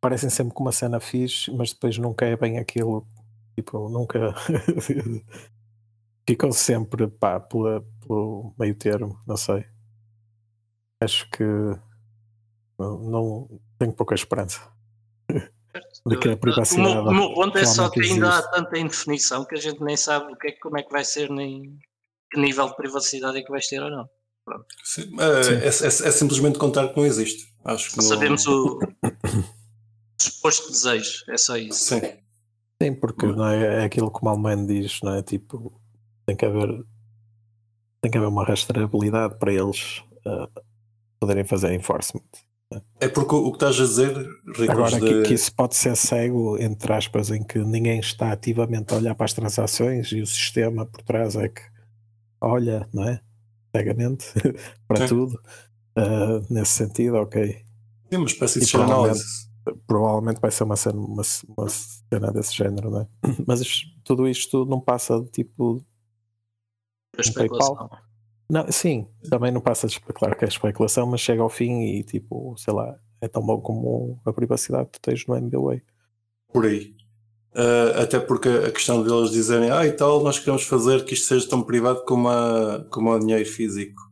parecem 0.00 0.28
sempre 0.30 0.52
com 0.54 0.62
uma 0.64 0.72
cena 0.72 1.00
fixe, 1.00 1.50
mas 1.52 1.72
depois 1.72 1.96
nunca 1.98 2.24
é 2.26 2.36
bem 2.36 2.58
aquilo. 2.58 3.06
Tipo, 3.54 3.88
nunca. 3.88 4.34
Ficam 6.26 6.50
sempre 6.52 7.06
pá, 7.06 7.38
pela, 7.38 7.84
pelo 8.00 8.54
meio 8.58 8.74
termo, 8.74 9.18
não 9.26 9.36
sei. 9.36 9.66
Acho 11.00 11.28
que 11.30 11.44
não, 12.78 12.98
não 12.98 13.60
tenho 13.78 13.92
pouca 13.92 14.14
esperança 14.14 14.60
de 16.06 16.18
que 16.18 16.28
a 16.30 16.36
privacidade. 16.36 16.98
O 16.98 17.12
meu, 17.12 17.34
ponto 17.34 17.58
é 17.58 17.64
só 17.66 17.90
que 17.90 18.00
ainda 18.00 18.28
há 18.30 18.38
existe. 18.38 18.50
tanta 18.52 18.78
indefinição 18.78 19.44
que 19.44 19.54
a 19.54 19.60
gente 19.60 19.82
nem 19.82 19.96
sabe 19.96 20.32
o 20.32 20.36
que 20.36 20.48
é, 20.48 20.52
como 20.52 20.78
é 20.78 20.82
que 20.82 20.90
vai 20.90 21.04
ser, 21.04 21.28
nem 21.30 21.78
que 22.32 22.40
nível 22.40 22.68
de 22.68 22.76
privacidade 22.76 23.38
é 23.38 23.42
que 23.42 23.50
vais 23.50 23.66
ter 23.66 23.82
ou 23.82 23.90
não. 23.90 24.08
Sim, 24.82 25.10
é, 25.20 25.54
é- 25.54 25.66
é- 25.66 25.68
é 25.68 25.70
simplesmente 25.90 26.58
contar 26.58 26.88
que 26.88 26.96
não 26.96 27.06
existe. 27.06 27.52
Acho 27.64 27.90
que 27.90 27.96
não... 27.98 28.04
Sabemos 28.04 28.46
o 28.46 28.78
suposto 30.20 30.70
desejo, 30.70 31.24
é 31.28 31.36
só 31.36 31.56
isso. 31.56 31.80
Sim. 31.80 32.00
Sim, 32.82 32.94
porque 32.94 33.26
não 33.26 33.48
é, 33.48 33.82
é 33.82 33.84
aquilo 33.84 34.10
que 34.10 34.18
o 34.20 34.24
Malman 34.24 34.66
diz, 34.66 35.00
não 35.02 35.14
é? 35.14 35.22
Tipo, 35.22 35.72
tem 36.26 36.36
que 36.36 36.44
haver 36.44 36.84
tem 38.00 38.10
que 38.10 38.18
haver 38.18 38.28
uma 38.28 38.44
rastreabilidade 38.44 39.38
para 39.38 39.52
eles 39.52 40.02
ah, 40.26 40.48
poderem 41.18 41.44
fazer 41.44 41.72
enforcement. 41.72 42.22
É 43.00 43.08
porque 43.08 43.34
o 43.34 43.46
o 43.46 43.50
que 43.50 43.56
estás 43.56 43.80
a 43.80 43.84
dizer, 43.84 44.14
Ricos, 44.46 44.68
Agora 44.68 45.00
de... 45.00 45.06
que, 45.06 45.22
que 45.22 45.34
isso 45.34 45.54
pode 45.54 45.74
ser 45.76 45.96
cego, 45.96 46.58
entre 46.58 46.92
aspas, 46.92 47.30
em 47.30 47.42
que 47.42 47.58
ninguém 47.58 48.00
está 48.00 48.32
ativamente 48.32 48.92
a 48.92 48.96
olhar 48.96 49.14
para 49.14 49.24
as 49.24 49.32
transações 49.32 50.12
e 50.12 50.20
o 50.20 50.26
sistema 50.26 50.84
por 50.84 51.02
trás 51.02 51.36
é 51.36 51.48
que 51.48 51.62
olha, 52.40 52.88
não 52.92 53.08
é? 53.08 53.20
Cegamente 53.74 54.26
para 54.86 55.06
tudo. 55.06 55.40
Ah, 55.96 56.42
nesse 56.50 56.72
sentido, 56.72 57.16
ok. 57.16 57.64
Sim, 58.10 58.16
uma 58.16 58.26
espécie 58.26 58.60
de 58.60 58.66
shared 58.66 59.18
provavelmente- 59.86 60.40
vai 60.40 60.50
ser 60.50 60.64
uma 60.64 60.76
cena, 60.76 60.98
uma, 60.98 61.22
uma 61.56 61.68
cena 61.68 62.32
desse 62.32 62.54
género, 62.54 62.90
não 62.90 63.00
é? 63.02 63.08
Mas 63.46 63.60
isto- 63.60 63.88
tudo 64.04 64.28
isto 64.28 64.64
não 64.66 64.80
passa 64.80 65.20
de 65.20 65.28
tipo 65.30 65.74
um 67.16 67.20
especulação. 67.20 67.76
PayPal. 67.76 67.98
Não, 68.50 68.70
sim, 68.70 69.06
também 69.30 69.50
não 69.50 69.60
passa 69.60 69.86
de 69.86 69.98
claro 70.00 70.36
que 70.36 70.44
é 70.44 70.48
especulação, 70.48 71.06
mas 71.06 71.20
chega 71.22 71.40
ao 71.42 71.48
fim 71.48 71.80
e 71.82 72.02
tipo, 72.02 72.54
sei 72.58 72.74
lá, 72.74 72.94
é 73.20 73.26
tão 73.26 73.42
bom 73.44 73.58
como 73.60 74.20
a 74.24 74.32
privacidade 74.34 74.86
que 74.90 75.00
tu 75.00 75.00
tens 75.00 75.26
no 75.26 75.34
MBWay. 75.34 75.82
por 76.52 76.66
aí. 76.66 76.94
Ah, 77.54 78.02
até 78.02 78.20
porque 78.20 78.48
a 78.48 78.70
questão 78.70 79.02
deles 79.02 79.30
dizerem, 79.30 79.70
ah, 79.70 79.86
e 79.86 79.92
tal, 79.92 80.22
nós 80.22 80.38
queremos 80.38 80.64
fazer 80.64 81.04
que 81.04 81.14
isto 81.14 81.26
seja 81.28 81.48
tão 81.48 81.62
privado 81.62 82.04
como, 82.04 82.28
a, 82.28 82.84
como 82.90 83.10
o 83.10 83.18
dinheiro 83.18 83.48
físico. 83.48 84.02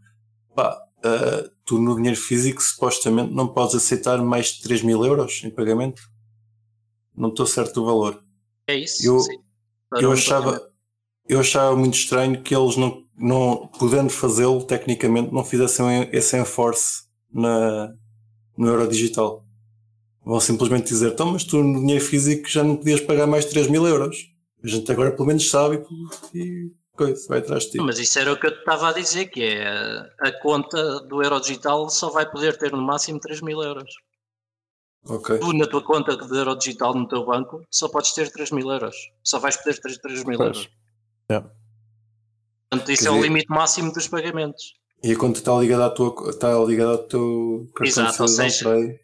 pá, 0.55 0.81
uh, 1.05 1.51
tu 1.65 1.79
no 1.79 1.97
dinheiro 1.97 2.19
físico 2.19 2.63
supostamente 2.63 3.33
não 3.33 3.49
podes 3.49 3.75
aceitar 3.75 4.19
mais 4.23 4.55
de 4.55 4.63
3 4.63 4.83
mil 4.83 5.05
euros 5.05 5.43
em 5.45 5.51
pagamento. 5.51 6.03
Não 7.15 7.29
estou 7.29 7.47
certo 7.47 7.75
do 7.75 7.87
valor. 7.87 8.23
É 8.67 8.77
isso? 8.77 9.07
Eu, 9.07 9.21
sim. 9.21 9.39
Eu 10.01 10.11
um 10.11 10.13
achava, 10.13 10.71
eu 11.29 11.41
achava 11.41 11.77
muito 11.77 11.95
estranho 11.95 12.43
que 12.43 12.55
eles 12.55 12.77
não, 12.77 13.05
não 13.17 13.69
podendo 13.79 14.11
fazê-lo 14.11 14.65
tecnicamente, 14.65 15.33
não 15.33 15.45
fizessem 15.45 16.09
esse 16.13 16.39
enforce 16.39 17.05
na, 17.31 17.93
no 18.57 18.69
euro 18.69 18.89
digital. 18.89 19.45
Vão 20.25 20.41
simplesmente 20.41 20.89
dizer, 20.89 21.13
então, 21.13 21.33
mas 21.33 21.45
tu 21.45 21.63
no 21.63 21.81
dinheiro 21.81 22.05
físico 22.05 22.49
já 22.49 22.63
não 22.63 22.77
podias 22.77 23.01
pagar 23.01 23.27
mais 23.27 23.45
de 23.45 23.51
3 23.51 23.69
mil 23.69 23.87
euros. 23.87 24.31
A 24.63 24.69
gente 24.69 24.91
agora 24.91 25.11
pelo 25.11 25.27
menos 25.27 25.51
sabe 25.51 25.83
e 26.33 26.71
coisa, 26.97 27.27
vai 27.29 27.39
atrás 27.41 27.65
de 27.65 27.71
ti. 27.73 27.79
Mas 27.79 27.99
isso 27.99 28.19
era 28.19 28.33
o 28.33 28.39
que 28.39 28.47
eu 28.47 28.53
te 28.53 28.59
estava 28.59 28.89
a 28.89 28.93
dizer, 28.93 29.27
que 29.27 29.43
é 29.43 29.67
a 30.21 30.33
conta 30.41 31.01
do 31.01 31.23
euro 31.23 31.41
digital 31.41 31.89
só 31.91 32.11
vai 32.11 32.31
poder 32.31 32.57
ter 32.59 32.73
no 32.73 32.83
máximo 32.83 33.19
3 33.21 33.41
mil 33.41 33.63
euros. 33.63 33.91
Ok. 35.05 35.39
Tu 35.39 35.53
na 35.55 35.67
tua 35.67 35.83
conta 35.83 36.17
de 36.17 36.37
euro 36.37 36.55
digital 36.57 36.95
no 36.95 37.09
teu 37.09 37.25
banco 37.27 37.61
só 37.71 37.89
podes 37.89 38.13
ter 38.13 38.31
3 38.31 38.51
mil 38.53 38.71
euros. 38.71 38.95
Só 39.25 39.39
vais 39.41 39.57
poder 39.57 39.79
ter 39.81 39.99
3 39.99 40.25
mil 40.25 40.41
euros. 40.41 40.69
Yeah. 41.31 41.51
Portanto, 42.71 42.91
isso 42.93 43.03
Quer 43.03 43.09
é 43.09 43.11
o 43.11 43.15
dizer- 43.17 43.27
limite 43.29 43.47
máximo 43.51 43.93
dos 43.93 44.07
pagamentos. 44.09 44.75
E 45.03 45.11
a 45.13 45.19
conta 45.19 45.39
está 45.41 45.53
ligada 45.59 45.87
à 45.87 45.91
tua 45.91 46.31
está 46.31 46.57
ligada 46.65 46.93
ao 46.93 46.99
teu 46.99 47.69
cartão 47.75 48.05
Exato, 48.05 48.25
de 48.27 48.31
seja-. 48.31 48.99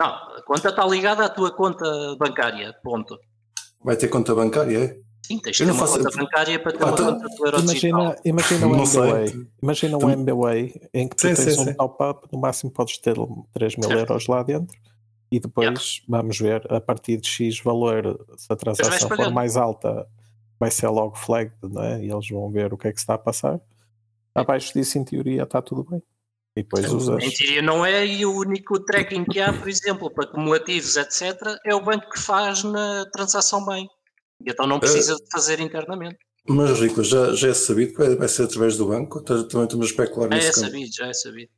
Não, 0.00 0.08
a 0.08 0.42
conta 0.46 0.68
está 0.70 0.86
ligada 0.86 1.26
à 1.26 1.28
tua 1.28 1.50
conta 1.54 1.84
bancária, 2.18 2.74
ponto. 2.82 3.18
Vai 3.84 3.96
ter 3.96 4.08
conta 4.08 4.34
bancária, 4.34 4.78
é? 4.78 5.05
Sim, 5.26 5.38
tens 5.38 5.56
de 5.56 5.62
Eu 5.62 5.66
ter 5.66 5.72
não 5.72 5.78
uma 5.80 5.86
faço- 5.86 6.04
conta 6.04 6.16
bancária 6.16 6.58
para 6.62 6.72
ter 6.72 6.82
Ah, 6.82 6.86
uma 6.86 6.96
conta 6.96 7.28
do 7.28 7.46
euro. 7.46 7.58
Imagina, 7.60 8.16
imagina 8.24 8.66
o. 8.66 8.74
MBWay. 8.76 9.46
Imagina 9.62 9.98
o 9.98 10.10
em 10.94 11.08
que 11.08 11.16
tu 11.16 11.28
Sim, 11.28 11.34
tens 11.34 11.54
sim, 11.54 11.60
um 11.70 11.74
top-up, 11.74 12.28
no 12.32 12.38
máximo 12.40 12.70
podes 12.70 12.98
ter 12.98 13.16
3 13.52 13.76
mil 13.76 13.88
Certo. 13.88 14.10
euros 14.10 14.26
lá 14.28 14.42
dentro 14.42 14.76
e 15.30 15.40
depois 15.40 16.02
vamos 16.08 16.38
ver 16.38 16.64
a 16.72 16.80
partir 16.80 17.16
de 17.16 17.28
X 17.28 17.60
valor, 17.60 18.24
se 18.36 18.46
a 18.52 18.56
transação 18.56 19.08
for 19.08 19.30
mais 19.32 19.56
alta, 19.56 20.06
vai 20.60 20.70
ser 20.70 20.88
logo 20.88 21.16
flagged, 21.16 21.54
não 21.62 21.82
é? 21.82 22.02
E 22.04 22.10
eles 22.10 22.28
vão 22.30 22.48
ver 22.50 22.72
o 22.72 22.78
que 22.78 22.86
é 22.86 22.92
que 22.92 22.98
se 22.98 23.02
está 23.02 23.14
a 23.14 23.18
passar. 23.18 23.60
Abaixo 24.34 24.72
disso, 24.74 24.98
em 24.98 25.04
teoria, 25.04 25.42
está 25.42 25.60
tudo 25.60 25.82
bem. 25.82 26.00
E 26.56 26.62
depois 26.62 26.90
usas. 26.92 27.22
Em 27.24 27.30
teoria 27.30 27.62
não 27.62 27.84
é, 27.84 28.06
e 28.06 28.24
o 28.24 28.32
único 28.38 28.78
tracking 28.80 29.24
que 29.24 29.40
há, 29.40 29.52
por 29.52 29.68
exemplo, 29.68 30.10
para 30.10 30.26
cumulativos, 30.26 30.96
etc., 30.96 31.58
é 31.64 31.74
o 31.74 31.80
banco 31.82 32.08
que 32.10 32.18
faz 32.18 32.62
na 32.62 33.04
transação 33.10 33.64
bem. 33.66 33.88
E 34.44 34.50
então 34.50 34.66
não 34.66 34.78
precisa 34.78 35.14
de 35.16 35.24
fazer 35.32 35.60
internamente. 35.60 36.18
Mas 36.48 36.78
Rico, 36.78 37.02
já, 37.02 37.34
já 37.34 37.48
é 37.48 37.54
sabido 37.54 37.94
que 37.94 38.14
vai, 38.16 38.28
ser 38.28 38.44
através 38.44 38.76
do 38.76 38.86
banco? 38.86 39.20
Também 39.22 39.64
estamos 39.64 39.86
a 39.86 39.90
especular 39.90 40.30
Já 40.30 40.36
é 40.38 40.40
campo. 40.52 40.58
sabido, 40.66 40.94
já 40.94 41.06
é 41.08 41.12
sabido. 41.12 41.50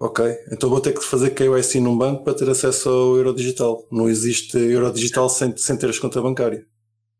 Ok, 0.00 0.24
então 0.52 0.70
vou 0.70 0.80
ter 0.80 0.92
que 0.94 1.02
fazer 1.02 1.30
KYC 1.30 1.80
num 1.80 1.98
banco 1.98 2.22
para 2.22 2.34
ter 2.36 2.48
acesso 2.48 2.88
ao 2.88 3.16
euro 3.16 3.34
digital. 3.34 3.84
Não 3.90 4.08
existe 4.08 4.56
euro 4.56 4.92
digital 4.92 5.28
sem, 5.28 5.56
sem 5.56 5.76
teres 5.76 5.98
conta 5.98 6.22
bancária. 6.22 6.64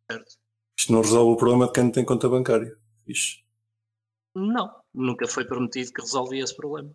Certo. 0.08 0.36
Isto 0.78 0.92
não 0.92 1.02
resolve 1.02 1.32
o 1.32 1.36
problema 1.36 1.66
de 1.66 1.72
quem 1.72 1.82
não 1.84 1.90
tem 1.90 2.04
conta 2.04 2.28
bancária. 2.28 2.72
Fixe. 3.04 3.42
Não, 4.32 4.70
nunca 4.94 5.26
foi 5.26 5.44
prometido 5.44 5.92
que 5.92 6.02
resolvia 6.02 6.44
esse 6.44 6.54
problema. 6.54 6.92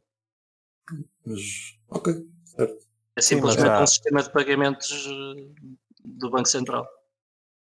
Mas, 1.25 1.41
ok, 1.89 2.13
certo. 2.45 2.75
É 3.17 3.21
Sim, 3.21 3.35
mas 3.41 3.51
simplesmente 3.51 3.65
já- 3.67 3.83
um 3.83 3.87
sistema 3.87 4.23
de 4.23 4.31
pagamentos 4.31 5.05
eh, 5.05 5.69
do 6.05 6.29
Banco 6.29 6.47
Central. 6.47 6.87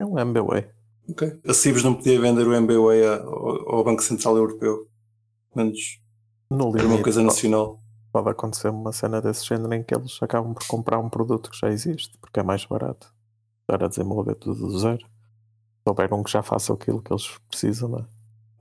É 0.03 0.05
um 0.07 0.19
MBWay. 0.19 0.67
Ok. 1.09 1.41
A 1.47 1.55
CIBS 1.55 1.85
não 1.85 1.95
podia 1.95 2.21
vender 2.21 2.45
o 2.47 2.53
MBWay 2.53 3.07
ao, 3.07 3.77
ao 3.77 3.85
Banco 3.85 4.03
Central 4.03 4.37
Europeu. 4.37 4.89
Menos 5.55 6.01
No 6.51 6.69
era 6.71 6.83
uma 6.83 6.83
limite, 6.83 7.03
coisa 7.05 7.23
nacional. 7.23 7.81
pode 8.13 8.29
acontecer 8.31 8.69
uma 8.69 8.91
cena 8.93 9.21
desse 9.23 9.47
género 9.47 9.73
em 9.75 9.83
que 9.85 9.95
eles 9.95 10.19
acabam 10.21 10.53
por 10.55 10.67
comprar 10.67 10.99
um 10.99 11.09
produto 11.09 11.51
que 11.51 11.59
já 11.59 11.69
existe, 11.71 12.19
porque 12.21 12.41
é 12.41 12.43
mais 12.43 12.65
barato. 12.65 13.15
Estar 13.61 13.85
a 13.85 13.89
desenvolver 13.89 14.35
tudo 14.35 14.67
do 14.67 14.79
zero. 14.79 14.99
Se 14.99 15.89
houver 15.89 16.13
um 16.13 16.23
que 16.25 16.33
já 16.33 16.43
faça 16.43 16.73
aquilo 16.73 17.01
que 17.01 17.13
eles 17.13 17.29
precisam, 17.49 17.89
não 17.89 17.99
é? 18.01 18.07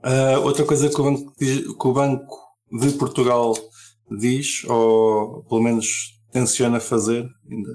Ah, 0.03 0.39
outra 0.39 0.63
coisa 0.65 0.89
que 0.89 1.01
o, 1.01 1.03
banco, 1.03 1.33
que 1.37 1.87
o 1.87 1.93
Banco 1.93 2.37
de 2.71 2.91
Portugal 2.93 3.53
diz, 4.19 4.63
ou 4.65 5.43
pelo 5.45 5.61
menos 5.61 6.19
tenciona 6.31 6.79
fazer, 6.79 7.27
ainda, 7.49 7.71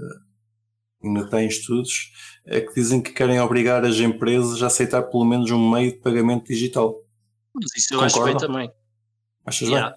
ainda 1.06 1.20
está 1.22 1.42
em 1.42 1.48
estudos, 1.48 2.12
é 2.44 2.60
que 2.60 2.74
dizem 2.74 3.02
que 3.02 3.12
querem 3.12 3.40
obrigar 3.40 3.84
as 3.84 3.96
empresas 3.96 4.62
a 4.62 4.66
aceitar 4.66 5.02
pelo 5.04 5.24
menos 5.24 5.50
um 5.50 5.70
meio 5.70 5.92
de 5.92 5.98
pagamento 5.98 6.46
digital. 6.46 7.02
Mas 7.54 7.70
isso 7.76 7.94
eu 7.94 8.00
acho 8.00 8.22
bem 8.24 8.36
também. 8.36 8.70
Achas 9.44 9.68
Yeah. 9.68 9.96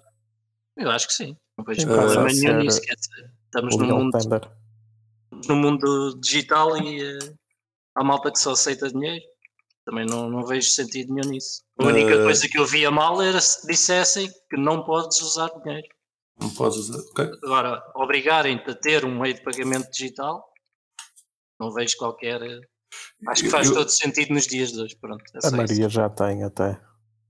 bem? 0.76 0.84
Eu 0.86 0.90
acho 0.90 1.06
que 1.08 1.12
sim. 1.12 1.36
Não 1.58 1.64
vejo 1.64 1.80
Sim, 1.82 1.86
problema 1.88 2.24
nenhum 2.32 2.58
nisso. 2.58 2.80
Quer 2.80 2.94
dizer, 2.94 3.30
estamos 3.44 3.76
legal 3.76 3.98
mundo, 3.98 4.18
no 5.48 5.56
mundo 5.56 6.18
digital 6.20 6.76
e 6.82 7.02
eh, 7.02 7.18
há 7.94 8.02
malta 8.04 8.30
que 8.30 8.38
só 8.38 8.52
aceita 8.52 8.88
dinheiro. 8.90 9.22
Também 9.84 10.06
não, 10.06 10.30
não 10.30 10.44
vejo 10.46 10.70
sentido 10.70 11.12
nenhum 11.12 11.30
nisso. 11.30 11.62
A 11.78 11.84
única 11.86 12.14
Eh, 12.14 12.22
coisa 12.22 12.48
que 12.48 12.58
eu 12.58 12.64
via 12.66 12.90
mal 12.90 13.20
era 13.20 13.40
se 13.40 13.66
dissessem 13.66 14.30
que 14.48 14.56
não 14.56 14.84
podes 14.84 15.20
usar 15.20 15.50
dinheiro. 15.62 15.88
Não 16.40 16.48
podes 16.50 16.78
usar. 16.78 16.98
Ok. 17.10 17.30
Agora, 17.44 17.82
obrigarem-te 17.96 18.70
a 18.70 18.74
ter 18.74 19.04
um 19.04 19.18
meio 19.20 19.34
de 19.34 19.42
pagamento 19.42 19.90
digital, 19.90 20.49
não 21.60 21.70
vejo 21.72 21.96
qualquer. 21.98 22.40
eh, 22.42 22.60
Acho 23.28 23.44
que 23.44 23.50
faz 23.50 23.68
Eu- 23.68 23.74
todo 23.74 23.88
sentido 23.90 24.32
nos 24.34 24.46
dias 24.46 24.72
de 24.72 24.80
hoje. 24.80 24.96
Pronto, 25.00 25.22
é 25.34 25.38
A 25.38 25.40
só 25.42 25.48
isso. 25.48 25.56
Maria 25.56 25.88
já 25.88 26.08
tem 26.08 26.42
até. 26.42 26.80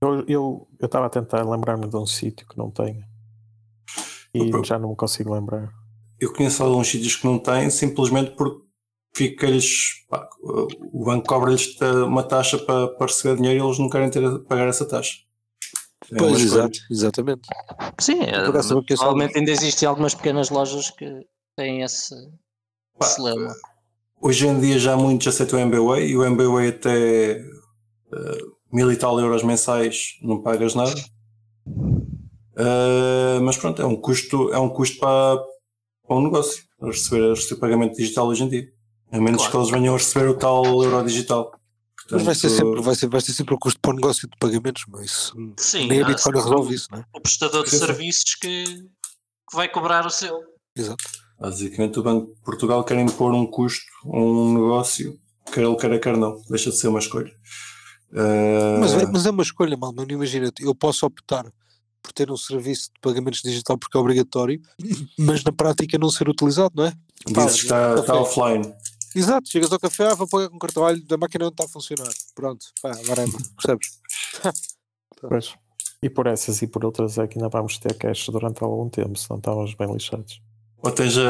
Eu 0.01 0.21
eu 0.27 0.67
eu 0.79 0.85
estava 0.87 1.05
a 1.05 1.09
tentar 1.09 1.47
lembrar-me 1.47 1.87
de 1.87 1.95
um 1.95 2.05
sítio 2.07 2.47
que 2.47 2.57
não 2.57 2.71
tenha. 2.71 3.07
E 4.33 4.41
Opa. 4.55 4.63
já 4.63 4.79
não 4.79 4.89
me 4.91 4.95
consigo 4.95 5.33
lembrar. 5.33 5.71
Eu 6.19 6.33
conheço 6.33 6.63
alguns 6.63 6.87
sítios 6.87 7.15
que 7.17 7.25
não 7.25 7.37
têm, 7.37 7.69
simplesmente 7.69 8.31
porque 8.31 8.65
fica-lhes. 9.15 10.05
O 10.93 11.03
banco 11.05 11.27
cobra-lhes 11.27 11.79
uma 12.07 12.23
taxa 12.23 12.57
para, 12.57 12.87
para 12.87 13.07
receber 13.07 13.35
dinheiro 13.35 13.63
e 13.63 13.67
eles 13.67 13.77
não 13.77 13.89
querem 13.89 14.09
ter 14.09 14.23
a 14.25 14.39
pagar 14.39 14.67
essa 14.67 14.87
taxa. 14.87 15.17
É 16.11 16.17
Pois, 16.17 16.41
exato, 16.41 16.79
exatamente. 16.89 17.47
Sim, 17.99 18.21
é, 18.21 18.47
eu 18.47 18.51
conheço 18.51 18.83
provavelmente 18.85 19.37
ainda 19.37 19.51
existem 19.51 19.87
algumas 19.87 20.15
pequenas 20.15 20.49
lojas 20.49 20.89
que 20.89 21.27
têm 21.55 21.81
esse, 21.83 22.15
Pá, 22.97 23.05
esse 23.05 23.21
lema. 23.21 23.53
Hoje 24.21 24.47
em 24.47 24.59
dia 24.59 24.77
já 24.77 24.95
muitos 24.95 25.27
aceitam 25.27 25.57
o 25.57 25.61
MBWay 25.63 26.09
e 26.09 26.15
o 26.17 26.23
MBWay 26.23 26.69
até 26.69 27.41
uh, 28.13 28.55
mil 28.71 28.91
e 28.91 28.95
tal 28.95 29.19
euros 29.19 29.43
mensais 29.43 30.17
não 30.21 30.41
pagas 30.41 30.75
nada. 30.75 30.93
Uh, 31.67 33.41
mas 33.41 33.57
pronto, 33.57 33.81
é 33.81 33.85
um 33.85 33.95
custo, 33.95 34.53
é 34.53 34.59
um 34.59 34.69
custo 34.69 34.99
para, 34.99 35.37
para 36.07 36.15
um 36.17 36.21
negócio 36.23 36.63
a 36.81 36.87
receber, 36.87 37.25
a 37.25 37.29
receber 37.33 37.59
pagamento 37.59 37.95
digital 37.97 38.27
hoje 38.27 38.43
em 38.43 38.49
dia. 38.49 38.67
A 39.11 39.19
menos 39.19 39.41
Claro. 39.41 39.51
que 39.51 39.57
eles 39.57 39.69
venham 39.71 39.95
a 39.95 39.97
receber 39.97 40.29
o 40.29 40.37
tal 40.37 40.63
euro 40.83 41.03
digital. 41.03 41.51
Mas 42.11 42.23
vai 42.23 42.35
ser, 42.35 42.49
Portanto, 42.49 42.65
sempre, 42.67 42.81
vai, 42.83 42.95
ser, 42.95 43.09
vai 43.09 43.21
ser 43.21 43.33
sempre 43.33 43.55
o 43.55 43.57
custo 43.59 43.79
para 43.79 43.91
o 43.91 43.95
negócio 43.95 44.27
de 44.27 44.37
pagamentos, 44.37 44.83
mas 44.87 45.05
isso, 45.05 45.33
Sim, 45.57 45.87
nem 45.87 46.01
a 46.01 46.05
há 46.05 46.07
Bitcoin 46.07 46.23
sempre 46.35 46.41
resolve 46.41 46.75
isso, 46.75 46.87
não 46.91 46.99
é? 46.99 47.05
o 47.13 47.21
prestador 47.21 47.63
de 47.63 47.69
Sim, 47.69 47.77
sim. 47.79 47.85
serviços 47.85 48.35
que, 48.35 48.65
que 48.65 49.55
vai 49.55 49.69
cobrar 49.69 50.05
o 50.05 50.09
seu. 50.09 50.37
Exato. 50.75 51.03
Basicamente 51.41 51.99
o 51.99 52.03
Banco 52.03 52.35
de 52.35 52.41
Portugal 52.41 52.83
quer 52.83 52.99
impor 52.99 53.33
um 53.33 53.47
custo 53.47 53.83
a 54.05 54.19
um 54.19 54.53
negócio, 54.53 55.19
quer 55.51 55.63
ele 55.63 55.75
queira, 55.75 55.99
quer 55.99 56.15
não. 56.15 56.39
Deixa 56.47 56.69
de 56.69 56.77
ser 56.77 56.87
uma 56.87 56.99
escolha. 56.99 57.33
Uh, 58.11 58.79
Mas, 58.79 58.93
é, 58.93 59.05
mas 59.07 59.25
é 59.25 59.31
uma 59.31 59.41
escolha, 59.41 59.75
mal, 59.75 59.91
não 59.91 60.05
imagina, 60.07 60.51
eu 60.59 60.75
posso 60.75 61.05
optar 61.05 61.45
por 62.03 62.11
ter 62.11 62.29
um 62.29 62.37
serviço 62.37 62.91
de 62.93 62.99
pagamentos 62.99 63.41
digital 63.41 63.77
porque 63.77 63.97
é 63.97 64.01
obrigatório, 64.01 64.61
mas 65.17 65.43
na 65.43 65.51
prática 65.51 65.97
não 65.97 66.11
ser 66.11 66.29
utilizado, 66.29 66.73
não 66.75 66.85
é? 66.85 66.93
Dizes 67.25 67.61
que 67.61 67.65
está, 67.67 67.95
está 67.95 68.15
offline. 68.15 68.73
Exato, 69.15 69.49
chegas 69.49 69.71
ao 69.71 69.79
café, 69.79 70.11
ah, 70.11 70.15
vou 70.15 70.27
pagar 70.27 70.49
com 70.49 70.59
cartão, 70.59 70.83
olha, 70.83 71.01
a 71.09 71.17
máquina 71.17 71.45
não 71.45 71.51
está 71.51 71.63
a 71.63 71.69
funcionar. 71.69 72.11
Pronto, 72.35 72.65
pá, 72.81 72.91
agora 72.91 73.23
é, 73.23 73.27
percebes? 73.55 73.99
Pois. 75.21 75.53
E 76.01 76.09
por 76.09 76.25
essas 76.25 76.63
e 76.63 76.67
por 76.67 76.83
outras 76.83 77.19
é 77.19 77.27
que 77.27 77.37
ainda 77.37 77.47
vamos 77.47 77.77
ter 77.77 77.93
cash 77.93 78.27
durante 78.29 78.63
algum 78.63 78.89
tempo, 78.89 79.15
senão 79.19 79.37
estávamos 79.37 79.75
bem 79.75 79.93
lixados. 79.93 80.41
Ou 80.83 80.95
seja, 80.97 81.21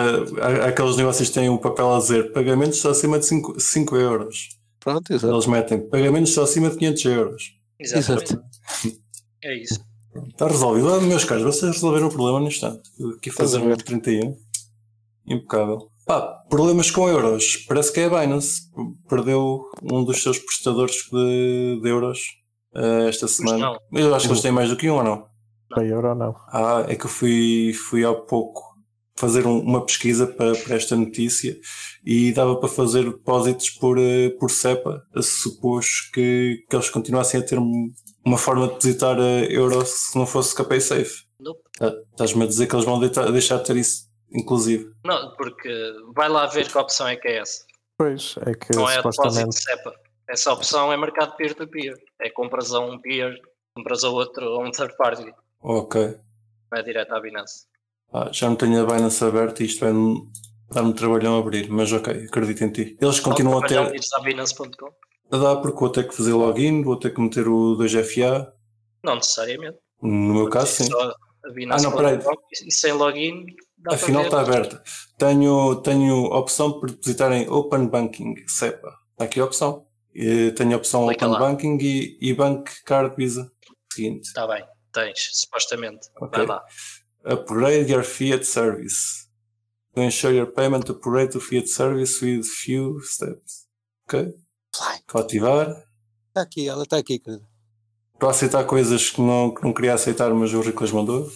há- 0.41 0.66
há 0.66 0.68
aqueles 0.68 0.95
negócios 0.95 1.28
que 1.30 1.36
têm 1.36 1.49
um 1.49 1.58
papel 1.58 1.93
a 1.93 1.99
dizer 1.99 2.32
pagamentos 2.32 2.80
só 2.80 2.91
acima 2.91 3.20
de 3.20 3.26
5, 3.26 3.60
5 3.60 3.95
euros. 3.97 4.49
Pronto, 4.80 5.12
exato. 5.14 5.34
Eles 5.34 5.45
metem 5.47 5.89
pagamentos 5.89 6.34
só 6.34 6.43
acima 6.43 6.70
de 6.70 6.78
500 6.78 7.06
euros. 7.06 7.43
Exatamente. 7.80 8.39
É 9.43 9.56
isso. 9.62 9.80
Está 10.30 10.47
resolvido. 10.47 10.93
Ah, 10.93 11.02
meus 11.02 11.24
caros, 11.24 11.43
vocês 11.43 11.72
resolveram 11.74 12.08
o 12.08 12.12
problema 12.12 12.39
no 12.39 12.47
instante. 12.47 12.82
Aqui 13.18 13.30
a 13.30 13.34
fazer 13.34 13.60
um 13.60 13.68
ver. 13.68 13.78
31. 13.82 14.36
Impecável. 15.28 15.89
Pá, 16.06 16.22
problemas 16.49 16.89
com 16.91 17.08
euros. 17.08 17.58
Parece 17.68 17.93
que 17.93 17.99
é 18.02 18.06
a 18.06 18.10
Binance. 18.10 18.62
Perdeu 19.08 19.66
um 19.84 20.04
dos 20.04 20.22
seus 20.22 20.39
prestadores 20.39 20.95
de, 21.12 21.80
de 21.82 21.89
euros 21.89 22.20
eh, 22.76 23.08
esta 23.10 23.28
semana. 23.28 23.78
Eu 23.93 24.14
acho 24.16 24.26
que 24.28 24.32
eles 24.34 24.41
têm 24.41 24.52
mais 24.52 24.70
do 24.70 24.76
que 24.76 24.89
um 24.89 24.95
ou 24.95 25.04
não? 25.04 25.26
Para 25.70 25.86
euro 25.86 26.10
ou 26.10 26.16
não? 26.16 26.36
Ah, 26.49 26.84
é 26.88 26.95
que 26.95 27.06
eu 27.06 27.10
fui, 27.10 27.72
fui 27.74 28.04
há 28.04 28.14
pouco 28.14 28.70
fazer 29.16 29.45
um- 29.45 29.59
uma 29.59 29.86
pesquisa 29.86 30.26
para, 30.26 30.55
para 30.55 30.76
esta 30.76 30.95
notícia 30.95 31.57
e 32.05 32.32
dava 32.32 32.55
para 32.57 32.70
fazer 32.70 33.03
depósitos 33.03 33.70
por, 33.72 33.97
eh, 33.99 34.30
por 34.39 34.49
CEPA, 34.49 35.03
se 35.18 35.41
supôs 35.41 36.09
que, 36.14 36.64
que 36.70 36.76
eles 36.76 36.89
continuassem 36.89 37.39
a 37.39 37.43
ter 37.43 37.59
um- 37.59 37.91
uma 38.26 38.38
forma 38.38 38.68
de 38.68 38.74
depositar 38.74 39.18
eh, 39.20 39.47
euros 39.49 39.89
se 39.89 40.18
não 40.18 40.26
fosse 40.26 40.55
KPay 40.55 40.82
Safe. 40.82 41.24
Nope. 41.39 41.62
Tá- 41.78 41.93
Estás-me 42.12 42.43
a 42.43 42.47
dizer 42.47 42.68
que 42.68 42.76
eles 42.76 42.86
vão 42.86 42.99
deita- 42.99 43.32
deixar 43.32 43.57
de 43.57 43.66
ter 43.66 43.76
isso, 43.78 44.07
inclusive. 44.32 44.91
Não, 45.05 45.36
porque 45.36 45.70
vai 46.16 46.30
lá 46.30 46.45
ver 46.47 46.68
que 46.72 46.78
opção 46.78 47.07
é 47.07 47.16
que 47.16 47.28
é 47.28 47.38
essa. 47.39 47.64
Pois, 47.97 48.36
é 48.45 48.53
que 48.53 48.76
Não 48.76 48.89
é 48.89 48.93
a 48.97 49.01
depósito 49.01 49.51
CEPA. 49.51 49.93
Essa 50.28 50.53
opção 50.53 50.91
é 50.93 50.97
mercado 50.97 51.36
peer-to-peer. 51.36 51.93
É 52.22 52.30
compras 52.30 52.72
a 52.74 52.80
um 52.80 52.99
peer, 52.99 53.36
compras 53.76 54.03
a 54.03 54.09
outro, 54.09 54.45
a 54.45 54.59
um 54.64 54.72
third 54.72 54.95
party. 54.97 55.32
Ok. 55.62 56.16
Não 56.72 56.80
é 56.80 56.84
direto 56.84 57.12
à 57.14 57.20
Binance. 57.20 57.66
Ah, 58.14 58.30
já 58.32 58.49
não 58.49 58.55
tenho 58.55 58.82
a 58.82 58.86
Binance 58.86 59.24
aberta 59.24 59.64
e 59.64 59.66
isto 59.66 59.80
vai-me 59.80 60.30
dar-me 60.70 60.93
trabalhão 60.93 61.38
a 61.38 61.39
abrir, 61.39 61.70
mas 61.70 61.91
ok, 61.91 62.26
acredito 62.26 62.64
em 62.64 62.72
ti. 62.72 62.97
Eles 62.99 63.20
continuam 63.20 63.64
a 63.64 63.68
ter. 63.68 63.80
dar 65.30 65.55
porque 65.57 65.80
vou 65.80 65.89
ter 65.89 66.07
que 66.07 66.16
fazer 66.16 66.34
login, 66.34 66.84
vou 66.84 66.97
ter 66.97 67.14
que 67.14 67.22
meter 67.22 67.47
o 67.47 67.78
2FA. 67.78 68.51
Não 69.03 69.16
necessariamente. 69.16 69.78
No 70.01 70.34
meu 70.34 70.49
caso, 70.49 70.84
sim. 70.84 70.89
Ah, 70.93 71.82
não, 71.82 71.91
peraí. 71.95 72.20
e 72.66 72.72
sem 72.72 72.93
login 72.93 73.45
dá 73.78 73.95
Afinal 73.95 74.24
está 74.24 74.41
aberta. 74.41 74.84
Tenho, 75.18 75.76
tenho 75.78 76.26
opção 76.26 76.80
para 76.80 76.91
depositar 76.91 77.32
em 77.32 77.49
Open 77.49 77.88
Banking, 77.88 78.36
SEPA. 78.47 78.93
Está 79.12 79.26
aqui 79.26 79.39
a 79.39 79.45
opção. 79.45 79.86
Tenho 80.14 80.74
a 80.74 80.78
opção 80.78 81.07
Clica 81.07 81.28
Open 81.28 81.39
lá. 81.39 81.49
Banking 81.49 81.78
e, 81.82 82.18
e 82.22 82.34
Bank 82.34 82.72
Card 82.84 83.16
Visa. 83.16 83.51
Seguinte. 83.91 84.28
Está 84.28 84.47
bem, 84.47 84.64
tens, 84.93 85.30
supostamente. 85.34 86.07
Ok. 86.20 86.45
Vai 86.45 86.57
lá. 86.57 86.64
Upgrade 87.26 87.89
your 87.89 88.03
fiat 88.03 88.45
service. 88.45 89.28
To 89.95 90.01
ensure 90.01 90.34
your 90.34 90.47
payment, 90.47 90.89
upgrade 90.89 91.32
to 91.32 91.39
fiat 91.39 91.67
service 91.67 92.24
with 92.24 92.45
few 92.45 92.99
steps. 93.01 93.67
Ok? 94.07 94.34
Fly. 94.74 95.01
Vou 95.11 95.22
ativar. 95.22 95.67
Está 96.30 96.41
aqui, 96.41 96.67
ela 96.67 96.84
está 96.84 96.97
aqui, 96.97 97.19
querido. 97.19 97.45
Para 98.17 98.30
aceitar 98.30 98.63
coisas 98.65 99.09
que 99.09 99.22
não, 99.22 99.53
que 99.53 99.63
não 99.63 99.74
queria 99.74 99.93
aceitar, 99.93 100.34
mas 100.34 100.53
o 100.53 100.61
Riclas 100.61 100.91
mandou. 100.91 101.30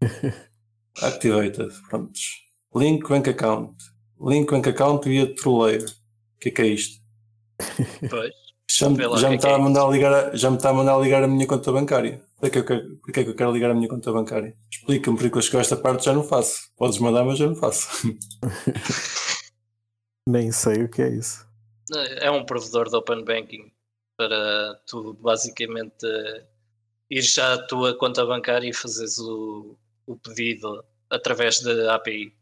Activated. 1.02 1.72
Prontos. 1.88 2.44
Link 2.74 3.08
Bank 3.08 3.28
Account. 3.30 3.76
Link 4.20 4.50
Bank 4.50 4.68
Account 4.68 5.08
via 5.08 5.34
Troleiro. 5.34 5.86
O 5.86 6.38
que 6.40 6.48
é 6.48 6.52
que 6.52 6.62
é 6.62 6.66
isto? 6.66 7.02
Pois. 8.08 8.47
Já, 8.70 8.88
me- 8.90 8.96
Vê 8.96 9.06
lá 9.06 9.16
já 9.16 9.30
me 9.30 9.36
está 9.36 9.48
é 9.48 9.54
a 9.54 9.54
é 9.56 9.58
mandar 9.58 9.88
ligar 9.90 10.12
a, 10.14 10.36
já 10.36 10.50
me 10.50 10.56
está 10.56 10.70
a 10.70 10.72
mandar 10.74 10.98
ligar 10.98 11.22
a 11.22 11.28
minha 11.28 11.46
conta 11.46 11.72
bancária. 11.72 12.22
Para 12.38 12.50
que 12.50 12.58
eu 12.58 12.64
quero, 12.64 12.96
porque 12.98 13.20
é 13.20 13.24
que 13.24 13.30
eu 13.30 13.34
quero 13.36 13.52
ligar 13.52 13.70
a 13.70 13.74
minha 13.74 13.88
conta 13.88 14.12
bancária? 14.12 14.56
Explica-me 14.72 15.16
porque 15.18 15.36
eu 15.38 15.42
chegar 15.42 15.58
a 15.58 15.62
esta 15.62 15.76
parte 15.76 16.04
já 16.04 16.12
não 16.12 16.22
faço. 16.22 16.70
Podes 16.76 16.98
mandar, 16.98 17.24
mas 17.24 17.40
eu 17.40 17.48
não 17.48 17.56
faço. 17.56 17.88
Nem 20.28 20.52
sei 20.52 20.84
o 20.84 20.90
que 20.90 21.02
é 21.02 21.08
isso. 21.08 21.46
É 22.20 22.30
um 22.30 22.44
provedor 22.44 22.88
de 22.90 22.96
Open 22.96 23.24
Banking 23.24 23.72
para 24.16 24.74
tu 24.86 25.14
basicamente 25.14 26.06
ir 27.10 27.22
já 27.22 27.54
à 27.54 27.66
tua 27.66 27.96
conta 27.96 28.24
bancária 28.26 28.68
e 28.68 28.74
fazeres 28.74 29.18
o, 29.18 29.76
o 30.06 30.16
pedido 30.18 30.84
através 31.10 31.60
da 31.62 31.94
API. 31.94 32.34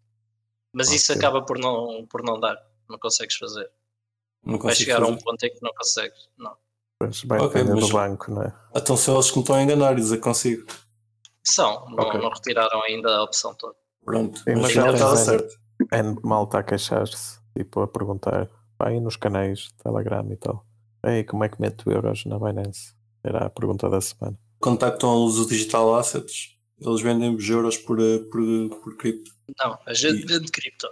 Mas 0.72 0.90
isso 0.92 1.12
Ok. 1.12 1.20
acaba 1.20 1.42
por 1.44 1.58
não, 1.58 2.06
por 2.06 2.22
não 2.22 2.40
dar. 2.40 2.56
Não 2.88 2.98
consegues 2.98 3.36
fazer. 3.36 3.70
Não 4.46 4.58
Vai 4.58 4.74
chegar 4.74 4.96
a 4.98 5.00
fazer. 5.00 5.12
um 5.12 5.18
ponto 5.18 5.42
em 5.44 5.50
que 5.52 5.62
não 5.62 5.72
consegues. 5.74 6.28
Não. 6.38 6.56
Pois 6.98 7.22
vai 7.24 7.38
Ok, 7.40 7.48
depender 7.62 7.74
mas- 7.80 7.88
do 7.88 7.92
banco, 7.92 8.30
não 8.30 8.42
é? 8.42 8.54
Então 8.74 8.96
são 8.96 9.14
eles 9.14 9.30
que 9.30 9.36
me 9.36 9.42
estão 9.42 9.56
a 9.56 9.62
enganar 9.62 9.92
e 9.92 9.96
dizer 9.96 10.16
que 10.16 10.22
consigo. 10.22 10.66
São, 11.44 11.84
não, 11.90 12.04
Ok. 12.04 12.20
não 12.20 12.30
retiraram 12.30 12.82
ainda 12.82 13.08
a 13.16 13.22
opção 13.22 13.54
toda. 13.54 13.74
Pronto. 14.04 14.38
Sim, 14.38 14.44
mas 14.54 14.62
mas 14.62 14.72
já 14.72 14.92
estava 14.92 15.16
certo. 15.16 15.54
É 15.92 16.02
malta 16.24 16.58
a 16.58 16.62
queixar-se, 16.62 17.38
tipo, 17.56 17.80
a 17.80 17.88
perguntar. 17.88 18.48
Vai 18.78 18.98
nos 19.00 19.16
canais, 19.16 19.70
Telegram 19.82 20.26
e 20.32 20.36
tal. 20.36 20.64
Ei, 21.04 21.24
como 21.24 21.44
é 21.44 21.48
que 21.48 21.60
meto 21.60 21.90
euros 21.90 22.24
na 22.26 22.38
Binance? 22.38 22.94
Era 23.24 23.46
a 23.46 23.50
pergunta 23.50 23.88
da 23.88 24.00
semana. 24.00 24.38
Contactam 24.60 25.24
os 25.24 25.46
Digital 25.46 25.94
Assets. 25.96 26.56
Eles 26.80 27.00
vendem-vos 27.00 27.48
euros 27.48 27.76
por, 27.78 27.98
eh, 28.00 28.18
por, 28.30 28.78
por 28.82 28.96
cripto. 28.96 29.30
Não, 29.58 29.78
a 29.86 29.94
gente 29.94 30.22
E- 30.22 30.26
vende 30.26 30.50
cripto. 30.50 30.88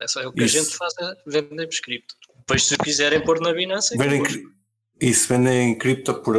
É 0.00 0.08
só 0.08 0.20
o 0.26 0.32
que 0.32 0.42
Isso. 0.42 0.58
a 0.58 0.62
gente 0.62 0.76
faz 0.76 0.94
é 0.98 1.14
vendemos 1.26 1.78
cripto. 1.80 2.14
Depois 2.50 2.66
se 2.66 2.76
quiserem 2.78 3.22
pôr 3.24 3.40
na 3.40 3.52
Binance, 3.52 3.94
é 3.94 3.96
que 3.96 4.02
Vendem, 4.02 4.22
cri- 4.22 4.42
isso, 5.00 5.28
vendem 5.28 5.78
cripto 5.78 6.14
por. 6.14 6.36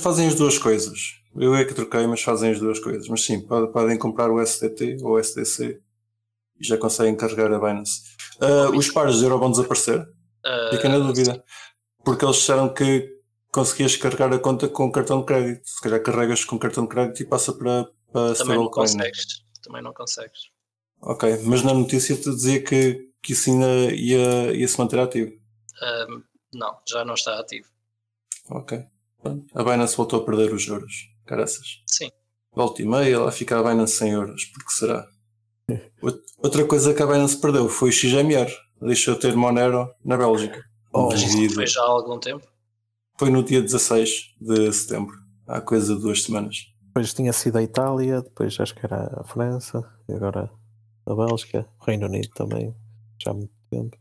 Fazem 0.00 0.26
as 0.28 0.34
duas 0.34 0.56
coisas. 0.58 0.98
Eu 1.36 1.54
é 1.54 1.64
que 1.64 1.74
troquei, 1.74 2.06
mas 2.06 2.22
fazem 2.22 2.50
as 2.50 2.58
duas 2.58 2.78
coisas. 2.80 3.06
Mas 3.08 3.24
sim, 3.24 3.40
pode- 3.46 3.70
podem 3.72 3.98
comprar 3.98 4.30
o 4.30 4.40
SDT 4.40 4.96
ou 5.02 5.12
o 5.12 5.18
SDC 5.18 5.78
e 6.58 6.66
já 6.66 6.76
conseguem 6.78 7.14
carregar 7.14 7.52
a 7.52 7.58
Binance. 7.58 8.00
Ah, 8.40 8.70
os 8.74 8.90
pares 8.90 9.18
de 9.18 9.24
euro 9.24 9.38
vão 9.38 9.50
desaparecer. 9.50 10.04
Ah, 10.44 10.70
Fica 10.72 10.88
na 10.88 10.98
dúvida. 10.98 11.44
Porque 12.04 12.24
eles 12.24 12.36
disseram 12.36 12.72
que 12.72 13.06
conseguias 13.52 13.96
carregar 13.96 14.32
a 14.32 14.38
conta 14.38 14.66
com 14.68 14.90
cartão 14.90 15.20
de 15.20 15.26
crédito. 15.26 15.60
Se 15.68 15.80
calhar 15.80 16.02
carregas 16.02 16.44
com 16.44 16.58
cartão 16.58 16.84
de 16.84 16.88
crédito 16.90 17.20
e 17.22 17.26
passa 17.26 17.52
para, 17.52 17.86
para 18.12 18.34
também 18.34 18.56
não 18.56 18.70
consegues. 18.70 19.26
Também 19.62 19.82
não 19.82 19.92
consegues. 19.92 20.40
Ok, 21.02 21.38
mas 21.44 21.62
na 21.62 21.74
notícia 21.74 22.16
te 22.16 22.30
dizia 22.30 22.60
que, 22.62 23.07
que 23.22 23.32
isso 23.32 23.50
ainda 23.50 23.66
ia, 23.94 24.52
ia 24.54 24.68
se 24.68 24.78
manter 24.78 24.98
ativo. 24.98 25.32
Ahm, 25.82 26.22
não, 26.54 26.76
já 26.88 27.04
não 27.04 27.14
está 27.14 27.38
ativo. 27.38 27.68
Ok. 28.50 28.84
A 29.54 29.62
Binance 29.64 29.96
voltou 29.96 30.20
a 30.20 30.24
perder 30.24 30.52
os 30.52 30.66
euros. 30.66 31.10
Caraças. 31.26 31.82
Sim. 31.86 32.10
Volta 32.52 32.80
e 32.82 32.86
meia, 32.86 33.20
lá 33.20 33.30
fica 33.30 33.58
a 33.58 33.62
Binance 33.62 33.96
sem 33.96 34.12
euros. 34.12 34.44
Porque 34.46 34.70
será? 34.70 35.06
Out- 36.02 36.22
Outra 36.38 36.64
coisa 36.64 36.94
que 36.94 37.02
a 37.02 37.06
Binance 37.06 37.36
perdeu 37.40 37.68
foi 37.68 37.90
o 37.90 37.92
XMR. 37.92 38.50
Deixou 38.80 39.14
de 39.14 39.20
ter 39.20 39.34
Monero 39.36 39.92
na 40.04 40.16
Bélgica. 40.16 40.64
Oh. 40.92 41.08
Mas 41.08 41.22
isso 41.22 41.54
foi 41.54 41.66
já 41.66 41.82
há 41.82 41.86
algum 41.86 42.18
tempo. 42.18 42.46
Foi 43.18 43.28
no 43.30 43.42
dia 43.42 43.60
16 43.60 44.36
de 44.40 44.72
setembro. 44.72 45.16
Há 45.46 45.60
coisa 45.60 45.96
de 45.96 46.00
duas 46.00 46.22
semanas. 46.22 46.72
Depois 46.86 47.12
tinha 47.12 47.32
sido 47.32 47.56
a 47.58 47.62
Itália, 47.62 48.22
depois 48.22 48.58
acho 48.60 48.74
que 48.74 48.86
era 48.86 49.20
a 49.20 49.24
França, 49.24 49.84
e 50.08 50.12
agora 50.14 50.50
a 51.06 51.14
Bélgica, 51.14 51.68
o 51.80 51.84
Reino 51.84 52.06
Unido 52.06 52.28
também, 52.30 52.74
já 53.28 53.30
há 53.30 53.34
muito 53.34 53.52
tempo. 53.70 53.96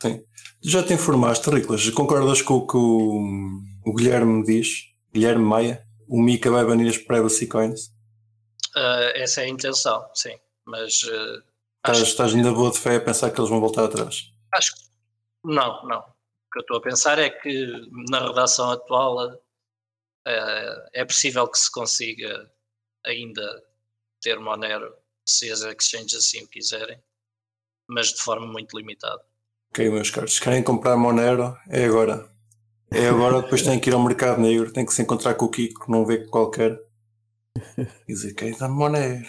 Tu 0.00 0.68
já 0.68 0.82
te 0.82 0.92
informaste, 0.92 1.48
Riclas? 1.48 1.88
Concordas 1.90 2.42
com 2.42 2.54
o 2.54 2.66
que 2.66 2.76
o, 2.76 3.60
o 3.86 3.94
Guilherme 3.94 4.44
diz? 4.44 4.92
Guilherme 5.12 5.44
Maia? 5.44 5.86
O 6.08 6.20
Mika 6.20 6.50
vai 6.50 6.64
banir 6.64 6.88
as 6.88 6.98
privacy 6.98 7.46
coins? 7.46 7.92
Ah, 8.74 9.12
essa 9.14 9.42
é 9.42 9.44
a 9.44 9.48
intenção, 9.48 10.06
sim. 10.14 10.36
Mas 10.66 11.02
ah, 11.10 11.42
Estás, 11.76 11.98
acho, 11.98 12.10
estás 12.10 12.34
ainda 12.34 12.52
boa 12.52 12.70
de 12.70 12.78
fé 12.78 12.96
a 12.96 13.00
pensar 13.00 13.30
que 13.30 13.40
eles 13.40 13.50
vão 13.50 13.60
voltar 13.60 13.84
atrás? 13.84 14.32
acho 14.54 14.74
que 14.74 14.80
não, 15.44 15.86
não. 15.86 16.00
O 16.00 16.50
que 16.52 16.58
eu 16.58 16.62
estou 16.62 16.76
a 16.78 16.82
pensar 16.82 17.18
é 17.18 17.28
que 17.28 17.66
na 18.10 18.26
redação 18.26 18.70
atual 18.70 19.18
ah, 20.26 20.88
é 20.92 21.04
possível 21.04 21.46
que 21.48 21.58
se 21.58 21.70
consiga 21.70 22.50
ainda 23.06 23.62
ter 24.20 24.38
Monero 24.38 24.94
se 25.26 25.50
as 25.50 25.62
exchanges 25.62 26.14
assim 26.14 26.42
o 26.44 26.48
quiserem, 26.48 26.98
mas 27.88 28.08
de 28.08 28.22
forma 28.22 28.46
muito 28.46 28.76
limitada. 28.76 29.20
Ok, 29.70 29.90
meus 29.90 30.10
caros, 30.10 30.34
se 30.34 30.40
querem 30.40 30.62
comprar 30.62 30.96
Monero, 30.96 31.56
é 31.68 31.84
agora. 31.84 32.28
É 32.90 33.08
agora, 33.08 33.42
depois 33.42 33.62
têm 33.62 33.80
que 33.80 33.90
ir 33.90 33.92
ao 33.92 34.02
mercado 34.02 34.40
negro, 34.40 34.72
têm 34.72 34.86
que 34.86 34.94
se 34.94 35.02
encontrar 35.02 35.34
com 35.34 35.46
o 35.46 35.50
Kiko, 35.50 35.90
não 35.90 36.06
vê 36.06 36.18
qualquer. 36.26 36.78
E 37.76 38.12
dizer, 38.12 38.34
quem 38.34 38.56
dá 38.56 38.68
Monero? 38.68 39.26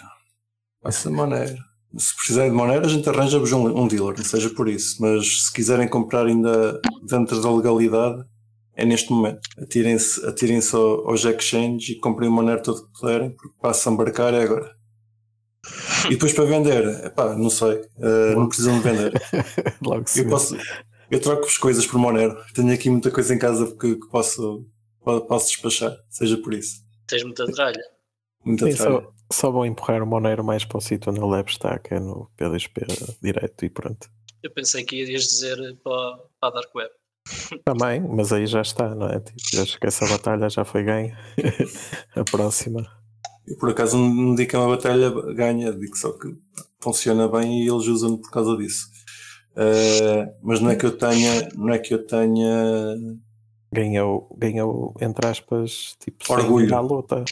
Passa 0.80 1.10
Monero. 1.10 1.56
Se 1.96 2.14
precisarem 2.14 2.50
de 2.50 2.56
Monero, 2.56 2.84
a 2.84 2.88
gente 2.88 3.08
arranja-vos 3.08 3.52
um, 3.52 3.66
um 3.76 3.88
dealer, 3.88 4.16
não 4.16 4.24
seja 4.24 4.50
por 4.50 4.68
isso. 4.68 5.00
Mas 5.00 5.46
se 5.46 5.52
quiserem 5.52 5.88
comprar 5.88 6.26
ainda 6.26 6.80
dentro 7.02 7.40
da 7.40 7.50
legalidade, 7.50 8.24
é 8.74 8.84
neste 8.84 9.10
momento. 9.10 9.40
Atirem-se 9.58 10.24
atirem 10.26 10.60
ao, 10.72 11.08
aos 11.08 11.24
exchanges 11.24 11.88
e 11.88 11.98
comprem 11.98 12.28
o 12.28 12.32
Monero 12.32 12.62
todo 12.62 12.86
que 12.86 13.00
puderem, 13.00 13.30
porque 13.30 13.56
para 13.60 13.74
se 13.74 13.88
embarcar 13.88 14.34
é 14.34 14.42
agora. 14.42 14.75
E 16.06 16.10
depois 16.10 16.32
para 16.32 16.44
vender, 16.44 17.04
epá, 17.06 17.34
não 17.36 17.50
sei, 17.50 17.82
eh, 17.98 18.34
não 18.34 18.48
precisam 18.48 18.78
de 18.78 18.84
vender. 18.84 19.12
Logo 19.82 20.04
Eu 20.16 20.28
posso. 20.28 20.56
Eu 21.10 21.20
troco-vos 21.20 21.58
coisas 21.58 21.86
por 21.86 21.98
Monero. 21.98 22.36
Tenho 22.54 22.72
aqui 22.72 22.90
muita 22.90 23.10
coisa 23.10 23.34
em 23.34 23.38
casa 23.38 23.66
que, 23.76 23.94
que 23.96 24.08
posso, 24.08 24.66
po- 25.04 25.20
posso 25.22 25.46
despachar, 25.48 25.96
seja 26.10 26.36
por 26.38 26.52
isso. 26.54 26.82
Tens 27.06 27.22
muita 27.22 27.46
tralha. 27.46 27.80
Muita 28.44 28.70
Sim, 28.70 28.76
tralha. 28.76 29.00
só, 29.00 29.12
só 29.32 29.50
vou 29.52 29.64
empurrar 29.64 30.02
o 30.02 30.06
Monero 30.06 30.42
mais 30.42 30.64
para 30.64 30.78
o 30.78 30.80
sítio 30.80 31.10
onde 31.12 31.20
ele 31.20 31.44
estar, 31.48 31.78
que 31.78 31.94
é 31.94 32.00
no 32.00 32.28
PDSP 32.36 32.86
direto 33.22 33.64
e 33.64 33.70
pronto. 33.70 34.08
Eu 34.42 34.50
pensei 34.52 34.84
que 34.84 34.96
irias 34.96 35.24
dizer 35.24 35.56
para, 35.82 36.18
para 36.40 36.48
a 36.48 36.50
Dark 36.50 36.74
Web. 36.74 36.90
Também, 37.64 38.00
mas 38.00 38.32
aí 38.32 38.46
já 38.46 38.62
está, 38.62 38.94
não 38.94 39.08
é? 39.08 39.18
Tipo, 39.20 39.38
já 39.52 39.62
acho 39.62 39.78
que 39.80 39.86
essa 39.86 40.06
batalha 40.06 40.48
já 40.48 40.64
foi 40.64 40.82
ganha. 40.84 41.16
a 42.14 42.24
próxima. 42.24 42.84
Eu 43.46 43.56
por 43.56 43.70
acaso 43.70 43.96
não 43.96 44.34
digo 44.34 44.50
que 44.50 44.56
é 44.56 44.58
uma 44.58 44.74
batalha 44.76 45.10
ganha, 45.34 45.72
digo 45.72 45.96
só 45.96 46.12
que 46.12 46.34
funciona 46.80 47.28
bem 47.28 47.62
e 47.62 47.68
eles 47.68 47.86
usam 47.86 48.16
por 48.16 48.30
causa 48.30 48.56
disso. 48.56 48.88
Eh, 49.56 50.34
mas 50.42 50.60
não 50.60 50.70
é 50.70 50.76
que 50.76 50.84
eu 50.84 50.96
tenha, 50.96 51.48
não 51.54 51.72
é 51.72 51.78
que 51.78 51.94
eu 51.94 52.04
tenha 52.06 52.96
Ganhou, 53.72 54.28
ganhou 54.38 54.94
entre 55.00 55.26
aspas, 55.26 55.96
tipo, 55.98 56.32
Orgulho. 56.32 56.74
à 56.74 56.80
luta. 56.80 57.24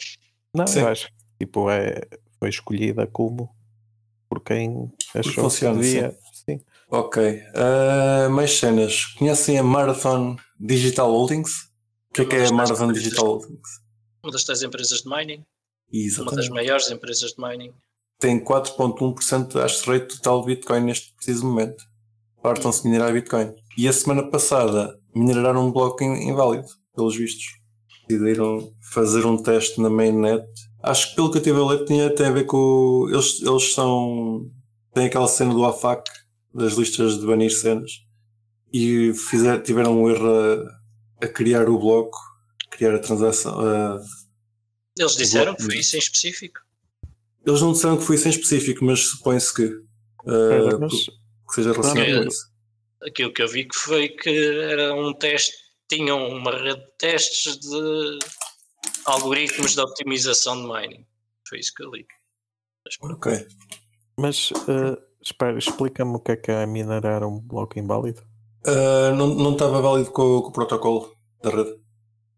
Não, 0.55 0.67
Sim. 0.67 0.81
eu 0.81 0.89
acho 0.89 1.07
que 1.09 1.13
tipo, 1.41 1.71
é, 1.71 2.03
foi 2.39 2.49
escolhida 2.49 3.07
como 3.07 3.49
por 4.29 4.41
quem 4.41 4.91
achou 5.15 5.33
que 5.33 5.41
funciona, 5.41 5.81
devia. 5.81 6.19
Sim. 6.47 6.61
Ok. 6.91 7.23
Eh, 7.23 8.29
mais 8.29 8.59
cenas. 8.59 9.07
Conhecem 9.19 9.59
a 9.59 9.63
Marathon 9.63 10.37
Digital 10.59 11.11
Holdings? 11.11 11.71
O 12.11 12.15
que 12.15 12.23
é 12.23 12.25
que 12.25 12.37
é 12.37 12.47
a 12.47 12.53
Marathon. 12.53 12.93
Digital 12.93 13.27
Holdings? 13.27 13.81
Uma 14.23 14.33
das 14.33 14.45
tais 14.45 14.63
empresas 14.63 15.03
de 15.03 15.09
mining. 15.09 15.45
Uma 16.19 16.33
das 16.33 16.49
maiores 16.49 16.91
empresas 16.91 17.33
de 17.33 17.43
mining. 17.43 17.73
Tem 18.19 18.43
4.1% 18.43 19.49
de 19.49 19.59
hash 19.59 19.83
rate 19.83 20.17
total 20.17 20.41
de 20.41 20.47
Bitcoin 20.47 20.81
neste 20.81 21.15
preciso 21.15 21.47
momento. 21.47 21.85
Partam-se 22.43 22.83
de 22.83 22.89
minerar 22.89 23.13
Bitcoin. 23.13 23.55
E 23.77 23.89
a 23.89 23.93
semana 23.93 24.29
passada 24.31 24.99
mineraram 25.15 25.67
um 25.67 25.73
bloco 25.73 26.03
inválido, 26.03 26.69
pelos 26.95 27.17
vistos. 27.17 27.45
Decidiram 28.09 28.73
fazer 28.93 29.25
um 29.25 29.37
teste 29.37 29.81
na 29.81 29.89
mainnet. 29.89 30.45
Acho 30.83 31.11
que 31.11 31.17
pelo 31.17 31.31
que 31.31 31.39
eu 31.39 31.43
tive 31.43 31.59
a 31.59 31.65
ler 31.65 31.85
tinha, 31.87 32.15
tem 32.15 32.27
a 32.27 32.31
ver 32.31 32.45
com. 32.45 33.09
Eles, 33.11 33.41
eles 33.41 33.73
são. 33.73 34.51
Tem 34.93 35.07
aquela 35.07 35.27
cena 35.27 35.55
do 35.55 35.65
AFAC, 35.65 36.09
das 36.53 36.75
listas 36.75 37.19
de 37.19 37.27
banir 37.27 37.51
cenas. 37.51 37.91
E 38.73 39.13
fizer, 39.15 39.63
tiveram 39.63 40.03
um 40.03 40.11
erro 40.11 40.29
a, 40.29 41.25
a 41.25 41.29
criar 41.29 41.69
o 41.69 41.79
bloco, 41.79 42.19
criar 42.71 42.95
a 42.95 42.99
transação. 42.99 43.59
A, 43.59 44.01
eles 44.97 45.17
disseram 45.17 45.55
que 45.55 45.63
foi 45.63 45.79
isso 45.79 45.97
em 45.97 45.99
específico. 45.99 46.61
Eles 47.47 47.61
não 47.61 47.73
disseram 47.73 47.97
que 47.99 48.05
foi 48.05 48.17
isso 48.17 48.29
em 48.29 48.31
específico, 48.31 48.85
mas 48.85 49.01
supõe-se 49.01 49.55
que, 49.55 49.65
uh, 49.65 50.81
mas... 50.81 50.93
que 50.93 51.55
seja 51.55 51.73
relacionado 51.73 52.23
com 52.23 52.29
isso. 52.29 52.55
Aquilo 53.03 53.33
que 53.33 53.43
eu 53.43 53.49
vi 53.49 53.65
que 53.67 53.77
foi 53.77 54.09
que 54.09 54.31
era 54.71 54.95
um 54.95 55.13
teste, 55.13 55.55
tinham 55.89 56.27
uma 56.29 56.53
rede 56.53 56.81
de 56.81 56.91
testes 56.99 57.59
de 57.59 58.19
algoritmos 59.05 59.75
de 59.75 59.81
optimização 59.81 60.57
de 60.57 60.73
mining. 60.73 61.07
Foi 61.47 61.59
isso 61.59 61.73
que 61.75 61.85
eu 61.85 61.91
li. 61.91 62.07
Mas, 62.85 63.11
ok. 63.11 63.47
Mas 64.17 64.51
uh, 64.53 64.97
espera, 65.21 65.59
explica-me 65.59 66.17
o 66.17 66.21
que 66.21 66.33
é 66.33 66.37
que 66.37 66.51
é 66.51 66.65
minerar 66.67 67.25
um 67.25 67.39
bloco 67.39 67.79
inválido. 67.79 68.23
Uh, 68.67 69.15
não, 69.15 69.35
não 69.35 69.53
estava 69.53 69.83
válido 69.83 70.11
com, 70.11 70.41
com, 70.41 70.49
o 70.49 70.53
protocolo 70.53 71.15
da 71.43 71.51
rede. 71.51 71.73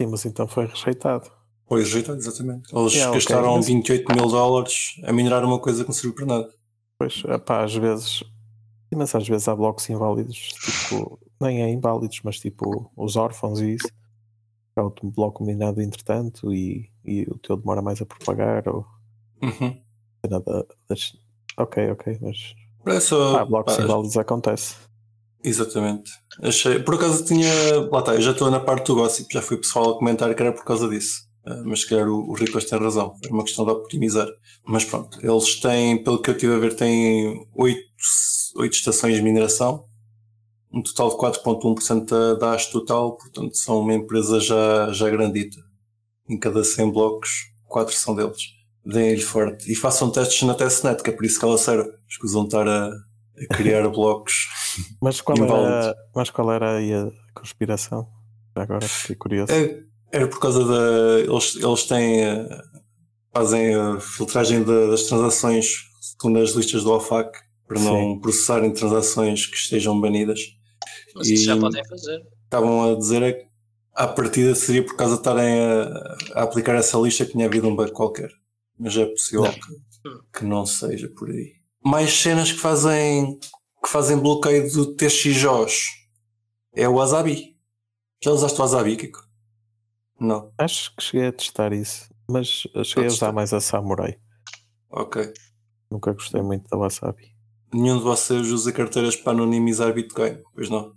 Sim, 0.01 0.09
mas 0.09 0.25
então 0.25 0.49
foi 0.49 0.67
rejeitado. 0.67 1.31
Foi 1.69 1.81
rejeitado, 1.81 2.19
exatamente. 2.19 2.75
Eles 2.75 2.93
yeah, 2.93 3.13
gastaram 3.13 3.49
okay, 3.49 3.57
mas... 3.57 3.67
28 3.67 4.15
mil 4.15 4.29
dólares 4.29 5.01
a 5.05 5.13
minerar 5.13 5.45
uma 5.45 5.59
coisa 5.59 5.83
que 5.83 5.89
não 5.89 5.95
serviu 5.95 6.15
para 6.15 6.27
nada. 6.27 6.55
Pois, 6.99 7.23
pá, 7.45 7.65
às 7.65 7.75
vezes. 7.75 8.23
Mas 8.95 9.15
às 9.15 9.29
vezes 9.29 9.49
há 9.49 9.55
blocos 9.55 9.91
inválidos, 9.91 10.37
tipo, 10.37 11.19
nem 11.41 11.63
é 11.63 11.69
inválidos, 11.69 12.21
mas 12.23 12.39
tipo 12.39 12.91
os 12.97 13.17
órfãos 13.17 13.61
e 13.61 13.75
isso. 13.75 13.89
Há 14.77 14.83
outro 14.83 15.11
bloco 15.11 15.45
minado 15.45 15.83
entretanto 15.83 16.53
e, 16.53 16.91
e 17.05 17.23
o 17.23 17.37
teu 17.39 17.57
demora 17.57 17.83
mais 17.83 18.01
a 18.01 18.07
propagar 18.07 18.69
ou. 18.69 18.87
Uhum. 19.43 19.77
Nada. 20.29 20.67
Ok, 21.59 21.91
ok, 21.91 22.19
mas. 22.21 22.55
Parece, 22.85 23.15
ah, 23.15 23.45
blocos 23.45 23.77
pá, 23.77 23.83
inválidos 23.83 24.17
acontece. 24.17 24.77
Exatamente. 25.43 26.13
Achei. 26.43 26.79
Por 26.79 26.95
acaso 26.95 27.25
tinha. 27.25 27.51
Lá 27.91 27.99
está, 27.99 28.15
eu 28.15 28.23
já 28.23 28.31
estou 28.31 28.51
na 28.51 28.61
parte 28.61 28.87
do 28.87 28.95
gossip, 28.95 29.33
já 29.33 29.43
fui 29.43 29.57
pessoal 29.57 29.91
a 29.91 29.99
comentar 29.99 30.33
que 30.35 30.43
era 30.43 30.53
por 30.53 30.65
causa 30.65 30.89
disso. 30.89 31.26
Ah, 31.47 31.63
mas 31.65 31.83
se 31.83 31.89
calhar 31.89 32.09
o, 32.09 32.29
o 32.29 32.33
Ricos 32.33 32.65
tem 32.65 32.79
razão, 32.79 33.15
é 33.25 33.29
uma 33.33 33.45
questão 33.45 33.65
de 33.65 33.71
optimizar. 33.71 34.29
Mas 34.65 34.85
pronto, 34.85 35.19
eles 35.23 35.61
têm, 35.61 36.03
pelo 36.03 36.21
que 36.21 36.31
eu 36.31 36.35
estive 36.35 36.55
a 36.55 36.59
ver, 36.59 36.75
têm 36.75 37.47
8, 37.55 37.81
8 38.57 38.73
estações 38.73 39.15
de 39.15 39.23
mineração, 39.23 39.85
um 40.73 40.83
total 40.83 41.11
de 41.11 41.41
4,1% 41.41 42.05
da, 42.05 42.35
da 42.35 42.51
hash 42.53 42.67
total, 42.67 43.17
portanto 43.17 43.57
são 43.57 43.81
uma 43.81 43.95
empresa 43.95 44.41
já, 44.41 44.93
já 44.93 45.09
grandita. 45.09 45.65
Em 46.29 46.37
cada 46.37 46.65
100 46.65 46.91
blocos, 46.91 47.31
4 47.67 47.95
são 47.95 48.17
deles. 48.17 48.57
Deem-lhe 48.85 49.23
forte. 49.23 49.71
E 49.71 49.77
façam 49.77 50.11
testes 50.11 50.43
na 50.43 50.55
testnet, 50.55 51.03
que 51.03 51.11
é 51.11 51.13
por 51.13 51.25
isso 51.25 51.39
que 51.39 51.45
ela 51.45 51.59
serve. 51.59 51.91
Escusam 52.09 52.45
estar 52.45 52.67
a, 52.67 52.89
a 52.89 53.57
criar 53.57 53.87
blocos. 53.91 54.49
Mas 55.01 55.21
qual, 55.21 55.39
era, 55.39 55.95
mas 56.15 56.31
qual 56.31 56.53
era 56.53 56.77
aí 56.79 56.93
a 56.93 57.09
conspiração? 57.35 58.09
Agora 58.55 58.87
fiquei 58.87 59.17
curioso. 59.17 59.53
É, 59.53 59.83
era 60.17 60.29
por 60.29 60.41
causa 60.41 60.65
da. 60.65 61.21
Eles, 61.21 61.57
eles 61.57 61.85
têm. 61.85 62.25
Eh, 62.25 62.63
fazem 63.33 63.75
a 63.75 64.01
filtragem 64.01 64.65
de, 64.65 64.91
das 64.91 65.03
transações 65.03 65.67
segundo 66.01 66.39
as 66.39 66.53
listas 66.53 66.83
do 66.83 66.93
OFAC 66.93 67.39
para 67.67 67.79
não 67.81 68.15
Sim. 68.15 68.21
processarem 68.21 68.73
transações 68.73 69.47
que 69.47 69.57
estejam 69.57 70.01
banidas. 70.01 70.41
Mas 71.15 71.29
isso 71.29 71.45
já 71.45 71.57
podem 71.57 71.85
fazer. 71.87 72.23
Estavam 72.45 72.93
a 72.93 72.95
dizer 72.97 73.23
é 73.23 73.33
que 73.33 73.47
à 73.93 74.07
partida 74.07 74.55
seria 74.55 74.85
por 74.85 74.97
causa 74.97 75.15
de 75.15 75.21
estarem 75.21 75.61
a, 75.61 76.17
a, 76.35 76.43
aplicar 76.45 76.77
essa 76.77 76.99
lista 76.99 77.27
que 77.27 77.33
tinha 77.33 77.47
havido 77.47 77.69
um 77.69 77.77
bug 77.77 77.93
qualquer. 77.93 78.31
Mas 78.79 78.97
é 78.97 79.05
possível 79.05 79.43
não. 79.43 79.53
Que, 79.53 80.39
que 80.39 80.45
não 80.45 80.65
seja 80.65 81.09
por 81.09 81.29
aí. 81.29 81.55
Mais 81.85 82.13
cenas 82.13 82.53
que 82.53 82.59
fazem 82.59 83.39
que 83.83 83.91
fazem 83.91 84.17
bloqueio 84.17 84.73
do 84.73 84.95
TXJOS 84.95 85.85
é 86.75 86.89
o 86.89 86.95
Wasabi. 86.95 87.57
Já 88.23 88.33
usaste 88.33 88.59
o 88.59 88.63
Wasabi, 88.63 88.97
Kiko? 88.97 89.26
Não. 90.19 90.53
Acho 90.59 90.95
que 90.97 91.03
cheguei 91.03 91.29
a 91.29 91.33
testar 91.33 91.73
isso, 91.73 92.09
mas 92.29 92.47
cheguei 92.85 93.05
a 93.05 93.13
usar 93.13 93.33
mais 93.33 93.53
a 93.53 93.61
Samurai. 93.61 94.19
Ok. 94.91 95.33
Nunca 95.91 96.13
gostei 96.13 96.43
muito 96.43 96.69
da 96.69 96.77
Wasabi. 96.77 97.35
Nenhum 97.73 97.99
de 97.99 98.05
vocês 98.05 98.51
usa 98.51 98.73
carteiras 98.73 99.17
para 99.17 99.33
anonimizar 99.33 99.93
Bitcoin, 99.93 100.43
pois 100.55 100.71
não? 100.71 100.95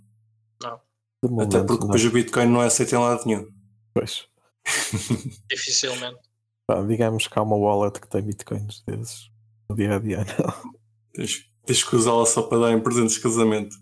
Não. 0.62 0.80
Momento, 1.22 1.56
Até 1.56 1.66
porque 1.66 1.84
depois 1.84 2.04
o 2.04 2.10
Bitcoin 2.10 2.46
não 2.46 2.62
é 2.62 2.66
aceito 2.66 2.94
em 2.94 2.98
lado 2.98 3.26
nenhum. 3.26 3.46
Pois. 3.92 4.26
Dificilmente. 5.50 6.18
Pá, 6.66 6.82
digamos 6.82 7.26
que 7.26 7.38
há 7.38 7.42
uma 7.42 7.56
wallet 7.56 8.00
que 8.00 8.08
tem 8.08 8.22
Bitcoins 8.22 8.82
desses 8.86 9.30
no 9.68 9.76
dia 9.76 9.96
a 9.96 9.98
dia, 9.98 10.18
não. 10.38 10.72
Tens, 11.12 11.44
tens 11.64 11.84
que 11.84 11.96
usá-la 11.96 12.26
só 12.26 12.42
para 12.42 12.58
dar 12.58 12.72
em 12.72 12.80
presentes 12.80 13.14
de 13.14 13.20
casamento. 13.20 13.76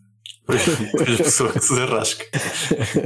Para 0.44 0.56
a 0.56 1.16
pessoa 1.16 1.52
que 1.52 1.60
se 1.60 1.74
derrasca. 1.74 2.24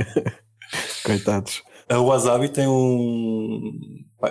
Coitados. 1.05 1.63
A 1.93 2.01
Wasabi 2.01 2.49
tem 2.49 2.67
um. 2.67 3.71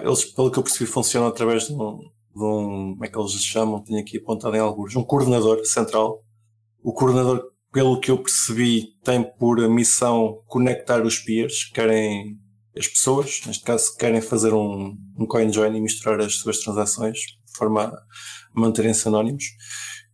Eles, 0.04 0.26
pelo 0.26 0.50
que 0.50 0.58
eu 0.58 0.64
percebi, 0.64 0.90
funcionam 0.90 1.28
através 1.28 1.68
de 1.68 1.74
um, 1.74 2.00
de 2.00 2.44
um. 2.44 2.94
Como 2.94 3.06
é 3.06 3.08
que 3.08 3.20
eles 3.20 3.34
se 3.34 3.44
chamam? 3.44 3.84
Tenho 3.84 4.00
aqui 4.00 4.18
apontado 4.18 4.56
em 4.56 4.60
alguns. 4.60 4.96
Um 4.96 5.04
coordenador 5.04 5.64
central. 5.64 6.24
O 6.82 6.92
coordenador, 6.92 7.44
pelo 7.72 8.00
que 8.00 8.10
eu 8.10 8.18
percebi, 8.18 8.96
tem 9.04 9.24
por 9.38 9.60
missão 9.70 10.42
conectar 10.48 11.06
os 11.06 11.20
peers, 11.20 11.66
querem 11.66 12.40
as 12.76 12.88
pessoas, 12.88 13.42
neste 13.46 13.64
caso, 13.64 13.96
querem 13.96 14.22
fazer 14.22 14.56
um, 14.56 14.98
um 15.20 15.28
coin 15.28 15.54
join 15.54 15.78
e 15.78 15.82
misturar 15.82 16.20
as 16.20 16.38
suas 16.38 16.58
transações 16.62 17.18
de 17.20 17.56
forma 17.56 17.84
a 17.84 18.60
manterem-se 18.60 19.08
anónimos. 19.08 19.44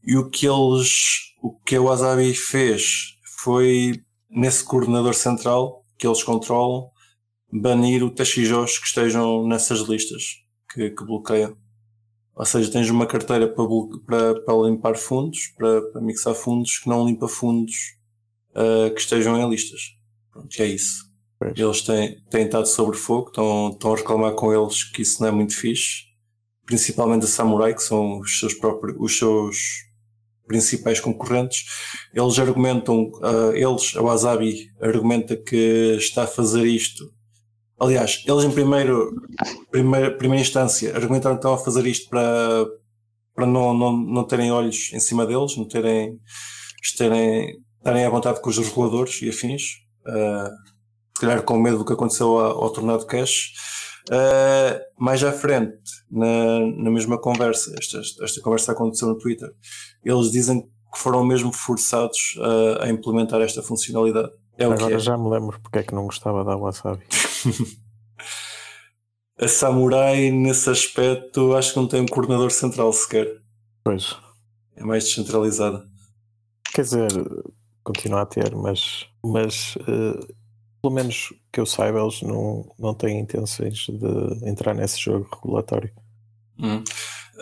E 0.04 0.18
o 0.18 0.30
que 0.30 0.46
eles, 0.46 1.34
o 1.42 1.58
que 1.62 1.78
a 1.78 1.82
Wasabi 1.82 2.34
fez 2.34 3.16
foi 3.42 4.02
nesse 4.30 4.66
coordenador 4.66 5.14
central 5.14 5.86
que 5.98 6.06
eles 6.06 6.24
controlam, 6.24 6.90
banir 7.60 8.04
o 8.04 8.12
TXOs 8.12 8.80
que 8.80 8.88
estejam 8.88 9.48
nessas 9.48 9.80
listas 9.82 10.24
que, 10.72 10.90
que 10.90 11.06
bloqueiam. 11.06 11.58
Ou 12.36 12.46
seja, 12.46 12.72
tens 12.72 12.90
uma 12.90 13.08
carteira 13.08 13.48
para, 13.48 13.66
para, 14.06 14.42
para 14.42 14.68
limpar 14.70 14.96
fundos, 14.96 15.48
para, 15.58 15.82
para, 15.92 16.02
mixar 16.02 16.36
fundos, 16.36 16.78
que 16.78 16.88
não 16.88 17.06
limpa 17.06 17.28
fundos 17.28 17.74
uh, 18.52 18.94
que 18.94 19.02
estejam 19.02 19.36
em 19.40 19.50
listas. 19.50 19.98
Pronto, 20.32 20.62
é 20.62 20.66
isso. 20.68 21.08
Pois. 21.40 21.54
Eles 21.58 21.82
têm, 21.82 22.22
têm 22.30 22.46
estado 22.46 22.68
sobre 22.68 22.96
fogo, 22.96 23.30
estão, 23.30 23.70
estão 23.70 23.94
a 23.94 23.98
reclamar 23.98 24.34
com 24.36 24.54
eles 24.54 24.84
que 24.84 25.02
isso 25.02 25.22
não 25.22 25.30
é 25.30 25.32
muito 25.32 25.56
fixe. 25.56 26.06
Principalmente 26.66 27.26
a 27.26 27.28
Samurai, 27.28 27.74
que 27.74 27.82
são 27.82 28.20
os 28.20 28.40
seus 28.40 28.54
próprios, 28.54 28.96
os 29.00 29.18
seus 29.18 29.58
principais 30.48 31.00
concorrentes. 31.00 31.66
Eles 32.14 32.38
argumentam, 32.38 33.12
uh, 33.16 33.52
eles, 33.54 33.96
a 33.96 34.02
Wasabi, 34.02 34.70
argumenta 34.80 35.36
que 35.36 35.96
está 35.98 36.24
a 36.24 36.28
fazer 36.28 36.66
isto 36.66 37.17
Aliás, 37.80 38.24
eles 38.26 38.44
em 38.44 38.52
primeiro, 38.52 39.14
primeira, 39.70 40.18
primeira 40.18 40.42
instância 40.42 40.96
argumentaram 40.96 41.36
que 41.36 41.40
estavam 41.40 41.58
a 41.58 41.64
fazer 41.64 41.86
isto 41.86 42.10
para, 42.10 42.66
para 43.36 43.46
não, 43.46 43.74
não, 43.74 43.96
não 43.96 44.24
terem 44.24 44.52
olhos 44.52 44.92
em 44.94 45.00
cima 45.00 45.28
deles, 45.28 45.56
não 45.56 45.68
terem, 45.68 46.20
terem, 46.98 47.56
estarem 47.78 48.06
à 48.06 48.10
vontade 48.10 48.42
com 48.42 48.50
os 48.50 48.58
reguladores 48.58 49.22
e 49.22 49.30
afins, 49.30 49.62
uh, 50.08 50.50
se 51.16 51.22
calhar 51.22 51.44
com 51.44 51.60
medo 51.60 51.78
do 51.78 51.86
que 51.86 51.94
aconteceu 51.94 52.40
ao, 52.40 52.64
ao 52.64 52.70
Tornado 52.72 53.06
Cash. 53.06 53.54
Uh, 54.10 54.80
mais 54.98 55.24
à 55.24 55.32
frente, 55.32 55.78
na, 56.10 56.60
na 56.60 56.90
mesma 56.90 57.20
conversa, 57.20 57.76
esta, 57.78 58.00
esta 58.24 58.42
conversa 58.42 58.72
aconteceu 58.72 59.08
no 59.08 59.18
Twitter, 59.20 59.50
eles 60.04 60.32
dizem 60.32 60.62
que 60.62 61.00
foram 61.00 61.24
mesmo 61.24 61.54
forçados 61.54 62.40
a, 62.80 62.86
a 62.86 62.90
implementar 62.90 63.42
esta 63.42 63.62
funcionalidade. 63.62 64.32
É 64.58 64.66
Agora 64.66 64.96
é. 64.96 65.00
já 65.00 65.16
me 65.16 65.30
lembro 65.30 65.60
porque 65.62 65.80
é 65.80 65.84
que 65.84 65.94
não 65.94 66.06
gostava 66.06 66.44
da 66.44 66.56
Wasabi. 66.56 67.06
a 69.40 69.48
Samurai, 69.48 70.32
nesse 70.32 70.70
aspecto, 70.70 71.56
acho 71.56 71.74
que 71.74 71.80
não 71.80 71.88
tem 71.88 72.02
um 72.02 72.06
coordenador 72.06 72.52
central 72.52 72.92
sequer. 72.94 73.42
Pois. 73.84 74.16
É 74.76 74.84
mais 74.84 75.06
descentralizada. 75.06 75.88
Quer 76.74 76.82
dizer, 76.84 77.10
continua 77.84 78.22
a 78.22 78.26
ter, 78.26 78.56
mas, 78.56 79.08
mas 79.24 79.76
uh, 79.78 80.36
pelo 80.82 80.94
menos 80.94 81.34
que 81.52 81.60
eu 81.60 81.66
saiba, 81.66 82.00
eles 82.00 82.22
não, 82.22 82.70
não 82.78 82.94
têm 82.94 83.20
intenções 83.20 83.88
de 83.88 84.50
entrar 84.50 84.74
nesse 84.74 85.00
jogo 85.00 85.28
regulatório. 85.34 85.92
Hum. 86.60 86.84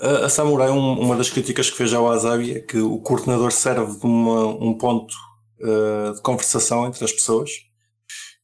A, 0.02 0.26
a, 0.26 0.30
Samurai, 0.30 0.70
um, 0.70 1.00
uma 1.00 1.16
das 1.16 1.30
críticas 1.30 1.70
que 1.70 1.78
fez 1.78 1.94
ao 1.94 2.06
Wasabi 2.06 2.54
é 2.54 2.60
que 2.60 2.78
o 2.78 3.00
coordenador 3.00 3.52
serve 3.52 4.00
de 4.00 4.06
uma, 4.06 4.46
um 4.46 4.78
ponto 4.78 5.14
uh, 5.62 6.14
de 6.16 6.22
conversação 6.22 6.86
entre 6.86 7.04
as 7.04 7.12
pessoas 7.12 7.50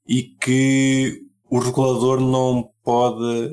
e 0.08 0.24
que 0.42 1.22
o 1.52 1.60
regulador 1.60 2.22
não 2.22 2.72
pode 2.82 3.48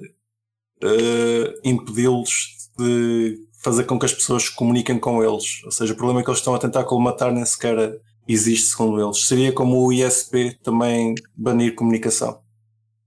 uh, 0.84 1.60
impedi-los 1.64 2.70
de 2.78 3.44
fazer 3.60 3.84
com 3.84 3.98
que 3.98 4.06
as 4.06 4.14
pessoas 4.14 4.48
comuniquem 4.48 5.00
com 5.00 5.20
eles. 5.20 5.64
Ou 5.64 5.72
seja, 5.72 5.92
o 5.92 5.96
problema 5.96 6.22
que 6.22 6.30
eles 6.30 6.38
estão 6.38 6.54
a 6.54 6.60
tentar 6.60 6.84
colmatar 6.84 7.32
nem 7.32 7.44
sequer 7.44 8.00
existe, 8.28 8.68
segundo 8.68 9.04
eles. 9.04 9.26
Seria 9.26 9.52
como 9.52 9.84
o 9.84 9.92
ISP 9.92 10.56
também 10.62 11.16
banir 11.36 11.74
comunicação, 11.74 12.40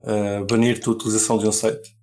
uh, 0.01 0.45
banir 0.45 0.81
a 0.85 0.89
utilização 0.89 1.37
de 1.37 1.47
um 1.47 1.53
site. 1.53 1.95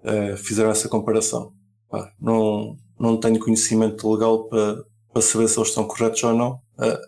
Uh, 0.00 0.36
fizeram 0.36 0.70
essa 0.70 0.90
comparação. 0.90 1.54
Pá, 1.88 2.12
não, 2.20 2.76
não 3.00 3.16
tenho 3.16 3.38
conhecimento 3.38 4.12
legal 4.12 4.44
para, 4.44 4.84
para 5.10 5.22
saber 5.22 5.48
se 5.48 5.58
eles 5.58 5.70
estão 5.70 5.86
corretos 5.86 6.22
ou 6.22 6.34
não. 6.34 6.60
Uh, 6.78 6.98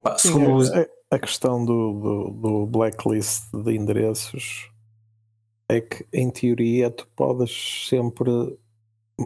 pá, 0.00 0.18
segundo 0.18 0.64
Sim, 0.64 0.72
a, 1.10 1.16
a, 1.16 1.18
questão 1.18 1.64
do, 1.64 1.92
do, 1.92 2.30
do 2.40 2.66
blacklist 2.66 3.44
de 3.52 3.74
endereços 3.74 4.70
é 5.68 5.80
que, 5.80 6.06
em 6.12 6.30
teoria, 6.30 6.90
tu 6.90 7.06
podes 7.14 7.88
sempre 7.88 8.30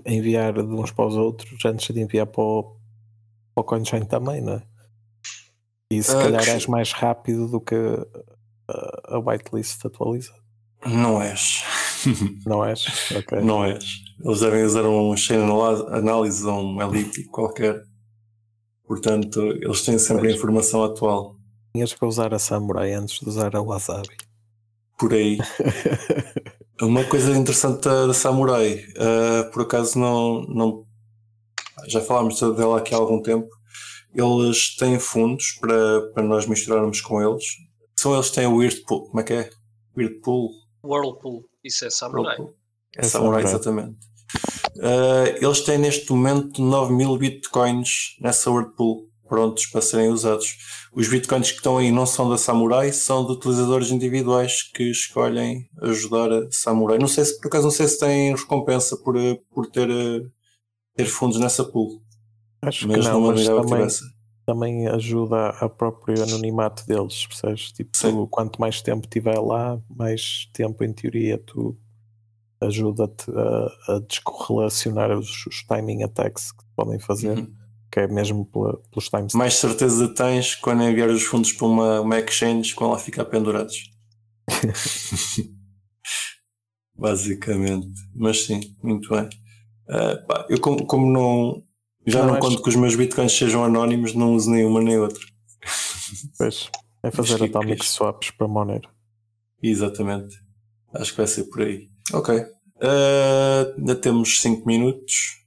enviar 0.05 0.53
de 0.53 0.63
uns 0.63 0.91
para 0.91 1.07
os 1.07 1.17
outros 1.17 1.65
antes 1.65 1.95
de 1.95 2.01
enviar 2.01 2.27
para 2.27 2.43
o, 2.43 2.77
para 3.55 3.63
o 3.63 3.65
CoinChain 3.65 4.05
também, 4.05 4.41
não 4.41 4.55
é? 4.55 4.63
E 5.91 6.03
se 6.03 6.15
uh, 6.15 6.19
calhar 6.19 6.43
que... 6.43 6.51
és 6.51 6.67
mais 6.67 6.93
rápido 6.93 7.49
do 7.49 7.61
que 7.61 7.77
a, 8.69 9.17
a 9.17 9.19
whitelist 9.19 9.85
atualizada. 9.87 10.43
Não 10.87 11.23
és. 11.23 11.65
Não 12.45 12.65
és? 12.65 13.11
Ok. 13.13 13.41
Não 13.41 13.65
és. 13.65 14.05
Eles 14.23 14.41
devem 14.41 14.65
usar 14.65 14.85
um 14.85 15.17
chain 15.17 15.41
analysis 15.91 16.45
ou 16.45 16.61
um 16.61 16.91
LIP 16.91 17.25
qualquer. 17.25 17.83
Portanto, 18.95 19.41
eles 19.61 19.83
têm 19.83 19.99
sempre 19.99 20.29
a 20.29 20.31
informação 20.31 20.85
atual. 20.85 21.35
Tinhas 21.75 21.93
que 21.93 22.05
usar 22.05 22.33
a 22.33 22.39
Samurai 22.39 22.93
antes 22.93 23.19
de 23.19 23.29
usar 23.29 23.57
a 23.57 23.61
Wasabi. 23.61 24.17
Por 24.97 25.13
aí. 25.13 25.37
Uma 26.81 27.03
coisa 27.05 27.37
interessante 27.37 27.83
da, 27.83 28.15
Samurai, 28.15 28.85
uh, 28.91 29.51
por 29.51 29.63
acaso 29.63 29.99
não, 29.99 30.43
não. 30.43 30.87
Já 31.89 32.01
falámos 32.01 32.39
dela 32.39 32.79
aqui 32.79 32.95
há 32.95 32.97
algum 32.97 33.21
tempo. 33.21 33.49
Eles 34.15 34.77
têm 34.77 35.01
fundos 35.01 35.59
para, 35.61 36.03
para 36.13 36.23
nós 36.23 36.47
misturarmos 36.47 37.01
com 37.01 37.21
eles. 37.21 37.45
São 37.97 38.15
eles 38.15 38.29
que 38.29 38.37
têm 38.37 38.47
o 38.47 38.59
Weirdpool. 38.59 39.09
Como 39.09 39.21
é 39.21 39.25
que 39.25 39.33
é? 39.33 39.51
Weirdpool? 39.97 40.51
Whirlpool. 40.85 41.43
Isso 41.65 41.85
é 41.85 41.91
Samurai. 41.91 42.37
Whirlpool. 42.37 42.55
É, 42.97 43.01
é 43.01 43.03
Samurai, 43.03 43.43
exatamente. 43.43 43.97
Uh, 44.77 45.45
eles 45.45 45.61
têm 45.61 45.79
neste 45.79 46.11
momento 46.13 46.61
9 46.61 46.93
mil 46.93 47.17
bitcoins 47.17 48.17
nessa 48.21 48.51
Whirlpool 48.51 49.09
prontos 49.29 49.67
para 49.67 49.81
serem 49.81 50.09
usados. 50.09 50.57
Os 50.93 51.09
bitcoins 51.09 51.51
que 51.51 51.57
estão 51.57 51.79
aí 51.79 51.91
não 51.91 52.07
são 52.07 52.29
da 52.29 52.39
Samurai, 52.39 52.93
são 52.93 53.25
de 53.27 53.33
utilizadores 53.33 53.91
individuais 53.91 54.63
que 54.63 54.85
escolhem 54.91 55.69
ajudar 55.83 56.31
a 56.33 56.47
Samurai. 56.51 56.99
Não 56.99 57.09
sei 57.09 57.25
se, 57.25 57.41
por 57.41 57.49
acaso, 57.49 57.65
não 57.65 57.71
sei 57.71 57.89
se 57.89 57.99
têm 57.99 58.35
recompensa 58.35 58.97
por, 58.97 59.17
por 59.53 59.67
ter, 59.67 59.89
ter 60.95 61.07
fundos 61.07 61.39
nessa 61.39 61.65
pool. 61.65 62.01
Acho 62.63 62.87
mas 62.87 62.99
que 62.99 63.13
não, 63.13 63.21
mas 63.21 63.45
também, 63.45 63.89
também 64.47 64.89
ajuda 64.89 65.49
a 65.49 65.69
próprio 65.69 66.23
anonimato 66.23 66.87
deles, 66.87 67.27
percebes? 67.27 67.73
Tipo, 67.73 67.91
tu, 67.93 68.29
quanto 68.29 68.61
mais 68.61 68.81
tempo 68.81 69.07
estiver 69.07 69.39
lá, 69.39 69.81
mais 69.89 70.49
tempo, 70.53 70.85
em 70.85 70.93
teoria, 70.93 71.39
tu 71.39 71.77
ajuda-te 72.67 73.31
a, 73.31 73.95
a 73.95 73.99
descorrelacionar 74.01 75.17
os, 75.17 75.47
os 75.47 75.63
timing 75.65 76.03
attacks 76.03 76.53
que 76.53 76.65
podem 76.77 76.99
fazer. 76.99 77.39
Uhum 77.39 77.65
que 77.95 78.01
é 78.01 78.09
mesmo 78.09 78.45
pela, 78.47 78.77
pelos 78.91 79.09
times. 79.09 79.35
Mais 79.35 79.55
certeza 79.55 80.09
tens 80.09 80.57
quando 80.57 80.83
enviar 80.83 81.09
os 81.09 81.23
fundos 81.23 81.53
para 81.53 81.69
uma, 81.69 82.01
uma 82.01 82.19
exchange 82.19 82.75
quando 82.75 82.91
lá 82.91 82.99
ficar 82.99 83.25
pendurados. 83.25 83.89
Basicamente. 86.99 87.93
Mas 88.13 88.47
sim, 88.47 88.77
muito 88.83 89.09
bem. 89.09 89.29
Uh, 89.89 90.27
pá, 90.27 90.45
eu 90.51 90.61
como, 90.61 90.85
como 90.87 91.09
não 91.09 91.63
já 92.05 92.27
não, 92.27 92.35
não 92.35 92.41
conto 92.41 92.61
que 92.61 92.69
os 92.69 92.75
meus 92.75 92.97
bitcoins 92.97 93.33
sejam 93.33 93.65
anónimos, 93.65 94.13
não 94.13 94.35
uso 94.35 94.51
nenhuma 94.51 94.83
nem 94.83 94.99
outra. 94.99 95.25
Pois, 96.37 96.69
é 97.01 97.11
fazer 97.13 97.45
atomic 97.45 97.85
swaps 97.85 98.33
para 98.33 98.49
Monero. 98.49 98.91
Exatamente. 99.63 100.37
Acho 100.93 101.13
que 101.13 101.19
vai 101.19 101.27
ser 101.29 101.45
por 101.45 101.63
aí. 101.63 101.94
Ok. 102.13 102.35
Uh, 102.37 103.79
ainda 103.79 103.95
temos 103.95 104.41
5 104.41 104.67
minutos. 104.67 105.45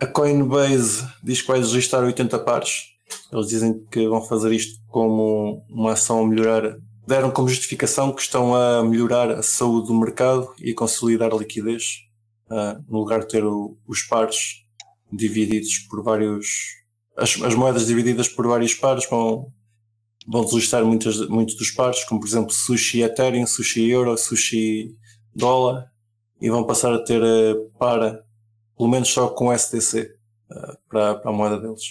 A 0.00 0.06
Coinbase 0.06 1.04
diz 1.22 1.42
que 1.42 1.48
vai 1.48 1.58
registrar 1.58 2.04
80 2.04 2.38
pares. 2.40 2.98
Eles 3.32 3.48
dizem 3.48 3.84
que 3.90 4.06
vão 4.06 4.22
fazer 4.22 4.52
isto 4.52 4.80
como 4.88 5.64
uma 5.68 5.92
ação 5.92 6.22
a 6.22 6.26
melhorar. 6.26 6.76
Deram 7.06 7.30
como 7.30 7.48
justificação 7.48 8.12
que 8.12 8.20
estão 8.20 8.54
a 8.54 8.84
melhorar 8.84 9.30
a 9.30 9.42
saúde 9.42 9.88
do 9.88 9.98
mercado 9.98 10.48
e 10.60 10.70
a 10.70 10.74
consolidar 10.74 11.32
a 11.32 11.36
liquidez, 11.36 12.02
uh, 12.50 12.84
no 12.88 12.98
lugar 12.98 13.20
de 13.20 13.28
ter 13.28 13.44
o, 13.44 13.76
os 13.86 14.02
pares 14.02 14.36
divididos 15.10 15.78
por 15.90 16.02
vários. 16.02 16.46
As, 17.16 17.40
as, 17.42 17.54
moedas 17.54 17.86
divididas 17.86 18.28
por 18.28 18.46
vários 18.46 18.74
pares 18.74 19.08
vão, 19.08 19.50
vão 20.26 20.44
registrar 20.44 20.84
muitos 20.84 21.56
dos 21.56 21.70
pares, 21.72 22.04
como 22.04 22.20
por 22.20 22.28
exemplo 22.28 22.52
sushi 22.52 23.02
Ethereum, 23.02 23.46
sushi 23.46 23.90
Euro, 23.90 24.16
sushi 24.16 24.94
dólar, 25.38 25.90
e 26.40 26.50
vão 26.50 26.64
passar 26.64 26.92
a 26.92 27.02
ter 27.02 27.22
uh, 27.22 27.70
para 27.78 28.24
pelo 28.76 28.88
menos 28.88 29.08
só 29.08 29.28
com 29.28 29.52
SDC 29.52 30.00
uh, 30.00 30.54
eh, 30.54 30.76
para, 30.88 31.14
para 31.16 31.30
a 31.30 31.34
moeda 31.34 31.58
deles. 31.58 31.82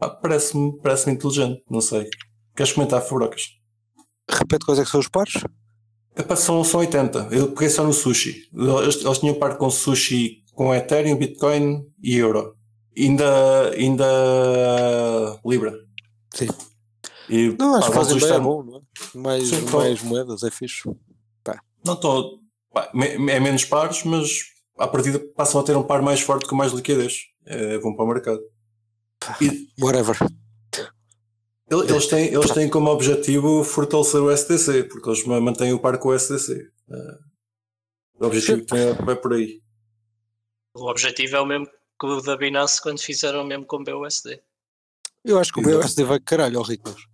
Ah, 0.00 0.10
parece-me 0.10 0.76
parece 0.80 1.10
inteligente, 1.10 1.62
não 1.70 1.80
sei. 1.80 2.08
Queres 2.56 2.72
comentar, 2.72 3.00
Fubrocas? 3.02 3.42
Repete 4.28 4.64
quais 4.64 4.80
é 4.80 4.84
que 4.84 4.90
são 4.90 4.98
os 4.98 5.08
pares? 5.08 5.34
Epá, 6.16 6.34
são, 6.34 6.62
são 6.64 6.80
80. 6.80 7.28
Eu 7.30 7.52
peguei 7.52 7.70
só 7.70 7.84
no 7.84 7.92
sushi. 7.92 8.48
Eles, 8.52 9.04
eles 9.04 9.18
tinham 9.18 9.36
par 9.36 9.56
com 9.56 9.70
sushi 9.70 10.42
com 10.54 10.74
Ethereum, 10.74 11.16
Bitcoin 11.16 11.86
e 12.02 12.16
Euro. 12.16 12.56
Ainda, 12.96 13.70
ainda 13.70 15.40
Libra. 15.44 15.72
Sim. 16.34 16.48
E, 17.28 17.54
não, 17.58 17.76
acho 17.76 17.88
que 17.88 17.94
fazem 17.94 18.18
bem, 18.18 18.30
é 18.30 18.40
bom, 18.40 18.62
não 18.62 18.78
é? 18.78 18.82
Mais, 19.14 19.48
Sim, 19.48 19.60
mais 19.70 20.02
moedas, 20.02 20.42
é 20.42 20.50
fixe. 20.50 20.82
Pá. 21.42 21.60
Não 21.84 21.94
estou. 21.94 22.41
É 22.74 23.40
menos 23.40 23.64
pares, 23.64 24.02
mas 24.04 24.52
à 24.78 24.88
partida 24.88 25.18
passam 25.36 25.60
a 25.60 25.64
ter 25.64 25.76
um 25.76 25.82
par 25.82 26.02
mais 26.02 26.20
forte 26.20 26.46
com 26.46 26.56
mais 26.56 26.72
liquidez. 26.72 27.26
É, 27.44 27.78
vão 27.78 27.94
para 27.94 28.04
o 28.04 28.08
mercado. 28.08 28.40
E, 29.40 29.68
Whatever. 29.80 30.16
Eles 31.70 32.06
têm, 32.06 32.26
eles 32.26 32.50
têm 32.50 32.68
como 32.68 32.90
objetivo 32.90 33.64
fortalecer 33.64 34.20
o 34.20 34.36
STC, 34.36 34.84
porque 34.84 35.08
eles 35.08 35.24
mantêm 35.24 35.72
o 35.72 35.78
par 35.78 35.98
com 35.98 36.10
o 36.10 36.18
STC. 36.18 36.52
É, 36.90 37.18
o 38.20 38.26
objetivo 38.26 38.64
que 38.64 38.76
é 38.76 39.14
por 39.14 39.32
aí. 39.32 39.62
O 40.74 40.90
objetivo 40.90 41.36
é 41.36 41.40
o 41.40 41.46
mesmo 41.46 41.66
que 41.66 42.06
o 42.06 42.20
da 42.20 42.36
Binance 42.36 42.80
quando 42.80 43.00
fizeram 43.00 43.42
o 43.42 43.46
mesmo 43.46 43.64
com 43.64 43.76
o 43.76 43.84
BUSD. 43.84 44.40
Eu 45.24 45.38
acho 45.38 45.52
que 45.52 45.60
o 45.60 45.62
BUSD 45.62 46.04
vai 46.04 46.20
caralho 46.20 46.58
ao 46.58 46.64
ricos. 46.64 47.06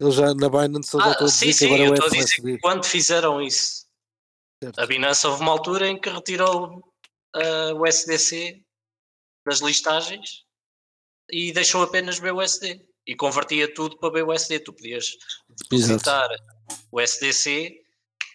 Eles 0.00 0.14
já 0.14 0.34
na 0.34 0.48
Binance 0.48 0.96
ah, 0.96 1.04
já 1.04 1.10
estão 1.12 1.26
a 1.26 1.30
dizer 1.30 1.52
sim, 1.52 1.58
que 1.58 1.74
agora 1.74 1.84
é 1.84 1.90
o 1.90 2.10
FSD. 2.10 2.58
Quando 2.58 2.84
fizeram 2.84 3.40
isso, 3.40 3.85
Certo. 4.62 4.78
A 4.80 4.86
Binance 4.86 5.26
houve 5.26 5.42
uma 5.42 5.52
altura 5.52 5.88
em 5.88 6.00
que 6.00 6.08
retirou 6.08 6.78
uh, 7.36 7.74
o 7.74 7.86
SDC 7.86 8.62
das 9.44 9.60
listagens 9.60 10.44
e 11.30 11.52
deixou 11.52 11.82
apenas 11.82 12.18
BUSD 12.18 12.80
e 13.06 13.14
convertia 13.14 13.72
tudo 13.72 13.98
para 13.98 14.24
BUSD. 14.24 14.60
Tu 14.60 14.72
podias 14.72 15.12
depositar 15.48 16.28
o 16.90 17.00
SDC, 17.00 17.80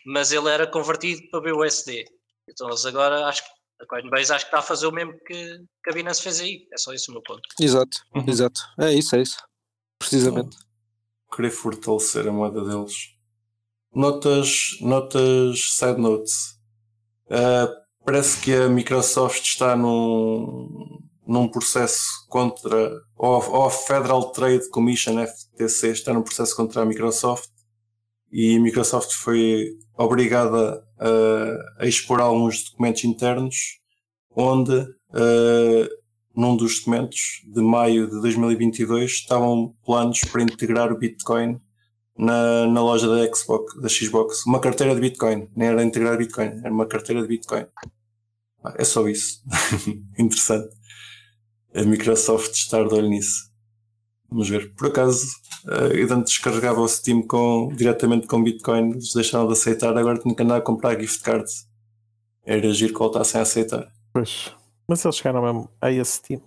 mas 0.06 0.32
ele 0.32 0.50
era 0.50 0.68
convertido 0.68 1.22
para 1.32 1.42
BUSD. 1.42 2.06
Então 2.48 2.70
eles 2.70 2.86
agora 2.86 3.26
acho 3.26 3.44
que 3.44 3.52
a 3.82 3.86
Coinbase 3.88 4.32
acho 4.32 4.46
que 4.46 4.50
está 4.50 4.60
a 4.60 4.64
fazer 4.64 4.86
o 4.86 4.92
mesmo 4.92 5.18
que, 5.26 5.58
que 5.84 5.90
a 5.90 5.94
Binance 5.94 6.22
fez 6.22 6.40
aí. 6.40 6.68
É 6.72 6.78
só 6.78 6.94
isso 6.94 7.10
o 7.10 7.16
meu 7.16 7.24
ponto. 7.24 7.42
Exato, 7.60 7.98
uhum. 8.16 8.26
exato. 8.28 8.62
É 8.80 8.94
isso, 8.94 9.16
é 9.16 9.22
isso. 9.22 9.38
Precisamente. 9.98 10.56
Então, 10.56 11.36
querer 11.36 11.50
fortalecer 11.50 12.28
a 12.28 12.32
moeda 12.32 12.64
deles 12.64 13.16
Notas, 13.94 14.78
notas 14.80 15.74
side 15.74 16.00
notes. 16.00 16.58
Uh, 17.28 17.68
parece 18.06 18.39
que 18.39 18.54
a 18.54 18.70
Microsoft 18.70 19.44
está 19.44 19.76
num, 19.76 21.02
num 21.28 21.48
processo 21.48 22.26
contra, 22.30 22.92
ou, 23.18 23.66
a 23.66 23.70
Federal 23.70 24.32
Trade 24.32 24.70
Commission, 24.70 25.20
FTC, 25.20 25.89
está 25.89 26.14
num 26.14 26.24
processo 26.24 26.56
contra 26.56 26.82
a 26.82 26.86
Microsoft 26.86 27.50
e 28.32 28.56
a 28.56 28.60
Microsoft 28.62 29.12
foi 29.14 29.78
obrigada 29.98 30.84
a, 30.98 31.84
a 31.84 31.86
expor 31.86 32.22
alguns 32.22 32.64
documentos 32.64 33.04
internos 33.04 33.56
onde 34.34 34.74
uh, 34.74 35.89
num 36.34 36.56
dos 36.56 36.80
documentos 36.80 37.42
de 37.46 37.62
maio 37.62 38.08
de 38.08 38.22
2022 38.22 39.12
estavam 39.12 39.76
planos 39.86 40.22
para 40.22 40.44
integrar 40.44 40.92
o 40.92 40.98
Bitcoin 40.98 41.60
na, 42.18 42.68
na 42.68 42.82
loja 42.82 43.07
da 43.07 43.34
Xbox, 43.34 43.80
da 43.82 43.89
Xbox, 43.89 44.45
uma 44.45 44.59
carteira 44.59 44.93
de 44.93 45.01
Bitcoin. 45.01 45.47
Nem 45.55 45.70
era 45.70 45.84
integrar 45.84 46.18
Bitcoin, 46.18 46.62
era 46.64 46.72
uma 46.72 46.86
carteira 46.86 47.22
de 47.22 47.28
Bitcoin. 47.28 47.66
Ah, 48.64 48.76
é 48.78 48.84
só 48.84 49.07
isso. 49.07 49.41
Interessante. 50.18 50.70
A 51.74 51.84
Microsoft 51.84 52.53
estar 52.53 52.88
de 52.88 52.93
olho 52.93 53.09
nisso. 53.09 53.49
Vamos 54.30 54.49
ver. 54.49 54.74
Por 54.76 54.88
acaso, 54.88 55.26
uh, 55.66 55.93
eu 55.93 56.14
antes 56.14 56.34
descarregava 56.34 56.80
o 56.82 56.88
Steam 56.88 57.22
com, 57.22 57.70
diretamente 57.76 58.28
com 58.28 58.43
Bitcoin, 58.43 58.91
eles 58.91 59.14
deixaram 59.14 59.47
de 59.47 59.53
aceitar, 59.53 59.97
agora 59.97 60.20
tenho 60.20 60.36
que 60.36 60.43
andar 60.43 60.57
a 60.57 60.62
comprar 60.62 60.99
gift 60.99 61.22
cards 61.22 61.72
era 62.45 62.68
agir 62.68 62.91
que 62.91 62.99
voltassem 62.99 63.39
a 63.39 63.43
aceitar. 63.43 63.91
Pois. 64.14 64.51
Mas 64.88 65.03
eles 65.05 65.16
chegaram 65.16 65.41
mesmo 65.41 65.70
a 65.80 65.91
esse 65.91 66.18
Steam. 66.18 66.41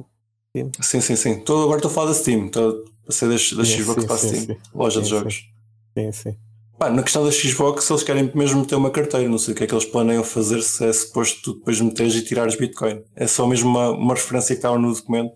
Steam. 0.51 0.71
Sim, 0.81 1.01
sim, 1.01 1.17
sim. 1.17 1.41
Tô, 1.41 1.63
agora 1.63 1.77
estou 1.77 1.91
a 1.91 1.95
falar 1.95 2.09
da 2.09 2.15
Steam, 2.15 2.47
estou 2.47 2.85
a 3.09 3.13
ser 3.13 3.29
da, 3.29 3.39
Xbox 3.39 4.03
sim, 4.03 4.07
para 4.07 4.15
a 4.15 4.19
sim, 4.19 4.29
Steam, 4.29 4.41
sim. 4.41 4.63
loja 4.75 5.01
de 5.01 5.09
jogos. 5.09 5.49
Sim, 5.97 6.13
sim. 6.13 6.37
Pá, 6.79 6.91
na 6.91 7.03
questão 7.03 7.25
da 7.25 7.31
Xbox, 7.31 7.89
eles 7.89 8.03
querem 8.03 8.33
mesmo 8.35 8.67
ter 8.67 8.75
uma 8.75 8.91
carteira. 8.91 9.29
Não 9.29 9.39
sei 9.39 9.55
o 9.55 9.57
que 9.57 9.65
é 9.65 9.67
que 9.67 9.75
eles 9.75 9.85
planeiam 9.85 10.25
fazer 10.25 10.61
se 10.63 10.85
é 10.85 10.93
suposto 10.93 11.41
tu 11.43 11.59
depois 11.59 11.81
meteres 11.81 12.15
e 12.17 12.23
tirares 12.23 12.57
Bitcoin. 12.57 13.03
É 13.15 13.27
só 13.27 13.47
mesmo 13.47 13.71
uma, 13.71 13.91
uma 13.91 14.15
referência 14.15 14.55
que 14.55 14.59
estava 14.59 14.79
no 14.79 14.93
documento. 14.93 15.35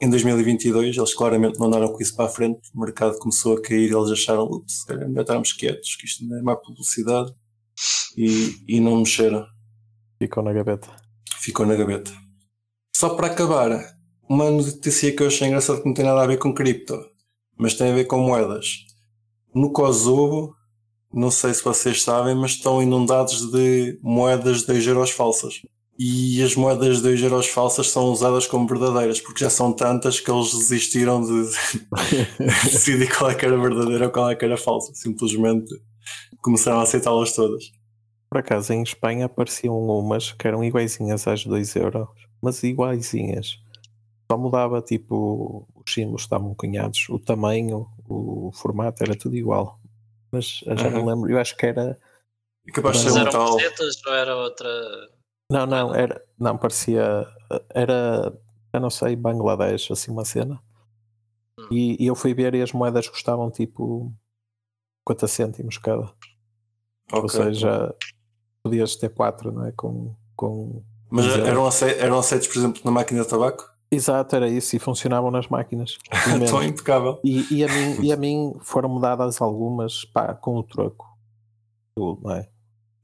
Em 0.00 0.08
2022, 0.08 0.96
eles 0.96 1.14
claramente 1.14 1.58
não 1.58 1.66
andaram 1.66 1.92
com 1.92 2.00
isso 2.00 2.16
para 2.16 2.26
a 2.26 2.28
frente. 2.28 2.60
O 2.74 2.80
mercado 2.80 3.18
começou 3.18 3.56
a 3.56 3.62
cair 3.62 3.92
eles 3.92 4.10
acharam, 4.10 4.44
ups, 4.44 4.80
se 4.80 4.86
calhar 4.86 5.08
melhor 5.08 5.22
estarmos 5.22 5.52
quietos, 5.52 5.96
que 5.96 6.06
isto 6.06 6.24
não 6.24 6.38
é 6.38 6.42
má 6.42 6.56
publicidade. 6.56 7.32
E, 8.16 8.56
e 8.66 8.80
não 8.80 8.96
mexeram. 8.96 9.44
Ficou 10.18 10.42
na 10.42 10.52
gaveta. 10.52 10.88
Ficou 11.36 11.66
na 11.66 11.76
gaveta. 11.76 12.10
Só 12.96 13.10
para 13.10 13.28
acabar, 13.28 13.70
uma 14.28 14.50
notícia 14.50 15.14
que 15.14 15.22
eu 15.22 15.28
achei 15.28 15.46
engraçado 15.46 15.80
que 15.80 15.86
não 15.86 15.94
tem 15.94 16.04
nada 16.04 16.22
a 16.22 16.26
ver 16.26 16.38
com 16.38 16.52
cripto, 16.52 16.98
mas 17.56 17.74
tem 17.74 17.92
a 17.92 17.94
ver 17.94 18.06
com 18.06 18.18
moedas. 18.18 18.87
No 19.58 19.72
Kosovo, 19.72 20.54
não 21.12 21.32
sei 21.32 21.52
se 21.52 21.64
vocês 21.64 22.04
sabem, 22.04 22.32
mas 22.32 22.52
estão 22.52 22.80
inundados 22.80 23.50
de 23.50 23.98
moedas 24.00 24.60
de 24.60 24.68
2 24.68 24.86
euros 24.86 25.10
falsas. 25.10 25.62
E 25.98 26.40
as 26.44 26.54
moedas 26.54 26.98
de 26.98 27.02
2 27.02 27.22
euros 27.24 27.48
falsas 27.48 27.90
são 27.90 28.04
usadas 28.04 28.46
como 28.46 28.68
verdadeiras, 28.68 29.20
porque 29.20 29.42
já 29.42 29.50
são 29.50 29.72
tantas 29.72 30.20
que 30.20 30.30
eles 30.30 30.52
desistiram 30.52 31.20
de 31.20 31.50
decidir 32.70 33.12
qual 33.12 33.32
é 33.32 33.34
que 33.34 33.46
era 33.46 33.60
verdadeira 33.60 34.04
ou 34.04 34.12
qual 34.12 34.30
é 34.30 34.36
que 34.36 34.44
era 34.44 34.56
falsa. 34.56 34.94
Simplesmente 34.94 35.74
começaram 36.40 36.78
a 36.78 36.82
aceitá-las 36.82 37.32
todas. 37.32 37.72
Por 38.30 38.38
acaso, 38.38 38.72
em 38.72 38.84
Espanha 38.84 39.26
apareciam 39.26 39.76
umas 39.76 40.30
que 40.30 40.46
eram 40.46 40.62
iguaizinhas 40.62 41.26
às 41.26 41.44
2 41.44 41.74
euros, 41.74 42.06
mas 42.40 42.62
iguaizinhas. 42.62 43.58
Só 44.30 44.38
mudava 44.38 44.80
tipo 44.80 45.66
os 45.84 45.92
símbolos 45.92 46.22
estavam 46.22 46.54
cunhados, 46.54 47.08
o 47.08 47.18
tamanho, 47.18 47.88
o 48.08 48.52
formato 48.52 49.02
era 49.02 49.16
tudo 49.16 49.36
igual. 49.36 49.78
Mas 50.30 50.60
eu 50.66 50.76
já 50.76 50.90
não 50.90 51.00
Uhum. 51.00 51.06
lembro, 51.06 51.30
eu 51.30 51.38
acho 51.38 51.56
que 51.56 51.66
era. 51.66 51.98
E 52.66 52.72
capaz 52.72 52.98
de 52.98 53.04
Mas 53.04 53.12
ser 53.14 53.20
eram 53.20 53.30
tal. 53.32 53.56
pesetas 53.56 53.96
ou 54.06 54.12
era 54.14 54.36
outra. 54.36 54.68
Não, 55.50 55.66
não, 55.66 55.94
era. 55.94 56.22
Não, 56.38 56.56
parecia. 56.58 57.26
Era. 57.70 58.36
Eu 58.72 58.80
não 58.80 58.90
sei, 58.90 59.16
Bangladesh, 59.16 59.90
assim 59.90 60.10
uma 60.10 60.24
cena. 60.24 60.60
Hum. 61.58 61.68
E, 61.70 62.02
e 62.02 62.06
eu 62.06 62.14
fui 62.14 62.34
ver 62.34 62.54
e 62.54 62.62
as 62.62 62.72
moedas 62.72 63.08
custavam 63.08 63.50
tipo 63.50 64.12
50 65.08 65.26
cêntimos 65.26 65.78
cada. 65.78 66.12
Ou 67.10 67.24
Ok. 67.24 67.30
seja, 67.30 67.94
podias 68.62 68.94
ter 68.96 69.08
quatro, 69.08 69.50
não 69.50 69.64
é? 69.64 69.72
Com, 69.72 70.14
com 70.36 70.82
Mas 71.10 71.24
Mas 71.24 71.34
era- 71.38 71.48
eram, 71.48 71.66
acei- 71.66 71.98
eram 71.98 72.18
aceitos, 72.18 72.46
por 72.48 72.58
exemplo, 72.58 72.82
na 72.84 72.90
máquina 72.90 73.22
de 73.22 73.28
tabaco? 73.28 73.72
Exato, 73.90 74.36
era 74.36 74.48
isso, 74.48 74.76
e 74.76 74.78
funcionavam 74.78 75.30
nas 75.30 75.48
máquinas. 75.48 75.96
pelo 76.24 76.34
menos. 76.34 76.50
Tão 76.50 76.62
impecável. 76.62 77.18
E, 77.24 77.46
e, 77.54 77.64
a 77.64 77.68
mim, 77.68 77.98
e 78.02 78.12
a 78.12 78.16
mim 78.16 78.52
foram-me 78.62 79.00
dadas 79.00 79.40
algumas 79.40 80.04
pá, 80.04 80.34
com 80.34 80.56
o 80.56 80.62
troco. 80.62 81.06
Tu, 81.96 82.20
não 82.22 82.32
é? 82.32 82.48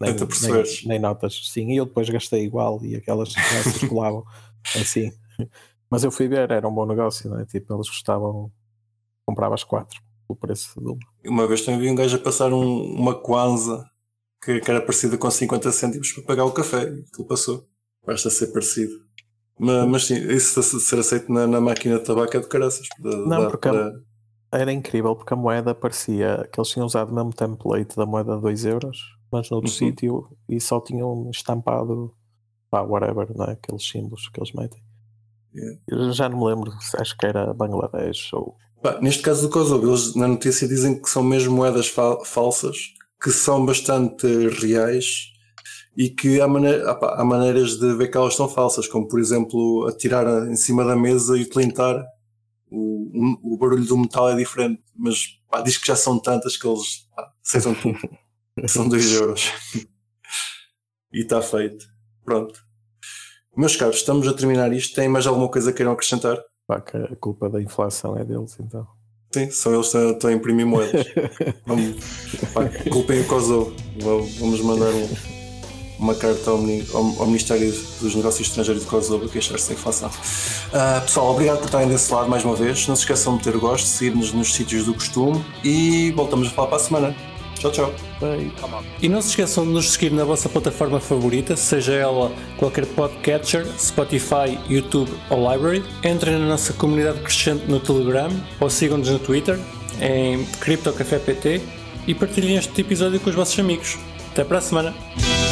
Nem, 0.00 0.10
nem, 0.42 0.62
nem 0.86 0.98
notas, 0.98 1.40
sim. 1.50 1.70
E 1.70 1.76
eu 1.76 1.86
depois 1.86 2.08
gastei 2.10 2.44
igual 2.44 2.84
e 2.84 2.96
aquelas 2.96 3.32
circulavam 3.78 4.24
assim. 4.76 5.10
Mas 5.90 6.04
eu 6.04 6.10
fui 6.10 6.28
ver, 6.28 6.50
era 6.50 6.68
um 6.68 6.74
bom 6.74 6.84
negócio, 6.84 7.30
não 7.30 7.38
é? 7.40 7.46
Tipo, 7.46 7.74
eles 7.74 7.88
gostavam, 7.88 8.52
comprava 9.24 9.54
as 9.54 9.64
quatro 9.64 9.98
pelo 10.28 10.38
preço 10.38 10.78
de 10.80 10.86
uma. 10.86 10.98
Uma 11.24 11.46
vez 11.46 11.62
também 11.62 11.80
vi 11.80 11.90
um 11.90 11.94
gajo 11.94 12.16
a 12.16 12.20
passar 12.20 12.52
um- 12.52 12.94
uma 12.94 13.14
Kwanza 13.14 13.88
que, 14.42 14.60
que 14.60 14.70
era 14.70 14.80
parecida 14.82 15.16
com 15.16 15.30
50 15.30 15.72
cêntimos 15.72 16.12
para 16.12 16.24
pagar 16.24 16.44
o 16.44 16.52
café. 16.52 16.82
Aquilo 16.82 17.26
passou. 17.26 17.66
Basta 18.06 18.28
ser 18.28 18.48
parecido. 18.48 19.03
Mas, 19.58 19.88
mas 19.88 20.04
sim, 20.06 20.14
isso 20.28 20.60
de 20.60 20.66
ser 20.80 20.98
aceito 20.98 21.32
na, 21.32 21.46
na 21.46 21.60
máquina 21.60 21.98
de 21.98 22.04
tabaco 22.04 22.36
é 22.36 22.40
de 22.40 22.48
caraças. 22.48 22.88
Dá- 22.98 23.16
Não, 23.16 23.48
porque 23.48 23.68
para- 23.68 23.92
Era 24.52 24.72
incrível 24.72 25.14
porque 25.16 25.34
a 25.34 25.36
moeda 25.36 25.74
parecia 25.74 26.48
que 26.52 26.60
eles 26.60 26.70
tinham 26.70 26.86
usado 26.86 27.10
o 27.10 27.14
mesmo 27.14 27.32
template 27.32 27.96
da 27.96 28.06
moeda 28.06 28.36
de 28.36 28.42
2 28.42 28.64
euros, 28.64 28.98
mas 29.32 29.50
noutro 29.50 29.68
Uhum. 29.70 29.76
sítio 29.76 30.28
e 30.48 30.60
só 30.60 30.80
tinham 30.80 31.28
estampado 31.32 32.14
pá, 32.70 32.82
whatever, 32.82 33.28
não 33.36 33.46
é? 33.46 33.52
aqueles 33.52 33.88
símbolos 33.88 34.28
que 34.28 34.38
eles 34.40 34.52
metem. 34.52 34.80
Yeah. 35.54 35.78
Eu 35.88 36.12
já 36.12 36.28
não 36.28 36.38
me 36.40 36.46
lembro, 36.46 36.72
acho 36.98 37.16
que 37.16 37.26
era 37.26 37.52
Bangladesh 37.54 38.32
ou. 38.32 38.56
Pá, 38.82 39.00
neste 39.00 39.22
caso 39.22 39.42
do 39.48 39.52
Kosovo, 39.52 39.88
eles 39.88 40.14
na 40.16 40.26
notícia 40.28 40.66
dizem 40.68 41.00
que 41.00 41.08
são 41.08 41.22
mesmo 41.22 41.54
moedas 41.54 41.86
fa- 41.88 42.18
falsas, 42.24 42.76
que 43.22 43.30
são 43.30 43.64
bastante 43.64 44.26
reais 44.48 45.32
e 45.96 46.10
que 46.10 46.40
há, 46.40 46.44
há, 46.46 47.24
maneiras 47.24 47.78
de 47.78 47.94
ver 47.94 48.08
que 48.10 48.16
elas 48.16 48.34
são 48.34 48.48
falsas, 48.48 48.88
como 48.88 49.06
por 49.08 49.20
exemplo 49.20 49.86
atirar 49.88 50.26
em 50.50 50.56
cima 50.56 50.84
da 50.84 50.96
mesa 50.96 51.38
e 51.38 51.44
tilintar. 51.44 52.04
O, 52.70 53.10
o- 53.46 53.54
o 53.54 53.56
barulho 53.58 53.84
do 53.84 53.96
metal 53.96 54.28
é 54.30 54.34
diferente, 54.36 54.82
mas 54.96 55.38
pá, 55.48 55.60
diz 55.60 55.76
que 55.78 55.86
já 55.86 55.94
são 55.94 56.18
tantas 56.18 56.56
que 56.56 56.66
eles 56.66 57.06
pá, 57.14 57.30
aceitam 57.46 57.74
tudo. 57.74 57.98
são 58.66 58.88
2 58.88 59.12
euros. 59.12 59.52
e 61.12 61.20
está 61.20 61.40
feito. 61.40 61.86
Pronto. 62.24 62.60
Meus 63.56 63.76
caros, 63.76 63.96
estamos 63.96 64.26
a 64.26 64.32
terminar 64.34 64.72
isto. 64.72 64.94
Tem 64.96 65.08
mais 65.08 65.26
alguma 65.26 65.48
coisa 65.48 65.70
que 65.70 65.76
queiram 65.76 65.92
acrescentar? 65.92 66.40
Pá, 66.66 66.80
que 66.80 66.96
a 66.96 67.14
culpa 67.16 67.48
da 67.48 67.62
inflação 67.62 68.16
é 68.18 68.24
deles, 68.24 68.56
então. 68.58 68.84
Sim, 69.32 69.50
são 69.50 69.74
eles 69.74 69.90
que 69.92 69.98
estão- 69.98 70.30
a 70.30 70.32
imprimir 70.32 70.66
moedas. 70.66 71.06
Vamos, 71.66 71.96
pá, 72.52 72.62
culpem 72.90 73.20
o 73.20 73.26
Kosovo. 73.28 73.72
Vamos 74.40 74.60
mandar 74.62 74.90
um- 74.90 75.33
uma 75.98 76.14
carta 76.14 76.50
ao, 76.50 76.56
ao- 76.58 77.26
Ministério 77.26 77.72
dos 78.00 78.14
Negócios 78.14 78.48
Estrangeiros 78.48 78.82
de 78.82 78.88
Kosovo 78.88 79.28
queixar-se 79.28 79.68
da 79.68 79.74
inflação. 79.74 80.10
Ah, 80.72 81.00
pessoal, 81.04 81.30
obrigado 81.30 81.58
por 81.58 81.66
estarem 81.66 81.88
desse 81.88 82.12
lado 82.12 82.28
mais 82.28 82.44
uma 82.44 82.54
vez. 82.56 82.86
Não 82.88 82.96
se 82.96 83.02
esqueçam 83.02 83.36
de 83.36 83.44
ter 83.44 83.56
gosto, 83.58 83.86
seguir-nos 83.86 84.32
nos 84.32 84.52
sítios 84.54 84.84
do 84.86 84.94
costume 84.94 85.44
e 85.62 86.10
voltamos 86.12 86.48
a 86.48 86.50
falar 86.50 86.68
para 86.68 86.76
a 86.76 86.80
semana. 86.80 87.16
Tchau, 87.58 87.70
tchau. 87.70 87.94
E 89.00 89.08
não 89.08 89.22
se 89.22 89.28
esqueçam 89.30 89.64
de 89.64 89.70
nos 89.72 89.90
seguir 89.92 90.10
na 90.12 90.24
vossa 90.24 90.48
plataforma 90.48 90.98
favorita, 91.00 91.56
seja 91.56 91.92
ela 91.94 92.30
qualquer 92.58 92.84
podcatcher, 92.84 93.66
Spotify, 93.78 94.58
YouTube 94.68 95.10
ou 95.30 95.50
Library. 95.50 95.82
Entrem 96.04 96.38
na 96.38 96.46
nossa 96.46 96.72
comunidade 96.72 97.20
crescente 97.20 97.64
no 97.66 97.78
Telegram 97.80 98.28
ou 98.60 98.68
sigam-nos 98.68 99.08
no 99.08 99.18
Twitter 99.18 99.58
em 100.00 100.44
CryptoCafépt 100.60 101.62
e 102.06 102.14
partilhem 102.14 102.56
este 102.56 102.80
episódio 102.80 103.20
com 103.20 103.30
os 103.30 103.36
vossos 103.36 103.58
amigos. 103.58 103.96
Até 104.32 104.42
para 104.44 104.58
a 104.58 104.60
semana! 104.60 105.43